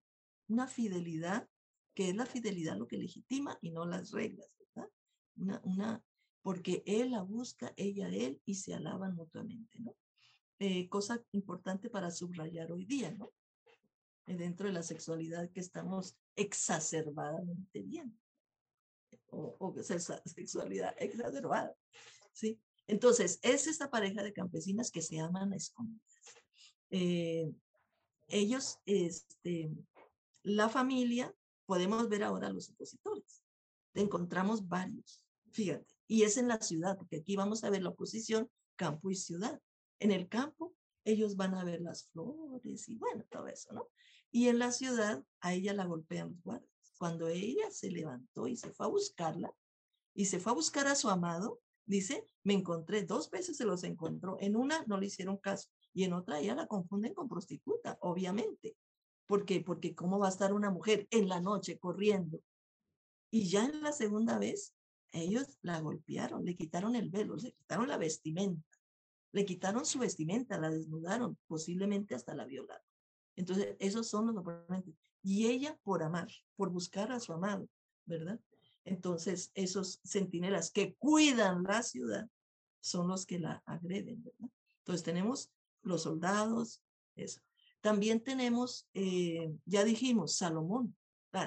una 0.48 0.68
fidelidad 0.68 1.48
que 1.94 2.10
es 2.10 2.16
la 2.16 2.26
fidelidad 2.26 2.78
lo 2.78 2.88
que 2.88 2.98
legitima 2.98 3.58
y 3.62 3.72
no 3.72 3.86
las 3.86 4.12
reglas, 4.12 4.50
¿verdad? 4.60 4.90
Una, 5.36 5.62
una, 5.64 6.04
porque 6.42 6.84
él 6.86 7.12
la 7.12 7.22
busca, 7.22 7.74
ella 7.78 8.08
él, 8.10 8.42
y 8.46 8.56
se 8.56 8.74
alaban 8.74 9.16
mutuamente, 9.16 9.80
¿no? 9.80 9.96
Eh, 10.60 10.88
cosa 10.90 11.24
importante 11.32 11.90
para 11.90 12.12
subrayar 12.12 12.72
hoy 12.72 12.86
día, 12.86 13.12
¿no? 13.12 13.32
Eh, 14.28 14.36
dentro 14.36 14.68
de 14.68 14.74
la 14.74 14.84
sexualidad 14.84 15.50
que 15.52 15.60
estamos 15.60 16.16
exacerbadamente 16.36 17.82
bien, 17.82 18.20
o, 19.28 19.56
o 19.60 19.76
sexualidad 20.26 20.96
exacerbada, 21.00 21.76
¿sí? 22.34 22.60
Entonces, 22.88 23.40
es 23.42 23.68
esta 23.68 23.90
pareja 23.90 24.24
de 24.24 24.34
campesinas 24.34 24.92
que 24.92 25.02
se 25.02 25.20
aman 25.20 25.54
a 25.54 25.56
escondidas. 25.56 26.02
Eh, 26.90 27.52
ellos, 28.28 28.80
este, 28.86 29.72
la 30.44 30.70
familia, 30.70 31.34
podemos 31.66 32.10
ver 32.10 32.24
ahora 32.24 32.50
los 32.50 32.70
opositores. 32.70 33.44
Encontramos 33.94 34.68
varios, 34.68 35.24
fíjate, 35.52 35.94
y 36.12 36.24
es 36.24 36.36
en 36.36 36.50
la 36.50 36.60
ciudad, 36.60 36.98
porque 36.98 37.20
aquí 37.20 37.38
vamos 37.38 37.64
a 37.64 37.70
ver 37.70 37.84
la 37.84 37.92
oposición 37.92 38.52
campo 38.76 39.12
y 39.12 39.16
ciudad. 39.16 39.62
En 39.98 40.12
el 40.12 40.28
campo, 40.28 40.76
ellos 41.06 41.38
van 41.38 41.56
a 41.56 41.64
ver 41.64 41.80
las 41.80 42.10
flores 42.10 42.90
y 42.90 42.98
bueno, 42.98 43.24
todo 43.30 43.48
eso, 43.48 43.72
¿no? 43.72 43.88
Y 44.30 44.50
en 44.50 44.60
la 44.60 44.74
ciudad, 44.74 45.24
a 45.40 45.54
ella 45.54 45.74
la 45.74 45.86
golpean 45.86 46.32
los 46.32 46.44
guardias. 46.44 46.94
Cuando 46.98 47.30
ella 47.30 47.72
se 47.72 47.90
levantó 47.92 48.46
y 48.48 48.58
se 48.58 48.74
fue 48.74 48.88
a 48.88 48.90
buscarla, 48.90 49.56
y 50.14 50.26
se 50.26 50.42
fue 50.42 50.52
a 50.52 50.56
buscar 50.56 50.86
a 50.88 50.96
su 50.96 51.08
amado, 51.08 51.62
dice, 51.86 52.26
me 52.44 52.56
encontré, 52.56 53.04
dos 53.04 53.32
veces 53.32 53.56
se 53.56 53.64
los 53.64 53.86
encontró. 53.86 54.36
En 54.42 54.58
una 54.58 54.84
no 54.88 55.00
le 55.00 55.06
hicieron 55.06 55.38
caso, 55.38 55.70
y 55.94 56.04
en 56.04 56.12
otra 56.12 56.42
ya 56.42 56.56
la 56.56 56.68
confunden 56.68 57.14
con 57.14 57.30
prostituta, 57.30 57.98
obviamente. 58.02 58.76
¿Por 59.28 59.46
qué? 59.46 59.62
Porque 59.62 59.96
cómo 59.96 60.20
va 60.20 60.28
a 60.28 60.32
estar 60.32 60.52
una 60.52 60.72
mujer 60.72 61.08
en 61.10 61.30
la 61.30 61.40
noche 61.40 61.80
corriendo. 61.80 62.42
Y 63.30 63.48
ya 63.48 63.64
en 63.64 63.82
la 63.82 63.94
segunda 63.94 64.38
vez, 64.38 64.74
ellos 65.12 65.58
la 65.62 65.80
golpearon, 65.80 66.46
le 66.46 66.56
quitaron 66.56 66.96
el 66.96 67.10
velo, 67.10 67.36
le 67.36 67.52
quitaron 67.54 67.88
la 67.88 67.98
vestimenta, 67.98 68.78
le 69.32 69.46
quitaron 69.46 69.86
su 69.86 70.00
vestimenta, 70.00 70.60
la 70.60 70.70
desnudaron, 70.70 71.38
posiblemente 71.48 72.16
hasta 72.16 72.36
la 72.36 72.46
violaron. 72.46 72.86
Entonces, 73.36 73.76
esos 73.80 74.10
son 74.10 74.28
los 74.28 74.38
oponentes. 74.38 74.96
Y 75.24 75.48
ella 75.48 75.78
por 75.84 76.04
amar, 76.04 76.28
por 76.56 76.70
buscar 76.70 77.12
a 77.12 77.20
su 77.20 77.34
amado, 77.34 77.70
¿verdad? 78.06 78.40
Entonces, 78.84 79.52
esos 79.54 80.02
centinelas 80.04 80.72
que 80.72 80.96
cuidan 80.96 81.64
la 81.64 81.84
ciudad 81.84 82.28
son 82.80 83.08
los 83.08 83.26
que 83.26 83.40
la 83.40 83.62
agreden, 83.66 84.24
¿verdad? 84.24 84.50
Entonces, 84.80 85.04
tenemos 85.04 85.52
los 85.84 86.04
soldados, 86.04 86.82
eso. 87.16 87.42
También 87.82 88.22
tenemos, 88.22 88.88
eh, 88.94 89.52
ya 89.66 89.84
dijimos, 89.84 90.36
Salomón 90.36 90.96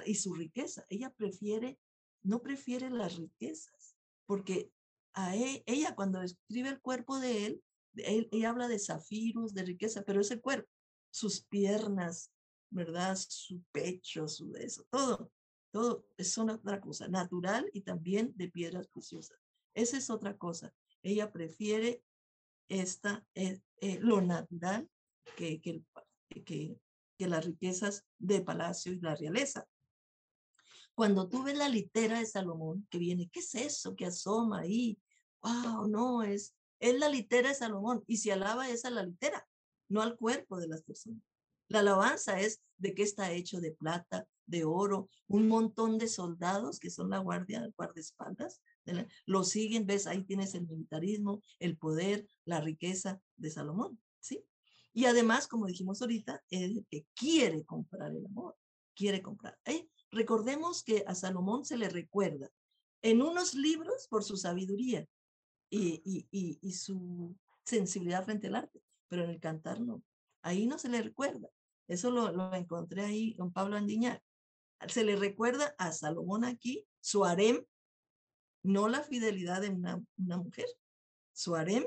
y 0.07 0.15
su 0.15 0.35
riqueza. 0.35 0.85
Ella 0.89 1.11
prefiere, 1.11 1.79
no 2.25 2.43
prefiere 2.43 2.91
las 2.91 3.17
riquezas, 3.17 3.97
porque 4.27 4.73
e, 5.17 5.63
ella 5.67 5.95
cuando 5.95 6.23
escribe 6.23 6.71
el 6.71 6.81
cuerpo 6.81 7.21
de 7.21 7.47
él, 7.47 7.63
él, 7.97 8.29
ella 8.33 8.51
habla 8.51 8.67
de 8.67 8.79
zafiros, 8.79 9.55
de 9.55 9.63
riqueza, 9.63 10.03
pero 10.03 10.21
es 10.21 10.31
el 10.31 10.41
cuerpo, 10.41 10.69
sus 11.11 11.45
piernas, 11.45 12.33
¿verdad? 12.71 13.17
Su 13.17 13.63
pecho, 13.71 14.27
su 14.27 14.53
eso, 14.57 14.85
todo, 14.91 15.31
todo 15.73 16.07
es 16.17 16.37
otra 16.39 16.81
cosa, 16.81 17.07
natural 17.09 17.71
y 17.73 17.83
también 17.83 18.33
de 18.37 18.49
piedras 18.49 18.89
preciosas. 18.89 19.39
Esa 19.75 19.99
es 19.99 20.11
otra 20.11 20.37
cosa. 20.37 20.73
Ella 21.03 21.31
prefiere 21.31 22.03
esta, 22.69 23.25
eh, 23.35 23.61
eh, 23.81 23.99
lo 24.01 24.21
natural 24.21 24.89
que, 25.37 25.61
que, 25.61 25.83
que, 26.45 26.81
que 27.19 27.29
las 27.29 27.45
riquezas 27.45 28.05
de 28.19 28.41
palacio 28.41 28.93
y 28.93 29.01
la 29.01 29.15
realeza. 29.15 29.69
Cuando 30.95 31.29
tú 31.29 31.43
ves 31.43 31.57
la 31.57 31.69
litera 31.69 32.19
de 32.19 32.27
Salomón 32.27 32.87
que 32.91 32.99
viene, 32.99 33.29
¿qué 33.33 33.41
es 33.41 33.55
eso 33.55 33.97
que 33.97 34.07
asoma 34.07 34.61
ahí? 34.61 34.99
Wow, 35.43 35.89
no, 35.89 36.23
es, 36.23 36.55
es 36.79 36.99
la 36.99 37.09
litera 37.09 37.49
de 37.49 37.55
Salomón 37.55 38.05
y 38.07 38.19
si 38.19 38.31
alaba 38.31 38.69
es 38.69 38.85
a 38.85 38.91
la 38.91 39.03
litera, 39.03 39.47
no 39.89 40.03
al 40.03 40.17
cuerpo 40.17 40.59
de 40.59 40.69
las 40.69 40.83
personas. 40.83 41.23
La 41.69 41.81
alabanza 41.81 42.41
es 42.41 42.63
de 42.79 42.95
qué 42.95 43.03
está 43.03 43.33
hecho 43.33 43.61
de 43.61 43.73
plata, 43.73 44.27
de 44.47 44.65
oro, 44.65 45.09
un 45.27 45.49
montón 45.49 45.99
de 45.99 46.09
soldados 46.09 46.79
que 46.79 46.91
son 46.91 47.11
la 47.11 47.19
guardia, 47.19 47.69
guardaespaldas, 47.77 48.61
lo 49.25 49.45
siguen, 49.45 49.87
ves, 49.87 50.07
ahí 50.07 50.25
tienes 50.25 50.55
el 50.55 50.67
militarismo, 50.67 51.43
el 51.59 51.79
poder, 51.79 52.27
la 52.45 52.61
riqueza 52.61 53.21
de 53.37 53.51
Salomón, 53.51 54.01
¿sí? 54.21 54.45
Y 54.93 55.07
además, 55.07 55.49
como 55.49 55.67
dijimos 55.67 56.03
ahorita, 56.03 56.43
es 56.51 56.63
el 56.63 56.87
que 56.89 57.07
quiere 57.15 57.65
comprar 57.65 58.13
el 58.13 58.27
amor, 58.27 58.57
quiere 58.95 59.23
comprar. 59.23 59.59
¿eh? 59.65 59.89
Recordemos 60.15 60.85
que 60.85 61.03
a 61.09 61.15
Salomón 61.17 61.65
se 61.65 61.77
le 61.77 61.89
recuerda 61.89 62.49
en 63.03 63.21
unos 63.21 63.55
libros 63.55 64.07
por 64.09 64.23
su 64.23 64.37
sabiduría 64.37 65.09
y, 65.69 66.29
y, 66.31 66.59
y, 66.61 66.73
su 66.73 67.37
sensibilidad 67.65 68.25
frente 68.25 68.47
al 68.47 68.55
arte, 68.55 68.81
pero 69.09 69.25
en 69.25 69.31
el 69.31 69.41
cantar 69.41 69.81
no. 69.81 70.05
Ahí 70.43 70.67
no 70.67 70.79
se 70.79 70.89
le 70.89 71.03
recuerda. 71.03 71.49
Eso 71.89 72.13
lo, 72.13 72.31
lo 72.31 72.55
encontré 72.55 73.03
ahí 73.03 73.35
con 73.35 73.53
Pablo 73.53 73.77
Andiñar. 73.77 74.23
Se 74.87 75.03
le 75.03 75.17
recuerda 75.17 75.75
a 75.79 75.91
Salomón 75.91 76.45
aquí, 76.45 76.87
su 77.01 77.25
harem, 77.25 77.65
no 78.63 78.89
la 78.89 79.03
fidelidad 79.03 79.63
de 79.63 79.71
una, 79.71 80.01
una 80.17 80.37
mujer, 80.37 80.67
su 81.33 81.57
harem 81.57 81.85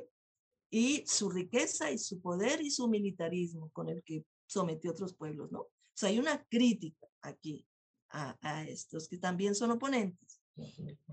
y 0.69 1.05
su 1.07 1.30
riqueza 1.30 1.91
y 1.91 1.97
su 1.97 2.19
poder 2.19 2.59
y 2.59 2.71
su 2.71 2.89
militarismo 2.89 3.69
con 3.71 3.88
el 3.88 4.03
que 4.03 4.25
sometió 4.47 4.91
a 4.91 4.93
otros 4.93 5.13
pueblos, 5.13 5.49
¿no? 5.49 5.61
O 5.61 5.71
sea, 5.93 6.09
hay 6.09 6.19
una 6.19 6.43
crítica 6.43 7.07
aquí 7.21 7.66
a, 8.10 8.38
a 8.41 8.64
estos 8.66 9.08
que 9.08 9.18
también 9.18 9.55
son 9.55 9.72
oponentes. 9.72 10.41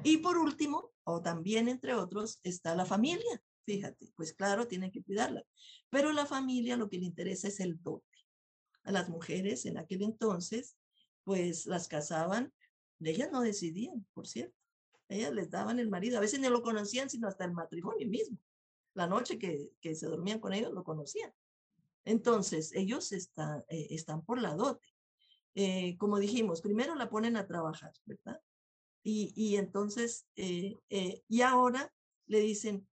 Y 0.03 0.19
por 0.19 0.39
último, 0.39 0.93
o 1.05 1.21
también 1.21 1.69
entre 1.69 1.95
otros, 1.95 2.41
está 2.43 2.75
la 2.75 2.87
familia. 2.87 3.43
Fíjate, 3.65 4.13
pues 4.17 4.33
claro, 4.33 4.67
tienen 4.67 4.91
que 4.91 5.03
cuidarla. 5.03 5.45
Pero 5.91 6.13
la 6.13 6.27
familia 6.27 6.77
lo 6.77 6.89
que 6.89 6.99
le 6.99 7.07
interesa 7.07 7.49
es 7.49 7.61
el 7.61 7.81
dote. 7.83 8.07
A 8.85 8.93
las 8.93 9.09
mujeres 9.09 9.65
en 9.65 9.79
aquel 9.79 10.03
entonces, 10.03 10.77
pues 11.25 11.67
las 11.67 11.89
casaban, 11.89 12.53
ellas 13.01 13.31
no 13.33 13.41
decidían, 13.41 14.07
por 14.13 14.27
cierto. 14.27 14.57
Ellas 15.09 15.33
les 15.33 15.51
daban 15.51 15.79
el 15.79 15.89
marido. 15.91 16.19
A 16.19 16.21
veces 16.21 16.41
no 16.41 16.51
lo 16.51 16.63
conocían, 16.63 17.11
sino 17.11 17.29
hasta 17.29 17.45
el 17.45 17.53
matrimonio 17.53 18.09
mismo. 18.09 18.39
La 18.95 19.07
noche 19.07 19.39
que, 19.39 19.71
que 19.81 19.95
se 19.95 20.07
dormían 20.07 20.41
con 20.41 20.53
ellos 20.53 20.73
lo 20.73 20.85
conocían. 20.85 21.33
Entonces, 22.05 22.73
ellos 22.75 23.13
está, 23.13 23.65
eh, 23.69 23.89
están 23.91 24.25
por 24.25 24.41
la 24.41 24.55
dote. 24.55 24.87
Eh, 25.55 25.97
como 25.99 26.19
dijimos, 26.19 26.61
primero 26.61 26.95
la 26.95 27.09
ponen 27.09 27.37
a 27.37 27.47
trabajar, 27.47 27.93
¿verdad? 28.05 28.41
Y, 29.03 29.33
y 29.37 29.57
entonces, 29.57 30.27
eh, 30.37 30.79
y 31.29 31.41
ahora 31.43 31.93
le 32.27 32.41
dicen, 32.41 32.89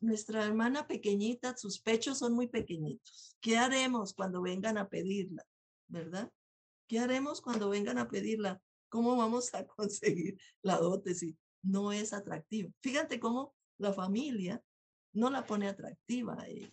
nuestra 0.00 0.44
hermana 0.44 0.86
pequeñita, 0.86 1.56
sus 1.56 1.80
pechos 1.80 2.18
son 2.18 2.34
muy 2.34 2.48
pequeñitos. 2.48 3.36
¿Qué 3.40 3.56
haremos 3.56 4.12
cuando 4.12 4.42
vengan 4.42 4.76
a 4.76 4.88
pedirla? 4.88 5.44
¿Verdad? 5.88 6.30
¿Qué 6.88 6.98
haremos 6.98 7.40
cuando 7.40 7.70
vengan 7.70 7.98
a 7.98 8.08
pedirla? 8.08 8.60
¿Cómo 8.88 9.16
vamos 9.16 9.52
a 9.54 9.66
conseguir 9.66 10.38
la 10.62 10.78
dote 10.78 11.14
si 11.14 11.36
no 11.62 11.92
es 11.92 12.12
atractiva? 12.12 12.70
Fíjate 12.80 13.18
cómo 13.20 13.54
la 13.78 13.92
familia 13.92 14.62
no 15.12 15.30
la 15.30 15.46
pone 15.46 15.68
atractiva 15.68 16.36
a 16.40 16.46
ella. 16.46 16.72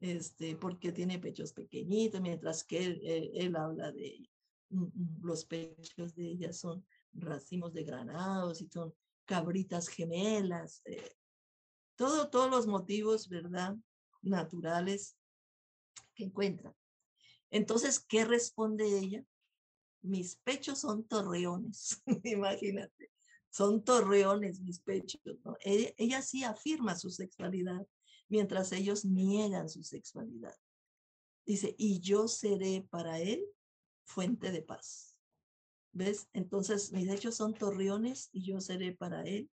Este, 0.00 0.56
porque 0.56 0.92
tiene 0.92 1.18
pechos 1.18 1.52
pequeñitos, 1.52 2.20
mientras 2.20 2.64
que 2.64 3.30
él, 3.34 3.56
habla 3.56 3.92
de 3.92 4.28
mm, 4.68 4.82
mm, 4.82 5.22
los 5.22 5.46
pechos 5.46 6.14
de 6.14 6.26
ella 6.26 6.52
son 6.52 6.84
racimos 7.14 7.72
de 7.72 7.84
granados 7.84 8.60
y 8.60 8.68
son 8.68 8.94
cabritas 9.24 9.88
gemelas, 9.88 10.82
eh, 10.84 11.16
todo, 11.96 12.28
todos 12.28 12.50
los 12.50 12.66
motivos, 12.66 13.28
¿verdad? 13.28 13.74
Naturales 14.20 15.16
que 16.14 16.24
encuentra. 16.24 16.74
Entonces, 17.50 17.98
¿qué 17.98 18.24
responde 18.24 18.98
ella? 18.98 19.24
Mis 20.02 20.36
pechos 20.36 20.80
son 20.80 21.04
torreones, 21.04 22.02
imagínate, 22.24 23.10
son 23.50 23.82
torreones 23.82 24.60
mis 24.60 24.80
pechos. 24.80 25.20
Ella 25.64 26.20
sí 26.22 26.44
afirma 26.44 26.96
su 26.96 27.10
sexualidad, 27.10 27.86
mientras 28.28 28.72
ellos 28.72 29.04
niegan 29.04 29.68
su 29.68 29.82
sexualidad. 29.82 30.54
Dice, 31.44 31.74
y 31.78 32.00
yo 32.00 32.28
seré 32.28 32.86
para 32.90 33.20
él 33.20 33.44
fuente 34.04 34.50
de 34.50 34.62
paz. 34.62 35.16
¿Ves? 35.92 36.28
Entonces, 36.32 36.92
mis 36.92 37.08
hechos 37.08 37.36
son 37.36 37.54
torreones 37.54 38.28
y 38.32 38.42
yo 38.42 38.60
seré 38.60 38.92
para 38.92 39.22
él 39.22 39.50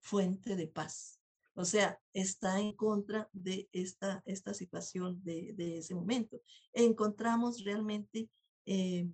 fuente 0.00 0.56
de 0.56 0.66
paz. 0.66 1.20
O 1.54 1.64
sea, 1.64 1.98
está 2.12 2.60
en 2.60 2.72
contra 2.72 3.30
de 3.32 3.68
esta, 3.72 4.22
esta 4.26 4.52
situación 4.52 5.22
de, 5.24 5.54
de 5.54 5.78
ese 5.78 5.94
momento. 5.94 6.42
Encontramos 6.74 7.64
realmente 7.64 8.28
eh, 8.66 9.08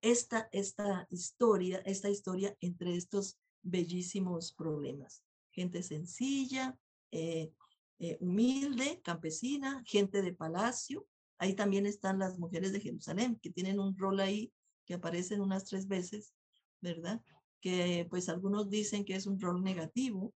esta, 0.00 0.48
esta 0.52 1.06
historia, 1.10 1.82
esta 1.84 2.08
historia 2.08 2.56
entre 2.60 2.96
estos 2.96 3.38
bellísimos 3.62 4.54
problemas. 4.54 5.22
Gente 5.50 5.82
sencilla, 5.82 6.78
eh, 7.10 7.52
eh, 7.98 8.16
humilde, 8.20 9.00
campesina, 9.02 9.82
gente 9.86 10.22
de 10.22 10.32
palacio. 10.32 11.06
Ahí 11.38 11.54
también 11.54 11.86
están 11.86 12.18
las 12.18 12.38
mujeres 12.38 12.72
de 12.72 12.80
Jerusalén, 12.80 13.38
que 13.40 13.50
tienen 13.50 13.78
un 13.78 13.96
rol 13.96 14.20
ahí 14.20 14.52
que 14.84 14.94
aparecen 14.94 15.40
unas 15.40 15.64
tres 15.64 15.88
veces, 15.88 16.34
¿verdad? 16.80 17.22
Que 17.60 18.06
pues 18.10 18.28
algunos 18.28 18.68
dicen 18.68 19.04
que 19.04 19.14
es 19.14 19.26
un 19.26 19.40
rol 19.40 19.62
negativo, 19.62 20.34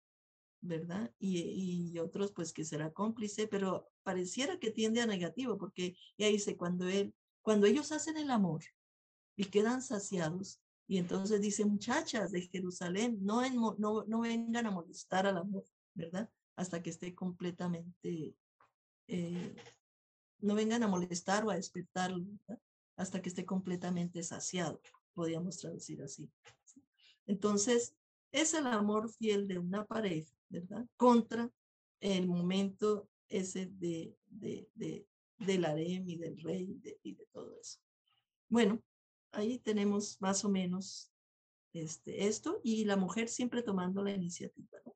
¿verdad? 0.61 1.11
Y, 1.19 1.97
otros 1.99 2.31
pues 2.31 2.53
que 2.53 2.63
será 2.63 2.91
cómplice, 2.91 3.47
pero 3.47 3.89
pareciera 4.03 4.59
que 4.59 4.71
tiende 4.71 5.01
a 5.01 5.05
negativo, 5.07 5.57
porque 5.57 5.95
ya 6.17 6.27
dice, 6.27 6.55
cuando, 6.55 6.87
él, 6.87 7.13
cuando 7.41 7.65
ellos 7.67 7.91
hacen 7.91 8.17
el 8.17 8.29
amor 8.31 8.63
y 9.35 9.45
quedan 9.45 9.81
saciados, 9.81 10.61
y 10.87 10.99
entonces 10.99 11.41
dice, 11.41 11.65
muchachas 11.65 12.31
de 12.31 12.41
Jerusalén, 12.41 13.17
no, 13.21 13.41
no, 13.77 14.05
no 14.07 14.19
vengan 14.21 14.67
a 14.67 14.71
molestar 14.71 15.27
al 15.27 15.37
amor, 15.37 15.65
¿verdad? 15.93 16.29
Hasta 16.57 16.83
que 16.83 16.89
esté 16.89 17.15
completamente, 17.15 18.35
eh, 19.07 19.55
no 20.39 20.55
vengan 20.55 20.83
a 20.83 20.87
molestar 20.89 21.45
o 21.45 21.51
a 21.51 21.55
despertarlo. 21.55 22.25
Hasta 22.97 23.21
que 23.21 23.29
esté 23.29 23.45
completamente 23.45 24.21
saciado, 24.23 24.81
podríamos 25.13 25.57
traducir 25.57 26.01
así. 26.01 26.29
Entonces, 27.27 27.95
es 28.33 28.53
el 28.53 28.67
amor 28.67 29.09
fiel 29.09 29.47
de 29.47 29.59
una 29.59 29.85
pareja 29.85 30.37
¿verdad? 30.49 30.85
Contra 30.95 31.51
el 31.99 32.27
momento 32.27 33.09
ese 33.27 33.67
de, 33.67 34.15
de, 34.29 34.69
de, 34.75 35.07
del 35.37 35.65
harem 35.65 36.07
y 36.09 36.17
del 36.17 36.39
rey 36.41 36.63
y 36.63 36.79
de, 36.79 36.99
y 37.03 37.15
de 37.15 37.25
todo 37.31 37.55
eso. 37.59 37.79
Bueno, 38.49 38.81
ahí 39.31 39.59
tenemos 39.59 40.21
más 40.21 40.45
o 40.45 40.49
menos 40.49 41.11
este, 41.73 42.27
esto 42.27 42.61
y 42.63 42.85
la 42.85 42.95
mujer 42.95 43.27
siempre 43.27 43.61
tomando 43.61 44.01
la 44.03 44.11
iniciativa, 44.11 44.79
¿no? 44.85 44.95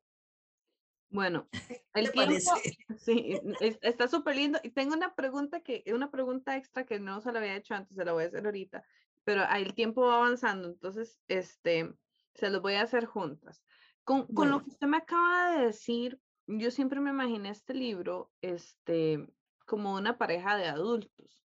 Bueno, 1.11 1.47
el 1.93 2.11
tiempo, 2.11 2.33
sí, 2.97 3.39
está 3.81 4.07
súper 4.07 4.37
lindo. 4.37 4.59
Y 4.63 4.71
tengo 4.71 4.95
una 4.95 5.13
pregunta 5.13 5.59
que, 5.59 5.83
una 5.93 6.09
pregunta 6.09 6.57
extra 6.57 6.85
que 6.85 6.99
no 6.99 7.21
se 7.21 7.31
la 7.31 7.39
había 7.39 7.55
hecho 7.55 7.75
antes, 7.75 7.95
se 7.95 8.05
la 8.05 8.13
voy 8.13 8.23
a 8.23 8.27
hacer 8.27 8.45
ahorita, 8.45 8.83
pero 9.23 9.43
el 9.53 9.73
tiempo 9.73 10.01
va 10.01 10.17
avanzando, 10.17 10.69
entonces, 10.69 11.19
este, 11.27 11.93
se 12.33 12.49
los 12.49 12.61
voy 12.61 12.73
a 12.73 12.83
hacer 12.83 13.05
juntas. 13.05 13.61
Con, 14.03 14.25
con 14.27 14.49
lo 14.49 14.63
que 14.63 14.69
usted 14.69 14.87
me 14.87 14.97
acaba 14.97 15.51
de 15.51 15.65
decir, 15.67 16.19
yo 16.47 16.71
siempre 16.71 16.99
me 16.99 17.11
imaginé 17.11 17.49
este 17.49 17.73
libro 17.73 18.31
este, 18.41 19.27
como 19.65 19.93
una 19.93 20.17
pareja 20.17 20.57
de 20.57 20.65
adultos. 20.65 21.39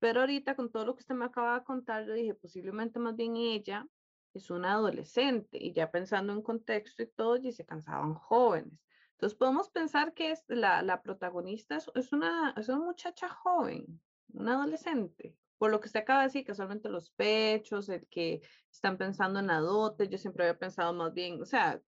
Pero 0.00 0.20
ahorita 0.20 0.54
con 0.54 0.70
todo 0.70 0.84
lo 0.84 0.94
que 0.94 1.00
usted 1.00 1.14
me 1.14 1.24
acaba 1.24 1.58
de 1.58 1.64
contar, 1.64 2.06
yo 2.06 2.12
dije, 2.12 2.34
posiblemente 2.34 2.98
más 2.98 3.16
bien 3.16 3.36
ella 3.36 3.86
es 4.34 4.50
una 4.50 4.72
adolescente 4.72 5.58
y 5.60 5.72
ya 5.72 5.90
pensando 5.90 6.32
en 6.32 6.42
contexto 6.42 7.02
y 7.02 7.06
todo, 7.06 7.36
y 7.36 7.52
se 7.52 7.64
cansaban 7.64 8.14
jóvenes. 8.14 8.78
Entonces 9.18 9.36
podemos 9.36 9.68
pensar 9.68 10.14
que 10.14 10.30
es 10.30 10.44
la, 10.46 10.80
la 10.82 11.02
protagonista 11.02 11.76
es, 11.76 11.90
es, 11.94 12.12
una, 12.12 12.54
es 12.56 12.68
una 12.68 12.78
muchacha 12.78 13.28
joven, 13.28 14.00
una 14.32 14.54
adolescente 14.54 15.36
por 15.58 15.70
lo 15.70 15.80
que 15.80 15.86
usted 15.86 16.00
acaba 16.00 16.20
de 16.20 16.26
decir, 16.26 16.44
que 16.44 16.54
solamente 16.54 16.88
los 16.88 17.10
pechos, 17.10 17.88
el 17.88 18.06
que 18.06 18.40
están 18.70 18.96
pensando 18.96 19.40
en 19.40 19.48
la 19.48 19.58
dote, 19.58 20.08
yo 20.08 20.16
siempre 20.16 20.44
había 20.44 20.58
pensado 20.58 20.92
más 20.94 21.12
bien, 21.12 21.42
o 21.42 21.44
sea, 21.44 21.82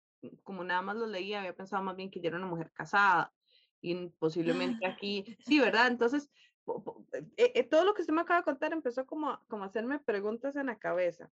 como 0.44 0.64
nada 0.64 0.82
más 0.82 0.96
lo 0.96 1.06
leía, 1.06 1.40
había 1.40 1.54
pensado 1.54 1.82
más 1.82 1.96
bien 1.96 2.10
que 2.10 2.20
ella 2.20 2.28
era 2.28 2.38
una 2.38 2.46
mujer 2.46 2.70
casada 2.72 3.34
y 3.80 4.08
posiblemente 4.10 4.86
aquí, 4.86 5.36
sí, 5.44 5.58
¿verdad? 5.58 5.88
Entonces, 5.88 6.30
eh, 7.36 7.52
eh, 7.54 7.64
todo 7.64 7.84
lo 7.84 7.94
que 7.94 8.02
usted 8.02 8.14
me 8.14 8.22
acaba 8.22 8.40
de 8.40 8.44
contar 8.44 8.72
empezó 8.72 9.04
como, 9.04 9.40
como 9.48 9.64
a 9.64 9.66
hacerme 9.66 9.98
preguntas 9.98 10.56
en 10.56 10.66
la 10.66 10.78
cabeza. 10.78 11.30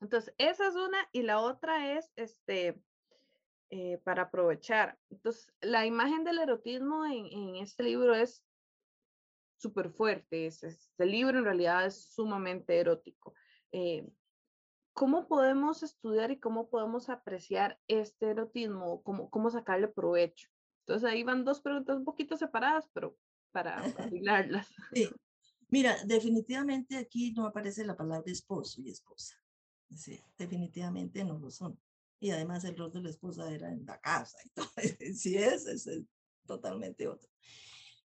Entonces, 0.00 0.34
esa 0.38 0.66
es 0.66 0.74
una 0.74 0.98
y 1.12 1.22
la 1.22 1.40
otra 1.40 1.92
es, 1.92 2.10
este, 2.16 2.80
eh, 3.70 3.98
para 4.04 4.22
aprovechar. 4.24 4.98
Entonces, 5.10 5.52
la 5.60 5.86
imagen 5.86 6.24
del 6.24 6.38
erotismo 6.38 7.04
en, 7.06 7.26
en 7.26 7.56
este 7.56 7.82
libro 7.82 8.14
es 8.14 8.44
súper 9.56 9.90
fuerte. 9.90 10.46
Este 10.46 11.06
libro 11.06 11.38
en 11.38 11.44
realidad 11.44 11.86
es 11.86 12.12
sumamente 12.12 12.78
erótico. 12.78 13.34
Eh, 13.72 14.06
¿Cómo 14.92 15.26
podemos 15.26 15.82
estudiar 15.82 16.30
y 16.30 16.38
cómo 16.38 16.68
podemos 16.68 17.08
apreciar 17.08 17.80
este 17.88 18.30
erotismo? 18.30 19.02
¿Cómo, 19.02 19.28
cómo 19.30 19.50
sacarle 19.50 19.88
provecho? 19.88 20.48
Entonces 20.86 21.10
ahí 21.10 21.24
van 21.24 21.44
dos 21.44 21.60
preguntas 21.60 21.96
un 21.96 22.04
poquito 22.04 22.36
separadas, 22.36 22.88
pero 22.92 23.16
para 23.50 23.76
arreglarlas. 23.98 24.68
Sí. 24.92 25.08
Mira, 25.68 25.96
definitivamente 26.04 26.96
aquí 26.96 27.32
no 27.32 27.46
aparece 27.46 27.84
la 27.84 27.96
palabra 27.96 28.30
esposo 28.30 28.80
y 28.82 28.90
esposa. 28.90 29.34
Sí, 29.92 30.20
definitivamente 30.36 31.24
no 31.24 31.38
lo 31.38 31.50
son. 31.50 31.80
Y 32.24 32.30
además 32.30 32.64
el 32.64 32.76
rol 32.76 32.90
de 32.90 33.02
la 33.02 33.10
esposa 33.10 33.52
era 33.52 33.70
en 33.70 33.84
la 33.84 34.00
casa 34.00 34.38
y 34.44 34.48
todo. 34.50 34.70
Sí 35.14 35.36
es, 35.36 35.66
es 35.66 35.88
totalmente 36.46 37.06
otro. 37.06 37.28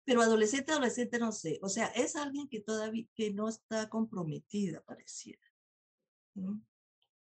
Pero 0.06 0.22
adolescente, 0.22 0.72
adolescente, 0.72 1.20
no 1.20 1.32
sé. 1.32 1.60
O 1.62 1.70
sea, 1.70 1.88
es 1.88 2.16
alguien 2.16 2.48
que 2.48 2.62
todavía 2.62 3.06
que 3.14 3.34
no 3.34 3.50
está 3.50 3.90
comprometida, 3.90 4.82
pareciera. 4.84 5.42
¿no? 6.36 6.62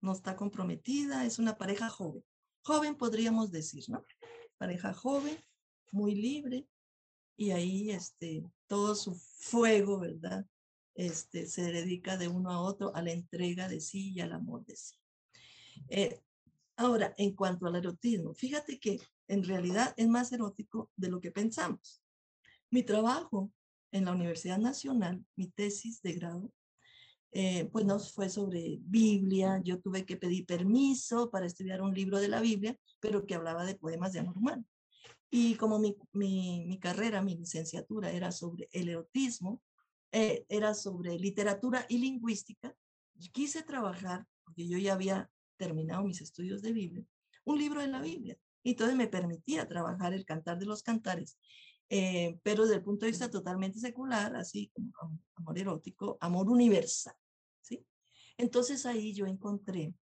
no 0.02 0.14
está 0.14 0.36
comprometida, 0.36 1.26
es 1.26 1.40
una 1.40 1.58
pareja 1.58 1.90
joven. 1.90 2.24
Joven 2.64 2.96
podríamos 2.96 3.52
decir, 3.52 3.84
¿no? 3.90 4.06
Pareja 4.58 4.94
joven, 4.94 5.38
muy 5.92 6.16
libre, 6.16 6.68
y 7.36 7.52
ahí 7.52 7.92
este, 7.92 8.44
todo 8.68 8.96
su 8.96 9.16
fuego, 9.16 10.00
¿verdad? 10.00 10.46
Este, 10.96 11.48
se 11.48 11.72
dedica 11.72 12.18
de 12.18 12.28
uno 12.28 12.52
a 12.52 12.62
otro 12.62 12.94
a 12.96 13.02
la 13.02 13.12
entrega 13.12 13.70
de 13.70 13.80
sí 13.80 14.14
y 14.14 14.20
al 14.22 14.34
amor 14.34 14.66
de 14.66 14.76
sí. 14.76 14.96
Eh, 15.88 16.22
ahora, 16.80 17.13
en 17.17 17.36
cuanto 17.36 17.67
al 17.67 17.75
erotismo, 17.75 18.34
fíjate 18.34 18.80
que 18.80 18.99
en 19.27 19.43
realidad 19.43 19.93
es 19.97 20.07
más 20.07 20.32
erótico 20.32 20.89
de 20.95 21.09
lo 21.09 21.19
que 21.19 21.32
pensamos. 21.32 22.01
Mi 22.71 22.84
trabajo 22.84 23.51
en 23.91 24.05
la 24.05 24.13
Universidad 24.13 24.57
Nacional, 24.57 25.23
mi 25.36 25.47
tesis 25.47 26.01
de 26.01 26.13
grado, 26.13 26.51
eh, 27.32 27.65
pues 27.65 27.86
no 27.86 27.99
fue 27.99 28.30
sobre 28.30 28.80
Biblia. 28.82 29.61
Yo 29.63 29.80
tuve 29.80 30.05
que 30.05 30.17
pedir 30.17 30.45
permiso 30.45 31.30
para 31.30 31.45
estudiar 31.45 31.82
un 31.82 31.93
libro 31.93 32.19
de 32.19 32.27
la 32.27 32.41
Biblia, 32.41 32.75
pero 32.99 33.25
que 33.25 33.36
hablaba 33.36 33.65
de 33.65 33.75
poemas 33.75 34.13
de 34.13 34.19
amor 34.19 34.38
humano. 34.38 34.65
Y 35.30 35.55
como 35.55 35.80
mi, 35.80 35.95
mi, 36.13 36.65
mi 36.65 36.80
carrera, 36.80 37.21
mi 37.21 37.36
licenciatura 37.36 38.11
era 38.11 38.32
sobre 38.32 38.67
el 38.71 38.89
erotismo, 38.89 39.61
eh, 40.11 40.45
era 40.49 40.73
sobre 40.73 41.19
literatura 41.19 41.86
y 41.88 41.99
lingüística, 41.99 42.73
quise 43.32 43.61
trabajar, 43.63 44.25
porque 44.43 44.67
yo 44.67 44.77
ya 44.77 44.93
había 44.93 45.30
terminado 45.60 46.03
mis 46.03 46.22
estudios 46.22 46.64
de 46.64 46.72
Biblia, 46.72 47.05
un 47.43 47.60
libro 47.60 47.82
de 47.82 47.88
la 47.88 48.01
Biblia. 48.01 48.38
Y 48.64 48.72
entonces 48.72 48.95
me 48.95 49.07
permitía 49.07 49.68
trabajar 49.68 50.14
el 50.14 50.26
cantar 50.26 50.57
de 50.57 50.66
los 50.66 50.82
cantares 50.82 51.38
eh, 51.89 52.39
pero 52.43 52.64
desde 52.64 52.76
el 52.76 52.84
punto 52.84 53.05
de 53.05 53.12
vista 53.12 53.32
totalmente 53.32 53.80
secular, 53.80 54.36
así 54.36 54.72
como 54.74 54.91
amor 55.36 55.57
erótico, 55.57 56.18
amor 56.22 56.47
universal, 56.49 57.16
¿sí? 57.62 57.84
Entonces 58.38 58.86
ahí 58.86 59.12
yo 59.14 59.26
encontré, 59.26 59.95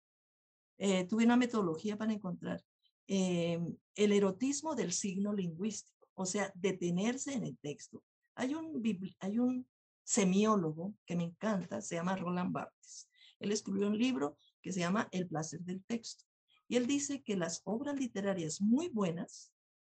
eh, 0.76 1.04
tuve 1.04 1.24
una 1.24 1.38
metodología 1.38 1.96
para 1.96 2.12
encontrar 2.12 2.62
eh, 3.06 3.58
el 3.94 4.12
erotismo 4.12 4.74
del 4.74 4.92
signo 4.92 5.32
lingüístico, 5.32 6.08
o 6.12 6.26
sea, 6.26 6.52
detenerse 6.54 7.32
en 7.32 7.44
el 7.44 7.56
texto. 7.56 8.04
Hay 8.34 8.54
un, 8.54 8.82
hay 9.20 9.38
un 9.38 9.66
semiólogo 10.04 10.94
que 11.06 11.16
me 11.16 11.24
encanta, 11.24 11.80
se 11.80 11.94
llama 11.94 12.16
Roland 12.16 12.52
Barthes. 12.52 13.08
Él 13.40 13.50
escribió 13.50 13.86
un 13.86 13.96
libro 13.96 14.36
que 14.62 14.72
se 14.72 14.80
llama 14.80 15.08
El 15.12 15.28
placer 15.28 15.60
del 15.60 15.82
texto. 15.84 16.24
Y 16.68 16.76
él 16.76 16.86
dice 16.86 17.22
que 17.22 17.36
las 17.36 17.62
obras 17.64 17.98
literarias 17.98 18.60
muy 18.60 18.88
buenas, 18.88 19.52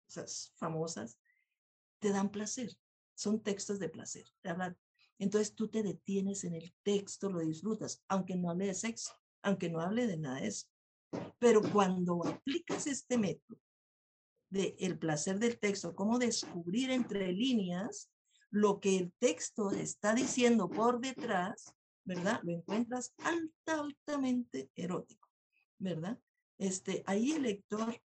esas 0.08 0.54
famosas, 0.56 1.18
te 2.00 2.10
dan 2.10 2.32
placer, 2.32 2.72
son 3.14 3.42
textos 3.42 3.80
de 3.80 3.90
placer. 3.90 4.26
Entonces 5.20 5.54
tú 5.54 5.68
te 5.68 5.84
detienes 5.84 6.44
en 6.44 6.56
el 6.56 6.74
texto, 6.84 7.30
lo 7.30 7.40
disfrutas, 7.40 8.04
aunque 8.08 8.36
no 8.36 8.50
hable 8.50 8.68
de 8.68 8.74
sexo, 8.74 9.14
aunque 9.44 9.70
no 9.70 9.80
hable 9.80 10.08
de 10.08 10.18
nada 10.18 10.42
de 10.42 10.48
eso. 10.48 10.68
Pero 11.38 11.62
cuando 11.62 12.26
aplicas 12.26 12.88
este 12.88 13.18
método 13.18 13.60
de 14.50 14.76
el 14.80 14.98
placer 14.98 15.40
del 15.40 15.60
texto, 15.60 15.96
cómo 15.96 16.18
descubrir 16.18 16.90
entre 16.90 17.32
líneas 17.32 18.10
lo 18.50 18.80
que 18.80 18.98
el 18.98 19.14
texto 19.20 19.72
está 19.72 20.14
diciendo 20.14 20.70
por 20.70 21.00
detrás, 21.00 21.74
¿verdad? 22.04 22.40
Lo 22.44 22.52
encuentras 22.52 23.14
alta, 23.18 23.80
altamente 23.80 24.70
erótico, 24.76 25.30
¿verdad? 25.78 26.20
Este, 26.58 27.04
ahí 27.06 27.32
el 27.32 27.44
lector 27.44 28.02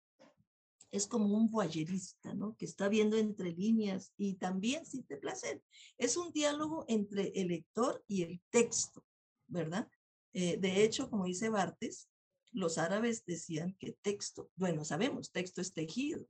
es 0.90 1.08
como 1.08 1.36
un 1.36 1.50
voyerista, 1.50 2.34
¿no? 2.34 2.56
Que 2.56 2.66
está 2.66 2.88
viendo 2.88 3.16
entre 3.16 3.52
líneas 3.52 4.12
y 4.16 4.34
también 4.34 4.86
siente 4.86 5.16
placer. 5.16 5.60
Es 5.98 6.16
un 6.16 6.32
diálogo 6.32 6.84
entre 6.86 7.32
el 7.34 7.48
lector 7.48 8.04
y 8.06 8.22
el 8.22 8.40
texto, 8.50 9.04
¿verdad? 9.48 9.88
Eh, 10.32 10.56
de 10.56 10.84
hecho, 10.84 11.10
como 11.10 11.24
dice 11.24 11.48
Bartes, 11.48 12.08
los 12.52 12.78
árabes 12.78 13.24
decían 13.24 13.76
que 13.80 13.96
texto, 14.02 14.50
bueno, 14.54 14.84
sabemos, 14.84 15.32
texto 15.32 15.60
es 15.60 15.72
tejido, 15.72 16.28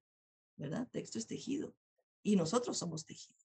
¿verdad? 0.57 0.89
Texto 0.91 1.19
es 1.19 1.27
tejido 1.27 1.75
y 2.23 2.37
nosotros 2.37 2.79
somos 2.79 3.05
tejido. 3.05 3.44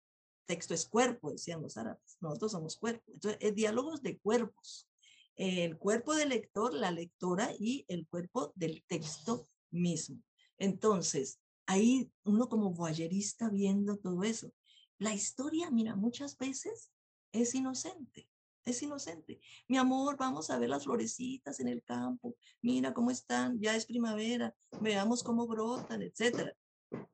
Texto 0.49 0.73
es 0.73 0.87
cuerpo, 0.87 1.31
decían 1.31 1.61
los 1.61 1.77
árabes, 1.77 2.17
nosotros 2.21 2.53
somos 2.53 2.75
cuerpo. 2.75 3.03
Entonces, 3.13 3.37
es 3.39 3.53
diálogos 3.53 4.01
de 4.01 4.17
cuerpos. 4.17 4.89
El 5.35 5.77
cuerpo 5.77 6.15
del 6.15 6.29
lector, 6.29 6.73
la 6.73 6.89
lectora 6.89 7.51
y 7.59 7.85
el 7.87 8.07
cuerpo 8.07 8.51
del 8.55 8.83
texto 8.87 9.45
mismo. 9.69 10.23
Entonces, 10.57 11.39
ahí 11.67 12.11
uno 12.23 12.49
como 12.49 12.71
voyerista 12.71 13.47
viendo 13.49 13.97
todo 13.97 14.23
eso. 14.23 14.51
La 14.97 15.13
historia, 15.13 15.69
mira, 15.69 15.95
muchas 15.95 16.35
veces 16.35 16.89
es 17.31 17.53
inocente, 17.53 18.27
es 18.65 18.81
inocente. 18.81 19.39
Mi 19.67 19.77
amor, 19.77 20.17
vamos 20.17 20.49
a 20.49 20.57
ver 20.57 20.69
las 20.69 20.85
florecitas 20.85 21.59
en 21.59 21.67
el 21.67 21.83
campo. 21.83 22.35
Mira 22.63 22.91
cómo 22.95 23.11
están, 23.11 23.59
ya 23.59 23.75
es 23.75 23.85
primavera, 23.85 24.55
veamos 24.81 25.21
cómo 25.21 25.45
brotan, 25.45 26.01
etcétera. 26.01 26.57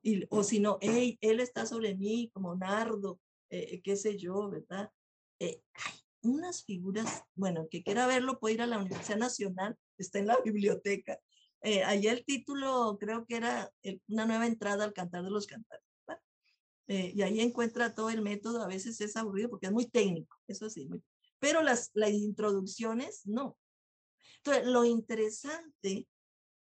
Y, 0.02 0.24
o 0.30 0.42
si 0.42 0.58
no, 0.58 0.78
hey, 0.80 1.18
él 1.20 1.38
está 1.40 1.66
sobre 1.66 1.94
mí 1.94 2.30
como 2.32 2.56
nardo, 2.56 3.20
eh, 3.50 3.80
qué 3.82 3.96
sé 3.96 4.18
yo, 4.18 4.50
¿verdad? 4.50 4.90
Eh, 5.38 5.62
hay 5.74 6.00
unas 6.22 6.64
figuras, 6.64 7.24
bueno, 7.34 7.68
que 7.70 7.82
quiera 7.82 8.06
verlo 8.06 8.38
puede 8.38 8.54
ir 8.54 8.62
a 8.62 8.66
la 8.66 8.78
Universidad 8.78 9.18
Nacional, 9.18 9.76
está 9.98 10.18
en 10.18 10.26
la 10.26 10.38
biblioteca. 10.44 11.18
Eh, 11.62 11.82
el 11.82 12.24
título 12.24 12.96
creo 12.98 13.26
que 13.26 13.36
era 13.36 13.72
una 14.08 14.26
nueva 14.26 14.46
entrada 14.46 14.84
al 14.84 14.92
cantar 14.92 15.24
de 15.24 15.30
los 15.30 15.46
cantares. 15.46 15.86
Eh, 16.88 17.12
y 17.16 17.22
ahí 17.22 17.40
encuentra 17.40 17.94
todo 17.94 18.10
el 18.10 18.22
método, 18.22 18.62
a 18.62 18.68
veces 18.68 19.00
es 19.00 19.16
aburrido 19.16 19.50
porque 19.50 19.66
es 19.66 19.72
muy 19.72 19.86
técnico, 19.86 20.36
eso 20.46 20.70
sí, 20.70 20.88
pero 21.40 21.60
las, 21.60 21.90
las 21.94 22.10
introducciones 22.10 23.22
no. 23.26 23.58
Entonces, 24.36 24.66
lo 24.66 24.84
interesante 24.84 26.06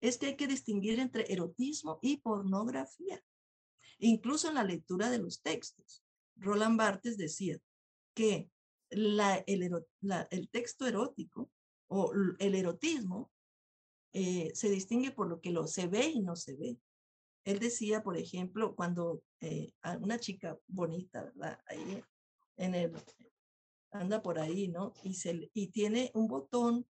es 0.01 0.17
que 0.17 0.27
hay 0.27 0.35
que 0.35 0.47
distinguir 0.47 0.99
entre 0.99 1.31
erotismo 1.31 1.99
y 2.01 2.17
pornografía, 2.17 3.23
incluso 3.99 4.49
en 4.49 4.55
la 4.55 4.63
lectura 4.63 5.11
de 5.11 5.19
los 5.19 5.41
textos. 5.43 6.03
Roland 6.39 6.77
Barthes 6.77 7.17
decía 7.17 7.57
que 8.13 8.49
el, 8.89 10.49
texto 10.51 10.87
erótico 10.87 11.49
o 11.87 12.11
el 12.39 12.55
erotismo 12.55 13.31
eh, 14.13 14.51
se 14.55 14.69
distingue 14.69 15.11
por 15.11 15.27
lo 15.27 15.41
que 15.41 15.51
lo 15.51 15.67
se 15.67 15.87
ve 15.87 16.07
y 16.07 16.21
no 16.21 16.35
se 16.35 16.55
ve. 16.55 16.77
Él 17.43 17.59
decía, 17.59 18.03
por 18.03 18.17
ejemplo, 18.17 18.75
cuando 18.75 19.23
eh, 19.41 19.71
una 20.01 20.19
chica 20.19 20.57
bonita. 20.67 21.31
Ahí 21.67 22.03
en 22.57 22.75
el, 22.75 22.93
anda 23.91 24.21
por 24.21 24.39
ahí, 24.39 24.67
¿no? 24.67 24.93
Y, 25.03 25.13
se, 25.13 25.49
y 25.53 25.67
tiene 25.67 26.11
un 26.13 26.27
botón 26.27 26.85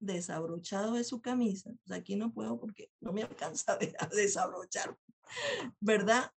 desabrochado 0.00 0.94
de 0.94 1.04
su 1.04 1.20
camisa. 1.20 1.70
Pues 1.84 1.98
aquí 1.98 2.16
no 2.16 2.32
puedo 2.32 2.58
porque 2.58 2.90
no 3.00 3.12
me 3.12 3.22
alcanza 3.22 3.78
a 3.98 4.06
desabrochar, 4.06 4.96
¿verdad? 5.80 6.32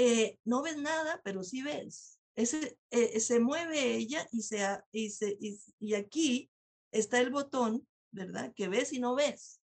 Eh, 0.00 0.38
no 0.44 0.62
ves 0.62 0.76
nada, 0.76 1.20
pero 1.24 1.42
sí 1.42 1.60
ves. 1.60 2.20
Ese, 2.36 2.78
se 3.18 3.40
mueve 3.40 3.96
ella 3.96 4.28
y, 4.30 4.42
se, 4.42 4.86
y, 4.92 5.60
y 5.80 5.94
aquí 5.94 6.52
está 6.92 7.20
el 7.20 7.30
botón, 7.30 7.84
¿verdad? 8.12 8.52
Que 8.54 8.68
ves 8.68 8.92
y 8.92 9.00
no 9.00 9.16
ves. 9.16 9.60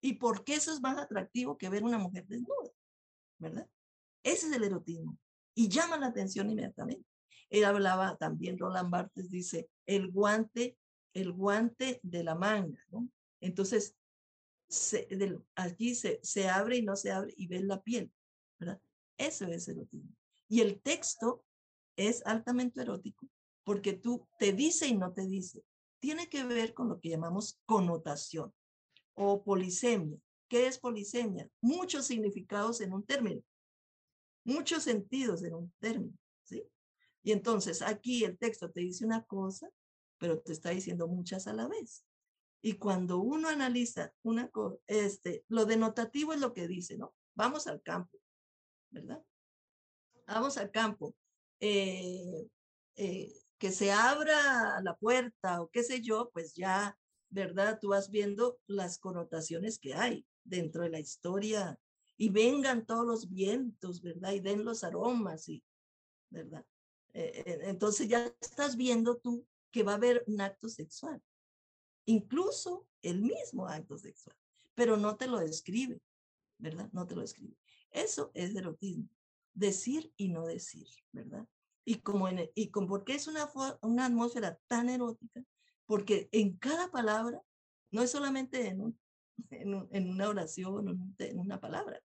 ¿Y 0.00 0.14
por 0.14 0.44
qué 0.44 0.54
eso 0.54 0.72
es 0.72 0.80
más 0.80 0.98
atractivo 0.98 1.58
que 1.58 1.68
ver 1.68 1.82
una 1.82 1.98
mujer 1.98 2.28
desnuda? 2.28 2.70
¿Verdad? 3.40 3.68
Ese 4.22 4.46
es 4.46 4.52
el 4.52 4.62
erotismo. 4.62 5.18
Y 5.56 5.68
llama 5.68 5.96
la 5.96 6.06
atención 6.06 6.48
inmediatamente. 6.48 7.04
Él 7.50 7.64
hablaba 7.64 8.16
también, 8.16 8.58
Roland 8.58 8.88
Barthes 8.88 9.30
dice, 9.30 9.68
el 9.84 10.12
guante, 10.12 10.78
el 11.12 11.32
guante 11.32 11.98
de 12.04 12.22
la 12.22 12.36
manga, 12.36 12.78
¿no? 12.90 13.08
Entonces, 13.40 13.96
se, 14.68 15.08
aquí 15.56 15.96
se, 15.96 16.20
se 16.22 16.48
abre 16.48 16.76
y 16.76 16.82
no 16.82 16.94
se 16.94 17.10
abre 17.10 17.34
y 17.36 17.48
ves 17.48 17.64
la 17.64 17.82
piel. 17.82 18.12
Eso 19.22 19.46
es 19.46 19.68
erotismo. 19.68 20.10
Y 20.48 20.60
el 20.60 20.80
texto 20.80 21.44
es 21.96 22.26
altamente 22.26 22.80
erótico 22.80 23.28
porque 23.64 23.92
tú 23.92 24.26
te 24.38 24.52
dice 24.52 24.88
y 24.88 24.96
no 24.96 25.12
te 25.12 25.26
dice. 25.26 25.62
Tiene 26.00 26.28
que 26.28 26.42
ver 26.44 26.74
con 26.74 26.88
lo 26.88 27.00
que 27.00 27.10
llamamos 27.10 27.60
connotación 27.64 28.52
o 29.14 29.44
polisemia. 29.44 30.18
¿Qué 30.48 30.66
es 30.66 30.78
polisemia? 30.78 31.48
Muchos 31.60 32.06
significados 32.06 32.80
en 32.80 32.92
un 32.92 33.04
término, 33.04 33.42
muchos 34.44 34.82
sentidos 34.82 35.44
en 35.44 35.54
un 35.54 35.72
término, 35.78 36.18
¿sí? 36.42 36.64
Y 37.22 37.30
entonces 37.30 37.80
aquí 37.80 38.24
el 38.24 38.36
texto 38.36 38.70
te 38.70 38.80
dice 38.80 39.06
una 39.06 39.22
cosa, 39.24 39.70
pero 40.18 40.40
te 40.40 40.52
está 40.52 40.70
diciendo 40.70 41.06
muchas 41.06 41.46
a 41.46 41.54
la 41.54 41.68
vez. 41.68 42.04
Y 42.60 42.74
cuando 42.74 43.18
uno 43.18 43.48
analiza 43.48 44.12
una 44.22 44.48
cosa, 44.50 44.76
este, 44.88 45.44
lo 45.48 45.64
denotativo 45.64 46.32
es 46.32 46.40
lo 46.40 46.52
que 46.52 46.66
dice, 46.66 46.98
¿no? 46.98 47.14
Vamos 47.34 47.66
al 47.68 47.80
campo, 47.80 48.18
¿verdad? 48.92 49.22
Vamos 50.26 50.56
al 50.56 50.70
campo. 50.70 51.14
Eh, 51.60 52.48
eh, 52.96 53.32
que 53.58 53.70
se 53.70 53.92
abra 53.92 54.80
la 54.82 54.96
puerta 54.96 55.62
o 55.62 55.68
qué 55.68 55.82
sé 55.82 56.00
yo, 56.00 56.30
pues 56.32 56.54
ya 56.54 56.96
¿verdad? 57.32 57.78
Tú 57.80 57.88
vas 57.88 58.10
viendo 58.10 58.60
las 58.66 58.98
connotaciones 58.98 59.78
que 59.78 59.94
hay 59.94 60.26
dentro 60.44 60.82
de 60.82 60.90
la 60.90 61.00
historia 61.00 61.78
y 62.18 62.28
vengan 62.28 62.84
todos 62.84 63.06
los 63.06 63.30
vientos, 63.30 64.02
¿verdad? 64.02 64.32
Y 64.32 64.40
den 64.40 64.64
los 64.64 64.84
aromas, 64.84 65.48
y, 65.48 65.64
¿verdad? 66.30 66.64
Eh, 67.14 67.60
entonces 67.62 68.08
ya 68.08 68.32
estás 68.40 68.76
viendo 68.76 69.16
tú 69.16 69.46
que 69.70 69.82
va 69.82 69.92
a 69.92 69.96
haber 69.96 70.22
un 70.26 70.42
acto 70.42 70.68
sexual, 70.68 71.22
incluso 72.04 72.86
el 73.00 73.22
mismo 73.22 73.66
acto 73.66 73.96
sexual, 73.96 74.36
pero 74.74 74.98
no 74.98 75.16
te 75.16 75.26
lo 75.26 75.38
describe, 75.38 76.00
¿verdad? 76.58 76.90
No 76.92 77.06
te 77.06 77.14
lo 77.14 77.22
describe. 77.22 77.56
Eso 77.92 78.30
es 78.34 78.54
erotismo, 78.54 79.08
decir 79.54 80.12
y 80.16 80.28
no 80.28 80.46
decir, 80.46 80.86
¿verdad? 81.12 81.46
Y 81.84 82.00
como 82.00 82.28
en, 82.28 82.50
y 82.54 82.70
con 82.70 82.86
porque 82.86 83.14
es 83.14 83.26
una, 83.26 83.50
una 83.82 84.06
atmósfera 84.06 84.58
tan 84.68 84.88
erótica, 84.88 85.42
porque 85.86 86.28
en 86.32 86.56
cada 86.56 86.90
palabra, 86.90 87.40
no 87.90 88.02
es 88.02 88.10
solamente 88.10 88.68
en, 88.68 88.98
en, 89.50 90.08
una 90.08 90.28
oración, 90.28 91.14
en 91.18 91.38
una 91.38 91.60
palabra, 91.60 92.00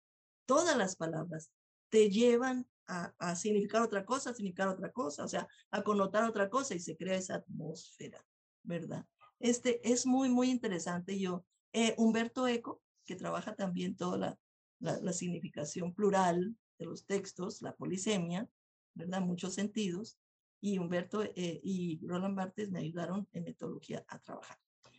todas 0.45 0.77
las 0.77 0.95
palabras 0.95 1.51
te 1.89 2.09
llevan 2.09 2.67
a, 2.87 3.13
a, 3.17 3.35
significar 3.35 3.81
otra 3.81 4.05
cosa, 4.05 4.31
a 4.31 4.33
significar 4.33 4.67
otra 4.67 4.91
cosa, 4.91 5.23
o 5.23 5.27
sea, 5.27 5.47
a 5.71 5.83
connotar 5.83 6.23
otra 6.23 6.49
cosa 6.49 6.75
y 6.75 6.79
se 6.79 6.97
crea 6.97 7.17
esa 7.17 7.35
atmósfera, 7.35 8.25
¿verdad? 8.63 9.05
Este 9.39 9.79
es 9.89 10.05
muy, 10.05 10.29
muy 10.29 10.49
interesante. 10.49 11.19
Yo, 11.19 11.45
eh, 11.73 11.93
Humberto 11.97 12.47
Eco, 12.47 12.81
que 13.05 13.15
trabaja 13.15 13.55
también 13.55 13.95
toda 13.95 14.17
la, 14.17 14.39
la, 14.79 14.99
la, 14.99 15.13
significación 15.13 15.93
plural 15.93 16.55
de 16.77 16.85
los 16.85 17.05
textos, 17.05 17.61
la 17.61 17.75
polisemia, 17.75 18.49
¿verdad? 18.93 19.21
Muchos 19.21 19.53
sentidos 19.53 20.19
y 20.61 20.77
Humberto 20.79 21.23
eh, 21.23 21.59
y 21.63 21.99
Roland 22.05 22.35
Barthes 22.35 22.71
me 22.71 22.79
ayudaron 22.79 23.27
en 23.31 23.43
metodología 23.43 24.03
a 24.07 24.19
trabajar. 24.19 24.57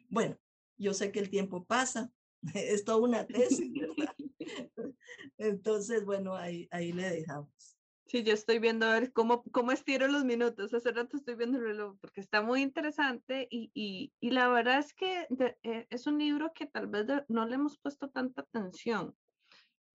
Bueno, 0.09 0.37
yo 0.77 0.95
sé 0.95 1.11
que 1.13 1.19
el 1.19 1.31
tiempo 1.31 1.65
pasa, 1.65 2.11
es 2.55 2.85
toda 2.85 2.99
una 2.99 3.27
tesis, 3.27 3.73
¿verdad? 3.75 4.15
Entonces, 5.39 6.05
bueno, 6.05 6.37
ahí, 6.37 6.69
ahí 6.71 6.93
le 6.93 7.11
dejamos. 7.11 7.77
Sí, 8.07 8.23
yo 8.23 8.33
estoy 8.33 8.59
viendo 8.59 8.87
a 8.87 8.99
ver 8.99 9.13
cómo, 9.13 9.43
cómo 9.53 9.71
estiro 9.71 10.09
los 10.09 10.25
minutos. 10.25 10.73
Hace 10.73 10.93
rato 10.93 11.19
estoy 11.19 11.35
viendo 11.35 11.59
el 11.59 11.65
reloj 11.65 11.99
porque 12.01 12.23
está 12.23 12.41
muy 12.41 12.63
interesante 12.63 13.47
y, 13.51 13.71
y, 13.75 14.15
y 14.19 14.31
la 14.31 14.49
verdad 14.49 14.79
es 14.79 14.95
que 14.95 15.27
eh, 15.63 15.87
es 15.91 16.07
un 16.07 16.19
libro 16.19 16.53
que 16.55 16.65
tal 16.65 16.87
vez 16.87 17.05
no 17.29 17.47
le 17.47 17.57
hemos 17.57 17.77
puesto 17.77 18.09
tanta 18.09 18.41
atención. 18.41 19.15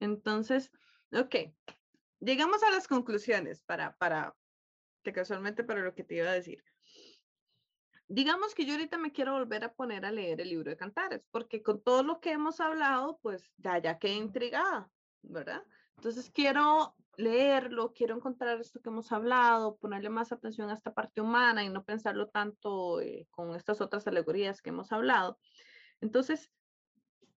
Entonces, 0.04 0.72
ok, 1.14 1.36
llegamos 2.20 2.62
a 2.64 2.72
las 2.72 2.88
conclusiones 2.88 3.64
para, 3.64 3.96
para, 3.98 4.36
que 5.04 5.14
casualmente 5.14 5.64
para 5.64 5.82
lo 5.82 5.96
que 5.96 6.04
te 6.04 6.16
iba 6.16 6.30
a 6.30 6.34
decir. 6.34 6.64
Digamos 8.08 8.54
que 8.54 8.66
yo 8.66 8.74
ahorita 8.74 8.98
me 8.98 9.12
quiero 9.12 9.34
volver 9.34 9.64
a 9.64 9.74
poner 9.74 10.06
a 10.06 10.12
leer 10.12 10.42
el 10.42 10.50
libro 10.50 10.70
de 10.70 10.78
Cantares, 10.78 11.26
porque 11.32 11.64
con 11.64 11.82
todo 11.82 12.04
lo 12.04 12.20
que 12.20 12.32
hemos 12.32 12.60
hablado, 12.60 13.18
pues 13.22 13.50
ya, 13.58 13.78
ya 13.80 13.98
quedé 13.98 14.16
intrigada, 14.16 14.92
¿verdad? 15.22 15.64
Entonces 15.96 16.30
quiero 16.30 16.96
leerlo, 17.16 17.94
quiero 17.94 18.16
encontrar 18.16 18.60
esto 18.60 18.82
que 18.82 18.90
hemos 18.90 19.12
hablado, 19.12 19.78
ponerle 19.78 20.10
más 20.10 20.32
atención 20.32 20.70
a 20.70 20.74
esta 20.74 20.94
parte 20.94 21.22
humana 21.22 21.64
y 21.64 21.70
no 21.70 21.86
pensarlo 21.86 22.28
tanto 22.28 23.00
eh, 23.00 23.28
con 23.32 23.56
estas 23.56 23.80
otras 23.82 24.06
alegorías 24.08 24.62
que 24.62 24.70
hemos 24.70 24.92
hablado. 24.92 25.40
Entonces, 26.02 26.52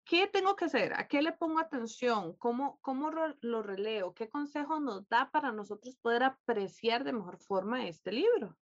¿Qué 0.07 0.25
tengo 0.27 0.55
que 0.55 0.65
hacer? 0.65 0.93
¿A 0.93 1.05
qué 1.05 1.21
le 1.21 1.33
pongo 1.33 1.59
atención? 1.59 2.33
¿Cómo, 2.37 2.79
cómo 2.81 3.11
lo 3.41 3.61
releo? 3.61 4.13
¿Qué 4.13 4.29
consejo 4.29 4.79
nos 4.79 5.07
da 5.09 5.29
para 5.31 5.51
nosotros 5.51 5.97
poder 5.97 6.23
apreciar 6.23 7.03
de 7.03 7.11
mejor 7.11 7.37
forma 7.37 7.85
este 7.87 8.13
libro? 8.13 8.57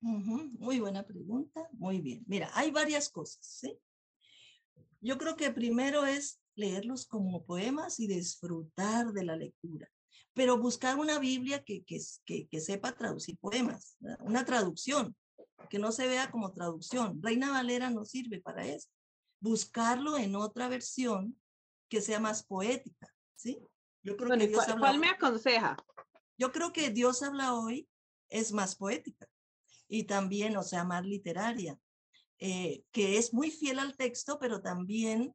Muy 0.00 0.80
buena 0.80 1.02
pregunta. 1.02 1.68
Muy 1.72 2.00
bien. 2.00 2.24
Mira, 2.26 2.50
hay 2.54 2.70
varias 2.70 3.10
cosas. 3.10 3.44
¿sí? 3.44 3.78
Yo 5.02 5.18
creo 5.18 5.36
que 5.36 5.50
primero 5.50 6.06
es 6.06 6.40
leerlos 6.54 7.06
como 7.06 7.44
poemas 7.44 8.00
y 8.00 8.06
disfrutar 8.06 9.12
de 9.12 9.24
la 9.24 9.36
lectura, 9.36 9.90
pero 10.32 10.56
buscar 10.56 10.98
una 10.98 11.18
Biblia 11.18 11.62
que, 11.64 11.84
que, 11.84 12.00
que, 12.24 12.60
sepa 12.60 12.92
traducir 12.92 13.36
poemas, 13.38 13.98
una 14.20 14.46
traducción, 14.46 15.14
que 15.68 15.78
no 15.78 15.92
se 15.92 16.06
vea 16.06 16.30
como 16.30 16.52
traducción. 16.52 17.22
Reina 17.22 17.50
Valera 17.50 17.90
no 17.90 18.06
sirve 18.06 18.40
para 18.40 18.66
eso. 18.66 18.88
Buscarlo 19.40 20.16
en 20.16 20.36
otra 20.36 20.68
versión 20.68 21.40
que 21.88 22.00
sea 22.00 22.20
más 22.20 22.44
poética, 22.44 23.12
¿sí? 23.34 23.58
Yo 24.02 24.16
creo 24.16 24.38
que 24.38 24.46
Dios 24.46 24.64
¿cuál, 24.78 24.98
me 24.98 25.08
aconseja? 25.08 25.76
Yo 26.38 26.52
creo 26.52 26.72
que 26.72 26.90
Dios 26.90 27.22
habla 27.22 27.54
hoy 27.54 27.88
es 28.28 28.52
más 28.52 28.76
poética 28.76 29.28
y 29.88 30.04
también, 30.04 30.56
o 30.56 30.62
sea, 30.62 30.84
más 30.84 31.04
literaria, 31.04 31.78
eh, 32.38 32.84
que 32.92 33.18
es 33.18 33.34
muy 33.34 33.50
fiel 33.50 33.78
al 33.78 33.96
texto, 33.96 34.38
pero 34.38 34.62
también 34.62 35.34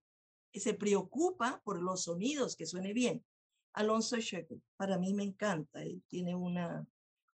se 0.53 0.73
preocupa 0.73 1.61
por 1.63 1.81
los 1.81 2.03
sonidos, 2.03 2.55
que 2.55 2.65
suene 2.65 2.93
bien. 2.93 3.23
Alonso 3.73 4.17
Shekel, 4.17 4.63
para 4.77 4.97
mí 4.97 5.13
me 5.13 5.23
encanta, 5.23 5.83
él 5.83 6.01
tiene 6.07 6.33
una, 6.33 6.87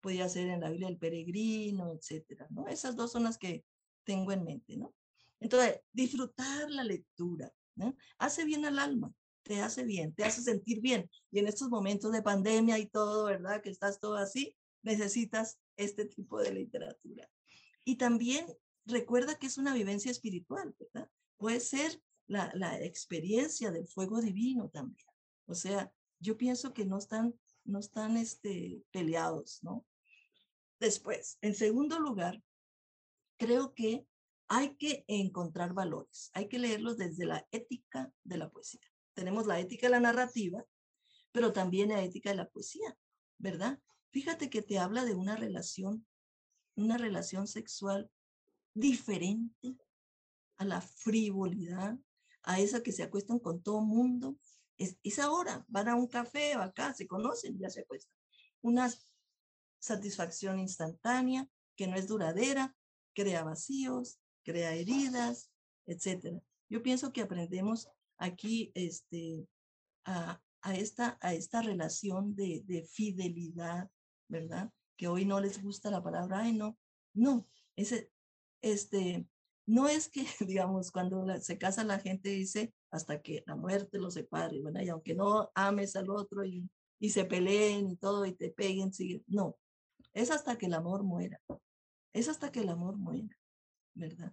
podría 0.00 0.28
ser 0.28 0.48
en 0.48 0.60
la 0.60 0.70
Biblia 0.70 0.88
el 0.88 0.98
peregrino, 0.98 1.92
etcétera, 1.92 2.46
¿no? 2.50 2.68
Esas 2.68 2.94
dos 2.94 3.10
son 3.10 3.24
las 3.24 3.36
que 3.36 3.64
tengo 4.04 4.30
en 4.32 4.44
mente, 4.44 4.76
¿no? 4.76 4.94
Entonces, 5.40 5.80
disfrutar 5.92 6.70
la 6.70 6.84
lectura. 6.84 7.52
Hace 8.18 8.44
bien 8.44 8.64
al 8.64 8.78
alma, 8.78 9.12
te 9.42 9.60
hace 9.60 9.84
bien, 9.84 10.14
te 10.14 10.24
hace 10.24 10.42
sentir 10.42 10.80
bien. 10.80 11.08
Y 11.30 11.38
en 11.38 11.46
estos 11.46 11.68
momentos 11.68 12.12
de 12.12 12.22
pandemia 12.22 12.78
y 12.78 12.86
todo, 12.86 13.24
¿verdad? 13.24 13.62
Que 13.62 13.70
estás 13.70 14.00
todo 14.00 14.16
así, 14.16 14.56
necesitas 14.82 15.58
este 15.76 16.06
tipo 16.06 16.40
de 16.40 16.52
literatura. 16.52 17.28
Y 17.84 17.96
también 17.96 18.46
recuerda 18.84 19.38
que 19.38 19.46
es 19.46 19.58
una 19.58 19.74
vivencia 19.74 20.10
espiritual, 20.10 20.74
¿verdad? 20.78 21.08
Puede 21.36 21.60
ser 21.60 22.02
la, 22.26 22.50
la 22.54 22.82
experiencia 22.82 23.70
del 23.70 23.86
fuego 23.86 24.20
divino 24.20 24.68
también. 24.70 25.08
O 25.46 25.54
sea, 25.54 25.92
yo 26.20 26.36
pienso 26.36 26.74
que 26.74 26.84
no 26.84 26.98
están, 26.98 27.34
no 27.64 27.78
están 27.78 28.16
este, 28.16 28.82
peleados, 28.90 29.60
¿no? 29.62 29.86
Después, 30.80 31.38
en 31.40 31.54
segundo 31.54 31.98
lugar, 31.98 32.42
creo 33.36 33.74
que 33.74 34.06
hay 34.48 34.76
que 34.76 35.04
encontrar 35.08 35.74
valores, 35.74 36.30
hay 36.32 36.48
que 36.48 36.58
leerlos 36.58 36.96
desde 36.96 37.26
la 37.26 37.46
ética 37.52 38.12
de 38.24 38.38
la 38.38 38.50
poesía. 38.50 38.80
Tenemos 39.14 39.46
la 39.46 39.60
ética 39.60 39.86
de 39.86 39.92
la 39.92 40.00
narrativa, 40.00 40.64
pero 41.32 41.52
también 41.52 41.90
la 41.90 42.02
ética 42.02 42.30
de 42.30 42.36
la 42.36 42.48
poesía, 42.48 42.96
¿verdad? 43.36 43.78
Fíjate 44.10 44.48
que 44.48 44.62
te 44.62 44.78
habla 44.78 45.04
de 45.04 45.14
una 45.14 45.36
relación, 45.36 46.06
una 46.76 46.96
relación 46.96 47.46
sexual 47.46 48.10
diferente 48.72 49.76
a 50.56 50.64
la 50.64 50.80
frivolidad, 50.80 51.98
a 52.42 52.60
esa 52.60 52.82
que 52.82 52.92
se 52.92 53.02
acuestan 53.02 53.38
con 53.38 53.62
todo 53.62 53.82
mundo. 53.82 54.38
Es, 54.78 55.18
ahora, 55.18 55.64
van 55.68 55.88
a 55.88 55.94
un 55.94 56.06
café 56.06 56.56
o 56.56 56.62
acá, 56.62 56.94
se 56.94 57.06
conocen, 57.06 57.58
ya 57.58 57.68
se 57.68 57.80
acuestan. 57.80 58.14
Una 58.62 58.90
satisfacción 59.78 60.58
instantánea 60.58 61.48
que 61.76 61.86
no 61.86 61.96
es 61.96 62.08
duradera, 62.08 62.74
crea 63.14 63.44
vacíos, 63.44 64.18
crea 64.48 64.74
heridas, 64.74 65.50
etcétera. 65.86 66.40
Yo 66.70 66.82
pienso 66.82 67.12
que 67.12 67.20
aprendemos 67.20 67.90
aquí 68.16 68.72
este, 68.74 69.46
a, 70.06 70.40
esta, 70.74 71.18
a 71.20 71.34
esta 71.34 71.60
relación 71.60 72.34
de, 72.34 72.62
de 72.64 72.82
fidelidad, 72.84 73.90
¿verdad? 74.26 74.72
Que 74.96 75.06
hoy 75.06 75.26
no 75.26 75.38
les 75.38 75.62
gusta 75.62 75.90
la 75.90 76.02
palabra, 76.02 76.40
ay, 76.40 76.54
no, 76.54 76.78
no, 77.14 77.46
ese, 77.76 78.10
este, 78.62 79.26
no 79.66 79.86
es 79.86 80.08
que, 80.08 80.24
digamos, 80.46 80.90
cuando 80.90 81.26
se 81.40 81.58
casa 81.58 81.84
la 81.84 81.98
gente 81.98 82.30
dice 82.30 82.72
hasta 82.90 83.20
que 83.20 83.44
la 83.46 83.54
muerte 83.54 83.98
los 83.98 84.14
separe, 84.14 84.62
¿verdad? 84.62 84.80
Y 84.80 84.88
aunque 84.88 85.14
no 85.14 85.50
ames 85.54 85.94
al 85.94 86.08
otro 86.08 86.42
y, 86.42 86.66
y 86.98 87.10
se 87.10 87.26
peleen 87.26 87.90
y 87.90 87.96
todo 87.96 88.24
y 88.24 88.32
te 88.32 88.50
peguen, 88.50 88.94
sigue, 88.94 89.22
no, 89.26 89.58
es 90.14 90.30
hasta 90.30 90.56
que 90.56 90.66
el 90.66 90.74
amor 90.74 91.02
muera, 91.04 91.38
es 92.14 92.30
hasta 92.30 92.50
que 92.50 92.60
el 92.60 92.70
amor 92.70 92.96
muera, 92.96 93.37
¿verdad? 93.98 94.32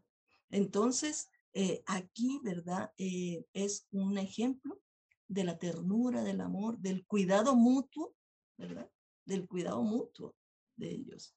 Entonces, 0.49 1.29
eh, 1.53 1.83
aquí, 1.87 2.39
¿verdad? 2.43 2.91
Eh, 2.97 3.45
es 3.53 3.87
un 3.91 4.17
ejemplo 4.17 4.81
de 5.27 5.43
la 5.43 5.57
ternura, 5.57 6.23
del 6.23 6.41
amor, 6.41 6.77
del 6.77 7.05
cuidado 7.05 7.55
mutuo, 7.55 8.15
¿verdad? 8.57 8.89
del 9.25 9.47
cuidado 9.47 9.81
mutuo 9.81 10.35
de 10.75 10.91
ellos, 10.91 11.35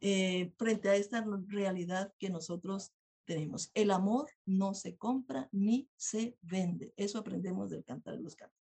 eh, 0.00 0.52
frente 0.56 0.88
a 0.88 0.96
esta 0.96 1.24
realidad 1.46 2.12
que 2.18 2.30
nosotros 2.30 2.92
tenemos. 3.24 3.70
El 3.74 3.90
amor 3.90 4.30
no 4.46 4.74
se 4.74 4.96
compra 4.96 5.48
ni 5.52 5.88
se 5.96 6.36
vende. 6.40 6.92
Eso 6.96 7.18
aprendemos 7.18 7.70
del 7.70 7.84
cantar 7.84 8.16
de 8.16 8.22
los 8.22 8.34
cantos. 8.34 8.58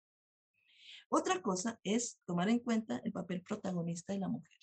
Otra 1.10 1.42
cosa 1.42 1.80
es 1.84 2.20
tomar 2.26 2.50
en 2.50 2.60
cuenta 2.60 2.98
el 2.98 3.14
papel 3.14 3.42
protagonista 3.42 4.14
de 4.14 4.20
la 4.20 4.28
mujer 4.28 4.60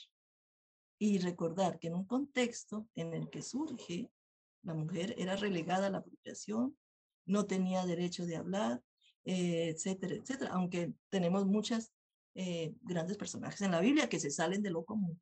y 0.98 1.18
recordar 1.18 1.78
que 1.78 1.88
en 1.88 1.94
un 1.94 2.04
contexto 2.04 2.86
en 2.94 3.14
el 3.14 3.30
que 3.30 3.42
surge, 3.42 4.10
la 4.64 4.74
mujer 4.74 5.14
era 5.18 5.36
relegada 5.36 5.86
a 5.86 5.90
la 5.90 5.98
apropiación, 5.98 6.76
no 7.26 7.46
tenía 7.46 7.86
derecho 7.86 8.26
de 8.26 8.36
hablar, 8.36 8.82
eh, 9.24 9.68
etcétera, 9.68 10.14
etcétera, 10.14 10.50
aunque 10.52 10.92
tenemos 11.10 11.46
muchas 11.46 11.92
eh, 12.34 12.74
grandes 12.82 13.16
personajes 13.16 13.60
en 13.60 13.70
la 13.70 13.80
Biblia 13.80 14.08
que 14.08 14.20
se 14.20 14.30
salen 14.30 14.62
de 14.62 14.70
lo 14.70 14.84
común. 14.84 15.20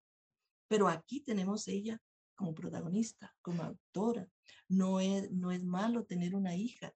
Pero 0.68 0.88
aquí 0.88 1.20
tenemos 1.20 1.68
ella 1.68 2.00
como 2.34 2.54
protagonista, 2.54 3.34
como 3.42 3.62
autora. 3.62 4.26
No 4.68 5.00
es, 5.00 5.30
no 5.30 5.52
es 5.52 5.62
malo 5.64 6.04
tener 6.04 6.34
una 6.34 6.56
hija, 6.56 6.94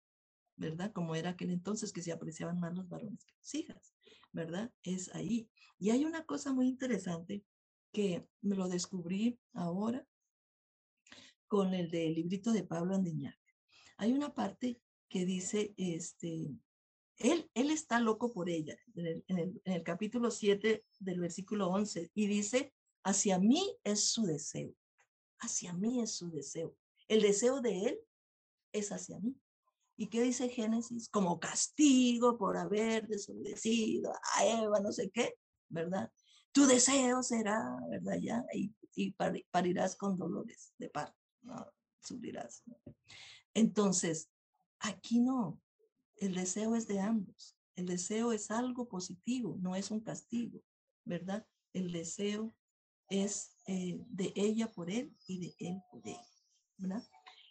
¿verdad? 0.56 0.92
Como 0.92 1.14
era 1.14 1.30
aquel 1.30 1.50
entonces 1.50 1.92
que 1.92 2.02
se 2.02 2.12
apreciaban 2.12 2.58
más 2.58 2.74
los 2.74 2.88
varones 2.88 3.24
que 3.24 3.34
las 3.36 3.54
hijas, 3.54 3.94
¿verdad? 4.32 4.72
Es 4.82 5.14
ahí. 5.14 5.48
Y 5.78 5.90
hay 5.90 6.04
una 6.04 6.24
cosa 6.24 6.52
muy 6.52 6.68
interesante 6.68 7.44
que 7.92 8.26
me 8.40 8.56
lo 8.56 8.68
descubrí 8.68 9.38
ahora 9.52 10.06
con 11.48 11.74
el 11.74 11.90
del 11.90 12.14
librito 12.14 12.52
de 12.52 12.64
Pablo 12.64 12.94
Andeñac. 12.94 13.38
Hay 13.96 14.12
una 14.12 14.34
parte 14.34 14.80
que 15.08 15.24
dice, 15.24 15.74
este, 15.76 16.54
él, 17.18 17.50
él 17.54 17.70
está 17.70 18.00
loco 18.00 18.32
por 18.32 18.50
ella, 18.50 18.76
en 18.94 19.06
el, 19.06 19.24
en 19.28 19.72
el, 19.72 19.82
capítulo 19.82 20.30
7 20.30 20.84
del 20.98 21.20
versículo 21.20 21.68
11, 21.68 22.10
y 22.14 22.26
dice, 22.26 22.74
hacia 23.04 23.38
mí 23.38 23.76
es 23.84 24.10
su 24.10 24.24
deseo, 24.24 24.74
hacia 25.38 25.72
mí 25.72 26.02
es 26.02 26.16
su 26.16 26.30
deseo. 26.30 26.76
El 27.08 27.22
deseo 27.22 27.60
de 27.60 27.84
él 27.86 28.00
es 28.72 28.92
hacia 28.92 29.18
mí. 29.20 29.36
¿Y 29.96 30.08
qué 30.08 30.20
dice 30.22 30.50
Génesis? 30.50 31.08
Como 31.08 31.40
castigo 31.40 32.36
por 32.36 32.58
haber 32.58 33.06
desobedecido 33.06 34.12
a 34.34 34.44
Eva, 34.44 34.80
no 34.80 34.92
sé 34.92 35.10
qué, 35.10 35.38
¿verdad? 35.70 36.12
Tu 36.52 36.66
deseo 36.66 37.22
será, 37.22 37.78
¿verdad? 37.88 38.18
Ya, 38.20 38.44
y, 38.52 38.74
y 38.94 39.12
parirás 39.50 39.96
con 39.96 40.18
dolores 40.18 40.74
de 40.78 40.90
parto, 40.90 41.16
¿no? 41.46 41.66
Sufrirás. 42.00 42.62
Entonces, 43.54 44.28
aquí 44.80 45.20
no, 45.20 45.60
el 46.16 46.34
deseo 46.34 46.74
es 46.76 46.86
de 46.86 47.00
ambos. 47.00 47.56
El 47.74 47.86
deseo 47.86 48.32
es 48.32 48.50
algo 48.50 48.88
positivo, 48.88 49.56
no 49.60 49.76
es 49.76 49.90
un 49.90 50.00
castigo, 50.00 50.62
¿verdad? 51.04 51.46
El 51.72 51.92
deseo 51.92 52.54
es 53.08 53.56
eh, 53.66 53.98
de 54.08 54.32
ella 54.34 54.70
por 54.72 54.90
él 54.90 55.14
y 55.26 55.40
de 55.40 55.54
él 55.58 55.82
por 55.90 56.02
ella. 56.06 57.08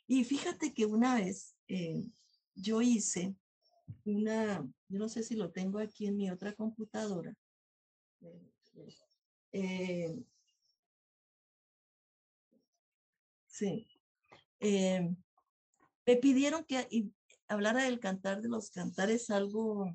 Y 0.07 0.23
fíjate 0.23 0.73
que 0.73 0.85
una 0.85 1.15
vez 1.15 1.55
eh, 1.67 2.09
yo 2.55 2.81
hice 2.81 3.35
una, 4.03 4.67
yo 4.87 4.99
no 4.99 5.09
sé 5.09 5.23
si 5.23 5.35
lo 5.35 5.51
tengo 5.51 5.79
aquí 5.79 6.07
en 6.07 6.17
mi 6.17 6.29
otra 6.29 6.53
computadora. 6.53 7.35
Eh, 9.51 10.23
sí. 13.57 13.87
me 14.59 16.15
pidieron 16.21 16.63
que 16.65 17.11
hablara 17.47 17.83
del 17.83 17.99
cantar 17.99 18.41
de 18.41 18.49
los 18.49 18.69
cantares 18.69 19.29
algo 19.29 19.91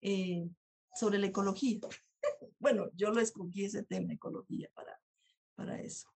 eh, 0.00 0.48
sobre 0.94 1.18
la 1.18 1.26
ecología. 1.26 1.80
bueno, 2.58 2.90
yo 2.94 3.10
lo 3.10 3.20
escogí 3.20 3.64
ese 3.64 3.82
tema, 3.82 4.12
ecología, 4.12 4.68
para, 4.74 5.00
para 5.54 5.80
eso. 5.80 6.08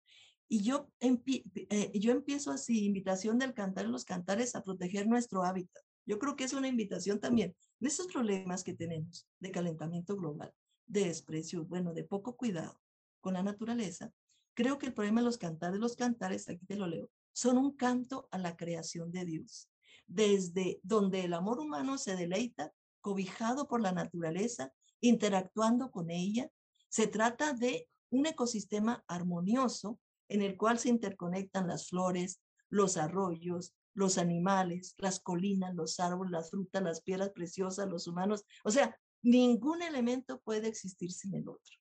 Y 0.47 0.63
yo, 0.63 0.89
eh, 0.99 1.99
yo 1.99 2.11
empiezo 2.11 2.51
así, 2.51 2.85
invitación 2.85 3.37
del 3.37 3.53
cantar 3.53 3.85
de 3.85 3.91
los 3.91 4.05
cantares 4.05 4.55
a 4.55 4.63
proteger 4.63 5.07
nuestro 5.07 5.43
hábitat. 5.43 5.83
Yo 6.05 6.17
creo 6.17 6.35
que 6.35 6.43
es 6.43 6.53
una 6.53 6.67
invitación 6.67 7.19
también 7.19 7.55
de 7.79 7.87
esos 7.87 8.07
problemas 8.07 8.63
que 8.63 8.73
tenemos 8.73 9.27
de 9.39 9.51
calentamiento 9.51 10.15
global, 10.15 10.51
de 10.87 11.05
desprecio, 11.05 11.65
bueno, 11.65 11.93
de 11.93 12.03
poco 12.03 12.35
cuidado 12.35 12.81
con 13.21 13.33
la 13.35 13.43
naturaleza. 13.43 14.11
Creo 14.53 14.77
que 14.77 14.87
el 14.87 14.93
problema 14.93 15.21
de 15.21 15.25
los 15.25 15.37
cantares, 15.37 15.79
los 15.79 15.95
cantares, 15.95 16.49
aquí 16.49 16.65
te 16.65 16.75
lo 16.75 16.87
leo, 16.87 17.09
son 17.31 17.57
un 17.57 17.75
canto 17.75 18.27
a 18.31 18.37
la 18.37 18.57
creación 18.57 19.11
de 19.11 19.25
Dios 19.25 19.69
desde 20.09 20.79
donde 20.83 21.23
el 21.23 21.33
amor 21.33 21.59
humano 21.59 21.97
se 21.97 22.15
deleita, 22.15 22.73
cobijado 22.99 23.67
por 23.67 23.81
la 23.81 23.93
naturaleza, 23.93 24.73
interactuando 24.99 25.91
con 25.91 26.09
ella. 26.09 26.49
Se 26.89 27.07
trata 27.07 27.53
de 27.53 27.87
un 28.09 28.25
ecosistema 28.25 29.03
armonioso 29.07 29.99
en 30.27 30.41
el 30.41 30.57
cual 30.57 30.79
se 30.79 30.89
interconectan 30.89 31.67
las 31.67 31.87
flores, 31.87 32.41
los 32.69 32.97
arroyos, 32.97 33.73
los 33.93 34.17
animales, 34.17 34.95
las 34.97 35.19
colinas, 35.19 35.75
los 35.75 35.99
árboles, 35.99 36.31
las 36.31 36.49
frutas, 36.49 36.81
las 36.81 37.01
piedras 37.01 37.29
preciosas, 37.29 37.87
los 37.87 38.07
humanos. 38.07 38.43
O 38.63 38.71
sea, 38.71 38.99
ningún 39.21 39.81
elemento 39.81 40.41
puede 40.41 40.67
existir 40.67 41.11
sin 41.11 41.35
el 41.35 41.47
otro. 41.47 41.77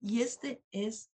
Y 0.00 0.22
este 0.22 0.62
es, 0.70 1.10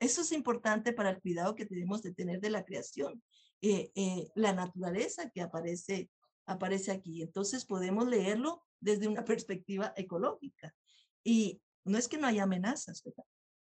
eso 0.00 0.20
es 0.22 0.32
importante 0.32 0.92
para 0.92 1.10
el 1.10 1.20
cuidado 1.20 1.54
que 1.54 1.66
tenemos 1.66 2.02
de 2.02 2.12
tener 2.12 2.40
de 2.40 2.50
la 2.50 2.64
creación. 2.64 3.22
Eh, 3.60 3.90
eh, 3.96 4.30
la 4.34 4.52
naturaleza 4.52 5.30
que 5.30 5.40
aparece, 5.40 6.10
aparece 6.46 6.92
aquí. 6.92 7.22
Entonces 7.22 7.64
podemos 7.64 8.06
leerlo 8.06 8.64
desde 8.80 9.08
una 9.08 9.24
perspectiva 9.24 9.92
ecológica. 9.96 10.74
Y 11.24 11.60
no 11.84 11.98
es 11.98 12.08
que 12.08 12.18
no 12.18 12.26
haya 12.26 12.44
amenazas, 12.44 13.02
¿verdad? 13.02 13.24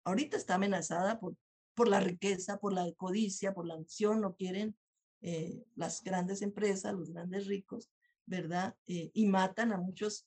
Ahorita 0.05 0.37
está 0.37 0.55
amenazada 0.57 1.20
por, 1.20 1.37
por 1.74 1.89
la 1.89 2.01
riqueza, 2.01 2.59
por 2.59 2.72
la 2.72 2.91
codicia, 2.93 3.55
por 3.55 3.66
la 3.66 3.74
ambición, 3.74 4.20
no 4.20 4.35
quieren 4.35 4.77
eh, 5.20 5.64
las 5.74 6.03
grandes 6.03 6.43
empresas, 6.43 6.95
los 6.95 7.12
grandes 7.12 7.47
ricos, 7.47 7.91
¿verdad? 8.29 8.77
y 8.87 9.27
matan 9.27 9.72
a 9.72 9.79
muchos 9.79 10.27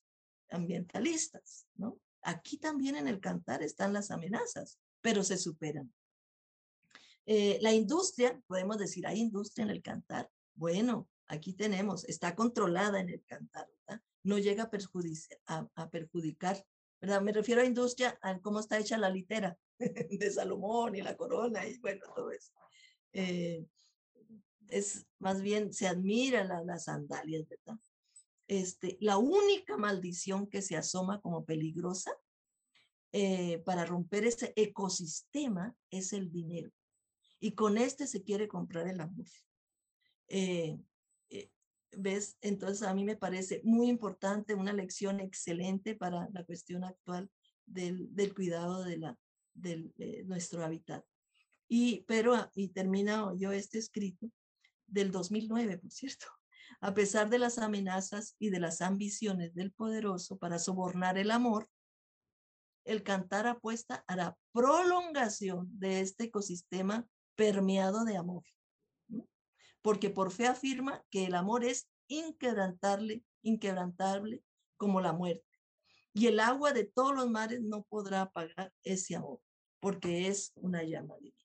ambientalistas, 0.49 1.67
¿no? 1.75 1.99
Aquí 2.21 2.57
también 2.57 2.95
en 2.95 3.07
el 3.07 3.19
cantar 3.19 3.61
están 3.61 3.91
las 3.91 4.09
amenazas, 4.09 4.79
pero 5.01 5.23
se 5.23 5.37
superan. 5.37 5.93
Eh, 7.25 7.59
la 7.61 7.73
industria, 7.73 8.41
podemos 8.47 8.77
decir, 8.77 9.05
hay 9.05 9.19
industria 9.19 9.63
en 9.63 9.69
el 9.69 9.81
cantar. 9.81 10.29
Bueno, 10.55 11.07
aquí 11.27 11.53
tenemos, 11.53 12.03
está 12.05 12.35
controlada 12.35 12.99
en 12.99 13.09
el 13.09 13.23
cantar, 13.25 13.69
¿verdad? 13.85 14.01
No 14.23 14.39
llega 14.39 14.63
a, 14.63 14.69
perjudicar, 14.69 15.37
a, 15.45 15.89
perjudicar, 15.89 16.65
¿verdad? 16.99 17.21
Me 17.21 17.31
refiero 17.31 17.61
a 17.61 17.65
industria, 17.65 18.17
a 18.21 18.39
cómo 18.39 18.59
está 18.59 18.79
hecha 18.79 18.97
la 18.97 19.09
litera 19.09 19.57
de 19.79 20.31
Salomón 20.31 20.95
y 20.95 21.01
la 21.01 21.15
corona 21.15 21.65
y 21.67 21.77
bueno, 21.79 22.01
todo 22.15 22.31
eso. 22.31 22.51
Eh, 23.13 23.65
es 24.67 25.05
más 25.19 25.41
bien, 25.41 25.73
se 25.73 25.87
admira 25.87 26.43
las 26.43 26.85
sandalias, 26.85 27.47
¿verdad? 27.47 27.79
Este, 28.47 28.97
la 28.99 29.17
única 29.17 29.77
maldición 29.77 30.47
que 30.47 30.63
se 30.63 30.75
asoma 30.75 31.21
como 31.21 31.45
peligrosa 31.45 32.11
eh, 33.11 33.59
para 33.65 33.85
romper 33.85 34.25
ese 34.25 34.53
ecosistema 34.55 35.75
es 35.89 36.13
el 36.13 36.31
dinero. 36.31 36.71
Y 37.39 37.53
con 37.53 37.77
este 37.77 38.07
se 38.07 38.23
quiere 38.23 38.47
comprar 38.47 38.87
el 38.87 38.99
amor. 38.99 39.25
Eh, 40.27 40.77
eh, 41.29 41.49
¿Ves? 41.91 42.37
Entonces 42.41 42.87
a 42.87 42.93
mí 42.93 43.03
me 43.03 43.15
parece 43.15 43.61
muy 43.63 43.89
importante, 43.89 44.53
una 44.53 44.73
lección 44.73 45.19
excelente 45.19 45.95
para 45.95 46.29
la 46.31 46.43
cuestión 46.43 46.83
actual 46.83 47.29
del, 47.65 48.13
del 48.13 48.33
cuidado 48.33 48.83
de, 48.83 48.97
la, 48.97 49.17
de 49.53 50.23
nuestro 50.25 50.63
hábitat. 50.63 51.03
Y, 51.67 52.03
pero, 52.07 52.35
ah, 52.35 52.51
y 52.55 52.69
termino 52.69 53.35
yo 53.37 53.51
este 53.51 53.77
escrito 53.77 54.29
del 54.87 55.11
2009, 55.11 55.77
por 55.77 55.91
cierto 55.91 56.27
a 56.81 56.93
pesar 56.93 57.29
de 57.29 57.39
las 57.39 57.57
amenazas 57.57 58.35
y 58.39 58.49
de 58.49 58.59
las 58.59 58.81
ambiciones 58.81 59.53
del 59.53 59.71
poderoso 59.71 60.37
para 60.37 60.59
sobornar 60.59 61.17
el 61.17 61.31
amor, 61.31 61.69
el 62.89 63.03
cantar 63.03 63.47
apuesta 63.47 64.03
a 64.07 64.15
la 64.15 64.37
prolongación 64.51 65.67
de 65.79 66.01
este 66.01 66.25
ecosistema 66.25 67.07
permeado 67.35 68.03
de 68.03 68.17
amor. 68.17 68.43
Porque 69.81 70.09
por 70.09 70.31
fe 70.31 70.47
afirma 70.47 71.03
que 71.09 71.25
el 71.25 71.35
amor 71.35 71.63
es 71.63 71.89
inquebrantable, 72.07 73.23
inquebrantable 73.41 74.43
como 74.77 75.01
la 75.01 75.13
muerte. 75.13 75.45
Y 76.13 76.27
el 76.27 76.39
agua 76.39 76.73
de 76.73 76.85
todos 76.85 77.15
los 77.15 77.29
mares 77.29 77.61
no 77.61 77.83
podrá 77.83 78.21
apagar 78.21 78.73
ese 78.83 79.15
amor, 79.15 79.39
porque 79.79 80.27
es 80.27 80.51
una 80.55 80.83
llama 80.83 81.15
divina. 81.17 81.37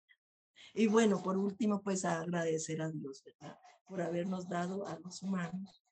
Y 0.73 0.87
bueno, 0.87 1.23
por 1.23 1.37
último, 1.37 1.83
pues 1.83 2.05
agradecer 2.05 2.81
a 2.83 2.91
Dios, 2.91 3.23
¿verdad? 3.25 3.57
por 3.87 4.01
habernos 4.01 4.49
dado 4.49 4.87
a 4.87 4.99
los 4.99 5.23
humanos 5.23 5.85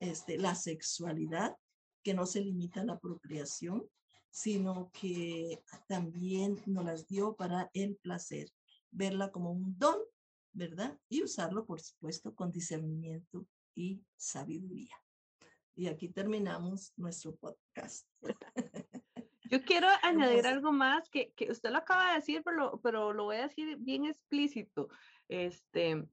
este, 0.00 0.38
la 0.38 0.54
sexualidad, 0.54 1.56
que 2.02 2.14
no 2.14 2.26
se 2.26 2.40
limita 2.40 2.80
a 2.80 2.84
la 2.84 2.98
procreación, 2.98 3.88
sino 4.34 4.90
que 4.92 5.62
también 5.86 6.60
nos 6.66 6.84
las 6.84 7.06
dio 7.06 7.36
para 7.36 7.70
el 7.72 7.94
placer, 7.94 8.50
verla 8.90 9.30
como 9.30 9.52
un 9.52 9.78
don, 9.78 9.96
¿verdad? 10.52 10.98
Y 11.08 11.22
usarlo, 11.22 11.64
por 11.64 11.80
supuesto, 11.80 12.34
con 12.34 12.50
discernimiento 12.50 13.46
y 13.76 14.02
sabiduría. 14.16 14.96
Y 15.76 15.86
aquí 15.86 16.08
terminamos 16.08 16.92
nuestro 16.96 17.36
podcast. 17.36 18.08
Yo 19.44 19.62
quiero 19.62 19.86
añadir 20.02 20.48
algo 20.48 20.72
más 20.72 21.08
que, 21.10 21.32
que, 21.34 21.52
usted 21.52 21.70
lo 21.70 21.78
acaba 21.78 22.08
de 22.08 22.16
decir, 22.16 22.42
pero, 22.44 22.80
pero 22.82 23.12
lo 23.12 23.26
voy 23.26 23.36
a 23.36 23.46
decir 23.46 23.76
bien 23.76 24.04
explícito. 24.04 24.88
Este, 25.28 26.08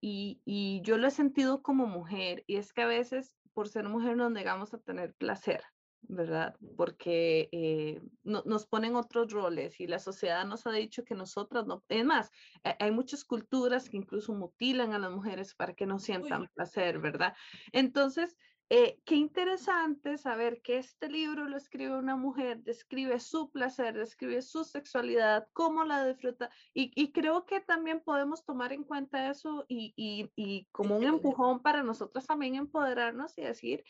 y, 0.00 0.80
yo 0.82 0.96
lo 0.96 1.08
he 1.08 1.10
sentido 1.10 1.60
como 1.60 1.86
mujer 1.86 2.42
y 2.46 2.56
es 2.56 2.72
que 2.72 2.80
a 2.80 2.86
veces 2.86 3.34
por 3.52 3.68
ser 3.68 3.86
mujer 3.86 4.16
nos 4.16 4.32
negamos 4.32 4.72
a 4.72 4.78
tener 4.78 5.14
placer, 5.14 5.62
¿verdad? 6.08 6.56
Porque 6.76 7.48
eh, 7.52 8.00
nos 8.24 8.66
ponen 8.66 8.96
otros 8.96 9.32
roles 9.32 9.80
y 9.80 9.86
la 9.86 9.98
sociedad 9.98 10.44
nos 10.44 10.66
ha 10.66 10.72
dicho 10.72 11.04
que 11.04 11.14
nosotras 11.14 11.66
no, 11.66 11.82
es 11.88 12.04
más, 12.04 12.30
hay 12.62 12.90
muchas 12.90 13.24
culturas 13.24 13.88
que 13.88 13.96
incluso 13.96 14.34
mutilan 14.34 14.92
a 14.92 14.98
las 14.98 15.10
mujeres 15.10 15.54
para 15.54 15.74
que 15.74 15.86
no 15.86 15.98
sientan 15.98 16.48
placer, 16.54 16.98
¿verdad? 16.98 17.34
Entonces, 17.72 18.36
eh, 18.68 18.98
qué 19.04 19.14
interesante 19.14 20.18
saber 20.18 20.60
que 20.60 20.78
este 20.78 21.08
libro 21.08 21.44
lo 21.44 21.56
escribe 21.56 21.96
una 21.96 22.16
mujer, 22.16 22.64
describe 22.64 23.20
su 23.20 23.52
placer, 23.52 23.94
describe 23.94 24.42
su 24.42 24.64
sexualidad, 24.64 25.46
cómo 25.52 25.84
la 25.84 26.04
disfruta, 26.04 26.50
y, 26.74 27.12
creo 27.12 27.46
que 27.46 27.60
también 27.60 28.00
podemos 28.00 28.44
tomar 28.44 28.72
en 28.72 28.82
cuenta 28.82 29.30
eso 29.30 29.64
y, 29.68 29.94
y, 29.96 30.66
como 30.72 30.96
un 30.96 31.04
empujón 31.04 31.62
para 31.62 31.84
nosotros 31.84 32.26
también 32.26 32.56
empoderarnos 32.56 33.38
y 33.38 33.42
decir, 33.42 33.84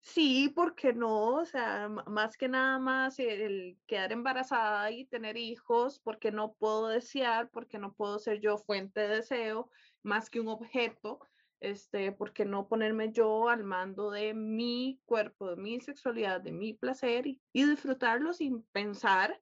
sí, 0.00 0.48
¿por 0.48 0.74
qué 0.74 0.92
no? 0.92 1.34
O 1.36 1.44
sea, 1.44 1.88
más 1.88 2.36
que 2.36 2.48
nada 2.48 2.78
más 2.78 3.18
el 3.18 3.78
quedar 3.86 4.12
embarazada 4.12 4.90
y 4.90 5.04
tener 5.06 5.36
hijos, 5.36 6.00
porque 6.00 6.32
no 6.32 6.52
puedo 6.54 6.88
desear, 6.88 7.50
porque 7.50 7.78
no 7.78 7.92
puedo 7.92 8.18
ser 8.18 8.40
yo 8.40 8.58
fuente 8.58 9.00
de 9.00 9.16
deseo, 9.16 9.70
más 10.02 10.30
que 10.30 10.40
un 10.40 10.48
objeto 10.48 11.20
este, 11.60 12.10
¿por 12.12 12.32
qué 12.32 12.46
no 12.46 12.68
ponerme 12.68 13.12
yo 13.12 13.48
al 13.48 13.64
mando 13.64 14.10
de 14.10 14.32
mi 14.34 14.98
cuerpo, 15.04 15.50
de 15.50 15.56
mi 15.56 15.80
sexualidad, 15.80 16.40
de 16.40 16.52
mi 16.52 16.72
placer 16.72 17.26
y, 17.26 17.40
disfrutarlo 17.52 18.32
sin 18.32 18.62
pensar 18.72 19.40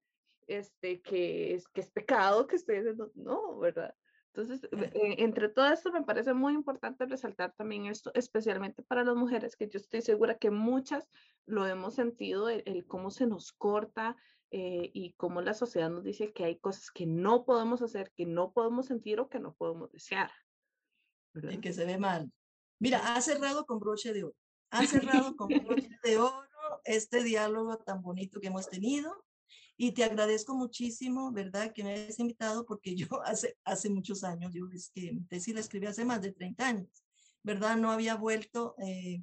este, 0.49 1.01
que, 1.01 1.55
es, 1.55 1.69
que 1.69 1.81
es 1.81 1.91
pecado 1.91 2.47
que 2.47 2.57
estoy 2.57 2.79
haciendo? 2.79 3.13
No, 3.15 3.59
¿verdad? 3.59 3.95
Entonces, 4.35 4.69
e, 4.73 5.23
entre 5.23 5.49
todo 5.49 5.67
esto 5.73 5.91
me 5.91 6.03
parece 6.03 6.33
muy 6.35 6.55
importante 6.55 7.07
resaltar 7.07 7.53
también 7.55 7.87
esto, 7.87 8.11
especialmente 8.15 8.83
para 8.83 9.05
las 9.05 9.17
mujeres, 9.17 9.57
que 9.57 9.69
yo 9.69 9.79
estoy 9.79 10.03
segura 10.03 10.39
que 10.39 10.51
muchas 10.51 11.09
lo 11.47 11.67
hemos 11.67 11.95
sentido, 11.95 12.49
el, 12.49 12.87
cómo 12.87 13.11
se 13.11 13.27
nos 13.27 13.53
corta 13.53 14.17
eh, 14.51 14.91
y 14.93 15.15
cómo 15.15 15.41
la 15.41 15.55
sociedad 15.55 15.91
nos 15.91 16.05
dice 16.05 16.33
que 16.33 16.45
hay 16.45 16.59
cosas 16.59 16.91
que 16.91 17.07
no 17.07 17.45
podemos 17.45 17.83
hacer, 17.83 18.13
que 18.15 18.27
no 18.27 18.53
podemos 18.53 18.87
sentir 18.87 19.21
o 19.21 19.29
que 19.29 19.41
no 19.41 19.55
podemos 19.55 19.91
desear 19.91 20.31
y 21.51 21.61
que 21.61 21.73
se 21.73 21.85
ve 21.85 21.99
mal. 21.99 22.33
Mira, 22.81 23.15
ha 23.15 23.21
cerrado 23.21 23.67
con 23.67 23.79
broche 23.79 24.13
de 24.13 24.25
oro. 24.25 24.37
Ha 24.71 24.87
cerrado 24.87 25.37
con 25.37 25.49
broche 25.67 25.99
de 26.03 26.19
oro 26.19 26.47
este 26.85 27.23
diálogo 27.23 27.79
tan 27.79 28.03
bonito 28.03 28.41
que 28.41 28.49
hemos 28.49 28.69
tenido. 28.69 29.25
Y 29.79 29.93
te 29.93 30.05
agradezco 30.05 30.55
muchísimo, 30.55 31.33
¿verdad? 31.33 31.73
Que 31.73 31.83
me 31.83 31.93
hayas 31.93 32.19
invitado 32.19 32.67
porque 32.67 32.95
yo 32.95 33.07
hace, 33.25 33.57
hace 33.65 33.89
muchos 33.89 34.25
años, 34.25 34.53
yo 34.53 34.67
es 34.73 34.91
que 34.95 35.13
mi 35.13 35.25
tesis 35.25 35.55
la 35.55 35.61
escribí 35.61 35.87
hace 35.87 36.05
más 36.05 36.21
de 36.21 36.33
30 36.33 36.67
años, 36.67 37.05
¿verdad? 37.43 37.77
No 37.77 37.91
había 37.91 38.17
vuelto 38.17 38.75
eh, 38.79 39.23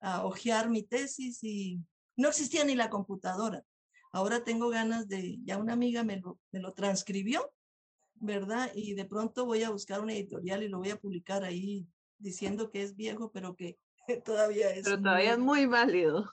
a 0.00 0.26
hojear 0.26 0.68
mi 0.68 0.82
tesis 0.82 1.42
y 1.42 1.80
no 2.16 2.28
existía 2.28 2.64
ni 2.64 2.74
la 2.74 2.90
computadora. 2.90 3.64
Ahora 4.12 4.44
tengo 4.44 4.68
ganas 4.68 5.08
de, 5.08 5.38
ya 5.44 5.56
una 5.56 5.72
amiga 5.72 6.04
me 6.04 6.18
lo, 6.20 6.38
me 6.52 6.60
lo 6.60 6.72
transcribió 6.72 7.50
¿verdad? 8.24 8.70
Y 8.74 8.94
de 8.94 9.04
pronto 9.04 9.44
voy 9.44 9.62
a 9.62 9.70
buscar 9.70 10.00
una 10.00 10.12
editorial 10.12 10.62
y 10.62 10.68
lo 10.68 10.78
voy 10.78 10.90
a 10.90 10.96
publicar 10.96 11.44
ahí 11.44 11.86
diciendo 12.18 12.70
que 12.70 12.82
es 12.82 12.96
viejo, 12.96 13.30
pero 13.32 13.54
que 13.54 13.78
todavía 14.24 14.70
es. 14.70 14.84
Pero 14.84 15.00
todavía 15.00 15.32
es 15.32 15.38
muy 15.38 15.66
válido. 15.66 16.30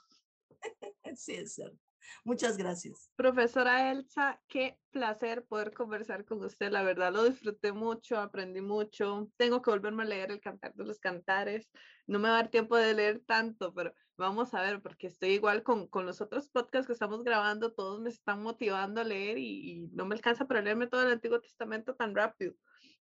sí, 1.15 1.33
es 1.33 1.53
cierto. 1.53 1.77
Muchas 2.23 2.57
gracias. 2.57 3.09
Profesora 3.15 3.91
Elsa, 3.91 4.39
qué 4.47 4.77
placer 4.91 5.45
poder 5.45 5.73
conversar 5.73 6.25
con 6.25 6.43
usted. 6.43 6.71
La 6.71 6.83
verdad 6.83 7.11
lo 7.13 7.23
disfruté 7.23 7.71
mucho, 7.71 8.17
aprendí 8.17 8.61
mucho. 8.61 9.29
Tengo 9.37 9.61
que 9.61 9.71
volverme 9.71 10.03
a 10.03 10.07
leer 10.07 10.31
el 10.31 10.41
Cantar 10.41 10.73
de 10.73 10.85
los 10.85 10.99
Cantares. 10.99 11.69
No 12.07 12.19
me 12.19 12.29
va 12.29 12.35
a 12.35 12.41
dar 12.41 12.51
tiempo 12.51 12.75
de 12.75 12.93
leer 12.93 13.21
tanto, 13.25 13.73
pero 13.73 13.93
vamos 14.21 14.53
a 14.53 14.61
ver, 14.61 14.81
porque 14.81 15.07
estoy 15.07 15.31
igual 15.31 15.63
con, 15.63 15.87
con 15.87 16.05
los 16.05 16.21
otros 16.21 16.47
podcasts 16.49 16.87
que 16.87 16.93
estamos 16.93 17.23
grabando, 17.23 17.73
todos 17.73 17.99
me 17.99 18.09
están 18.09 18.41
motivando 18.41 19.01
a 19.01 19.03
leer 19.03 19.37
y, 19.37 19.89
no 19.93 20.05
me 20.05 20.15
alcanza 20.15 20.45
para 20.45 20.61
leerme 20.61 20.87
todo 20.87 21.01
el 21.03 21.11
Antiguo 21.11 21.41
Testamento 21.41 21.95
tan 21.95 22.15
rápido, 22.15 22.53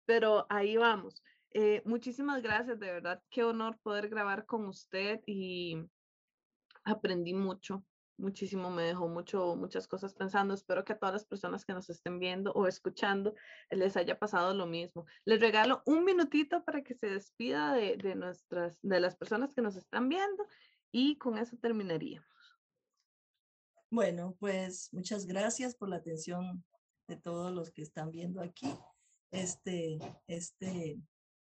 pero 0.06 0.46
ahí 0.50 0.78
vamos. 0.78 1.24
Eh, 1.52 1.82
muchísimas 1.86 2.42
gracias, 2.44 2.80
de 2.80 2.92
verdad, 2.92 3.22
qué 3.30 3.44
honor 3.44 3.80
poder 3.82 4.10
grabar 4.10 4.46
con 4.46 4.66
usted 4.68 5.22
y 5.26 5.78
aprendí 6.84 7.34
mucho, 7.34 7.84
muchísimo, 8.18 8.70
me 8.70 8.84
dejó 8.84 9.08
mucho, 9.08 9.56
muchas 9.56 9.88
cosas 9.88 10.14
pensando. 10.14 10.54
Espero 10.54 10.84
que 10.84 10.94
a 10.94 11.00
todas 11.00 11.14
las 11.14 11.26
personas 11.26 11.66
que 11.66 11.74
nos 11.74 11.90
estén 11.90 12.20
viendo 12.20 12.52
o 12.54 12.68
escuchando 12.68 13.34
les 13.72 13.96
haya 13.98 14.18
pasado 14.20 14.54
lo 14.54 14.66
mismo. 14.66 15.06
Les 15.26 15.40
regalo 15.40 15.82
un 15.86 16.04
minutito 16.04 16.64
para 16.64 16.84
que 16.84 16.96
se 16.96 17.08
despida 17.08 17.74
de, 17.74 17.98
de 17.98 18.16
nuestras, 18.16 18.80
de 18.82 19.00
las 19.00 19.16
personas 19.16 19.54
que 19.54 19.62
nos 19.62 19.76
están 19.76 20.10
viendo 20.10 20.46
y 20.92 21.18
con 21.18 21.38
eso 21.38 21.58
terminaríamos. 21.58 22.28
Bueno, 23.90 24.36
pues 24.40 24.90
muchas 24.92 25.26
gracias 25.26 25.76
por 25.76 25.90
la 25.90 25.98
atención 25.98 26.64
de 27.08 27.16
todos 27.16 27.54
los 27.54 27.72
que 27.72 27.82
están 27.82 28.12
viendo 28.12 28.42
aquí. 28.42 28.68
Este, 29.32 30.00
este, 30.28 31.00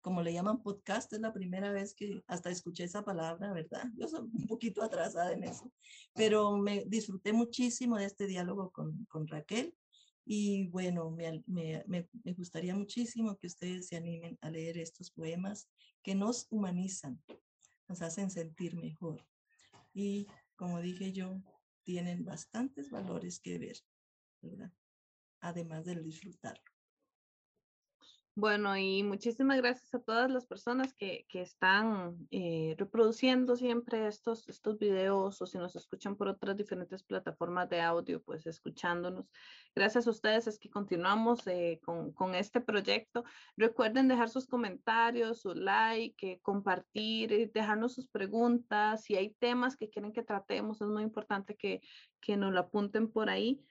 como 0.10 0.24
le 0.24 0.34
llaman 0.34 0.64
podcast, 0.64 1.14
es 1.14 1.20
la 1.20 1.32
primera 1.32 1.72
vez 1.72 1.94
que 1.94 2.24
hasta 2.26 2.50
escuché 2.50 2.84
esa 2.84 3.06
palabra, 3.06 3.54
¿verdad? 3.54 3.84
Yo 3.96 4.08
soy 4.08 4.22
un 4.22 4.48
poquito 4.48 4.82
atrasada 4.82 5.34
en 5.34 5.44
eso, 5.44 5.72
pero 6.16 6.58
me 6.58 6.84
disfruté 6.88 7.32
muchísimo 7.32 7.96
de 7.96 8.06
este 8.06 8.26
diálogo 8.26 8.72
con, 8.72 9.06
con 9.06 9.28
Raquel 9.28 9.76
y 10.26 10.66
bueno, 10.70 11.12
me, 11.12 11.44
me, 11.46 11.84
me, 11.86 12.34
gustaría 12.34 12.74
muchísimo 12.74 13.38
que 13.38 13.46
ustedes 13.46 13.90
se 13.90 13.98
animen 13.98 14.36
a 14.42 14.50
leer 14.50 14.80
estos 14.80 15.12
poemas 15.12 15.70
que 16.02 16.16
nos 16.16 16.48
humanizan, 16.50 17.22
nos 17.88 18.02
hacen 18.02 18.32
sentir 18.32 18.76
mejor. 18.78 19.24
Y 19.94 20.26
como 20.56 20.82
dije 20.82 21.12
yo, 21.12 21.40
tienen 21.84 22.26
bastantes 22.26 22.90
valores 22.90 23.40
que 23.40 23.60
ver, 23.60 23.78
¿verdad? 24.42 24.74
Además 25.40 25.86
del 25.86 26.04
disfrutarlo. 26.04 26.79
Bueno, 28.40 28.78
y 28.78 29.04
muchísimas 29.04 29.58
gracias 29.58 29.94
a 29.94 30.00
todas 30.00 30.32
las 30.32 30.46
personas 30.46 30.94
que, 30.94 31.26
que 31.28 31.42
están 31.42 32.16
eh, 32.32 32.74
reproduciendo 32.78 33.58
siempre 33.58 34.08
estos, 34.08 34.48
estos 34.48 34.80
videos 34.80 35.42
o 35.42 35.46
si 35.46 35.58
nos 35.58 35.76
escuchan 35.76 36.16
por 36.16 36.30
otras 36.30 36.56
diferentes 36.56 37.04
plataformas 37.04 37.68
de 37.70 37.82
audio, 37.82 38.24
pues 38.24 38.48
escuchándonos. 38.48 39.30
Gracias 39.76 40.08
a 40.08 40.12
ustedes 40.12 40.48
es 40.48 40.58
que 40.58 40.70
continuamos 40.70 41.46
eh, 41.48 41.82
con, 41.84 42.14
con, 42.14 42.34
este 42.34 42.62
proyecto. 42.62 43.26
Recuerden 43.58 44.08
dejar 44.08 44.30
sus 44.30 44.48
comentarios, 44.48 45.42
su 45.42 45.54
like, 45.54 46.32
eh, 46.32 46.40
compartir, 46.42 47.52
dejarnos 47.52 47.94
sus 47.94 48.08
preguntas. 48.08 49.04
Si 49.04 49.18
hay 49.18 49.32
temas 49.40 49.76
que 49.76 49.90
quieren 49.90 50.14
que 50.14 50.24
tratemos, 50.24 50.80
es 50.80 50.88
muy 50.88 51.04
importante 51.04 51.58
que, 51.58 51.82
que 52.22 52.38
nos 52.38 52.54
lo 52.54 52.62
apunten 52.62 53.12
por 53.12 53.30
ahí. 53.30 53.62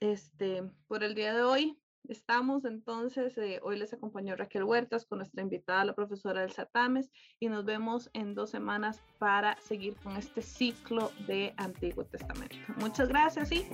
Este, 0.00 0.64
por 0.88 1.04
el 1.04 1.14
día 1.14 1.32
de 1.32 1.42
hoy, 1.42 1.78
Estamos 2.06 2.64
entonces, 2.64 3.36
eh, 3.38 3.60
hoy 3.62 3.78
les 3.78 3.92
acompañó 3.92 4.34
Raquel 4.36 4.64
Huertas 4.64 5.04
con 5.04 5.18
nuestra 5.18 5.42
invitada, 5.42 5.84
la 5.84 5.94
profesora 5.94 6.42
Elsa 6.42 6.66
Tames, 6.66 7.10
y 7.38 7.48
nos 7.48 7.64
vemos 7.64 8.10
en 8.14 8.34
dos 8.34 8.50
semanas 8.50 9.02
para 9.18 9.56
seguir 9.58 9.94
con 9.96 10.16
este 10.16 10.40
ciclo 10.40 11.12
de 11.26 11.52
Antiguo 11.56 12.04
Testamento. 12.04 12.56
Muchas 12.78 13.08
gracias 13.08 13.52
y 13.52 13.66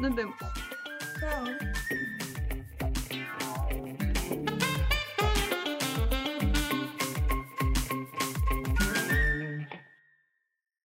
nos 0.00 0.14
vemos. 0.14 0.36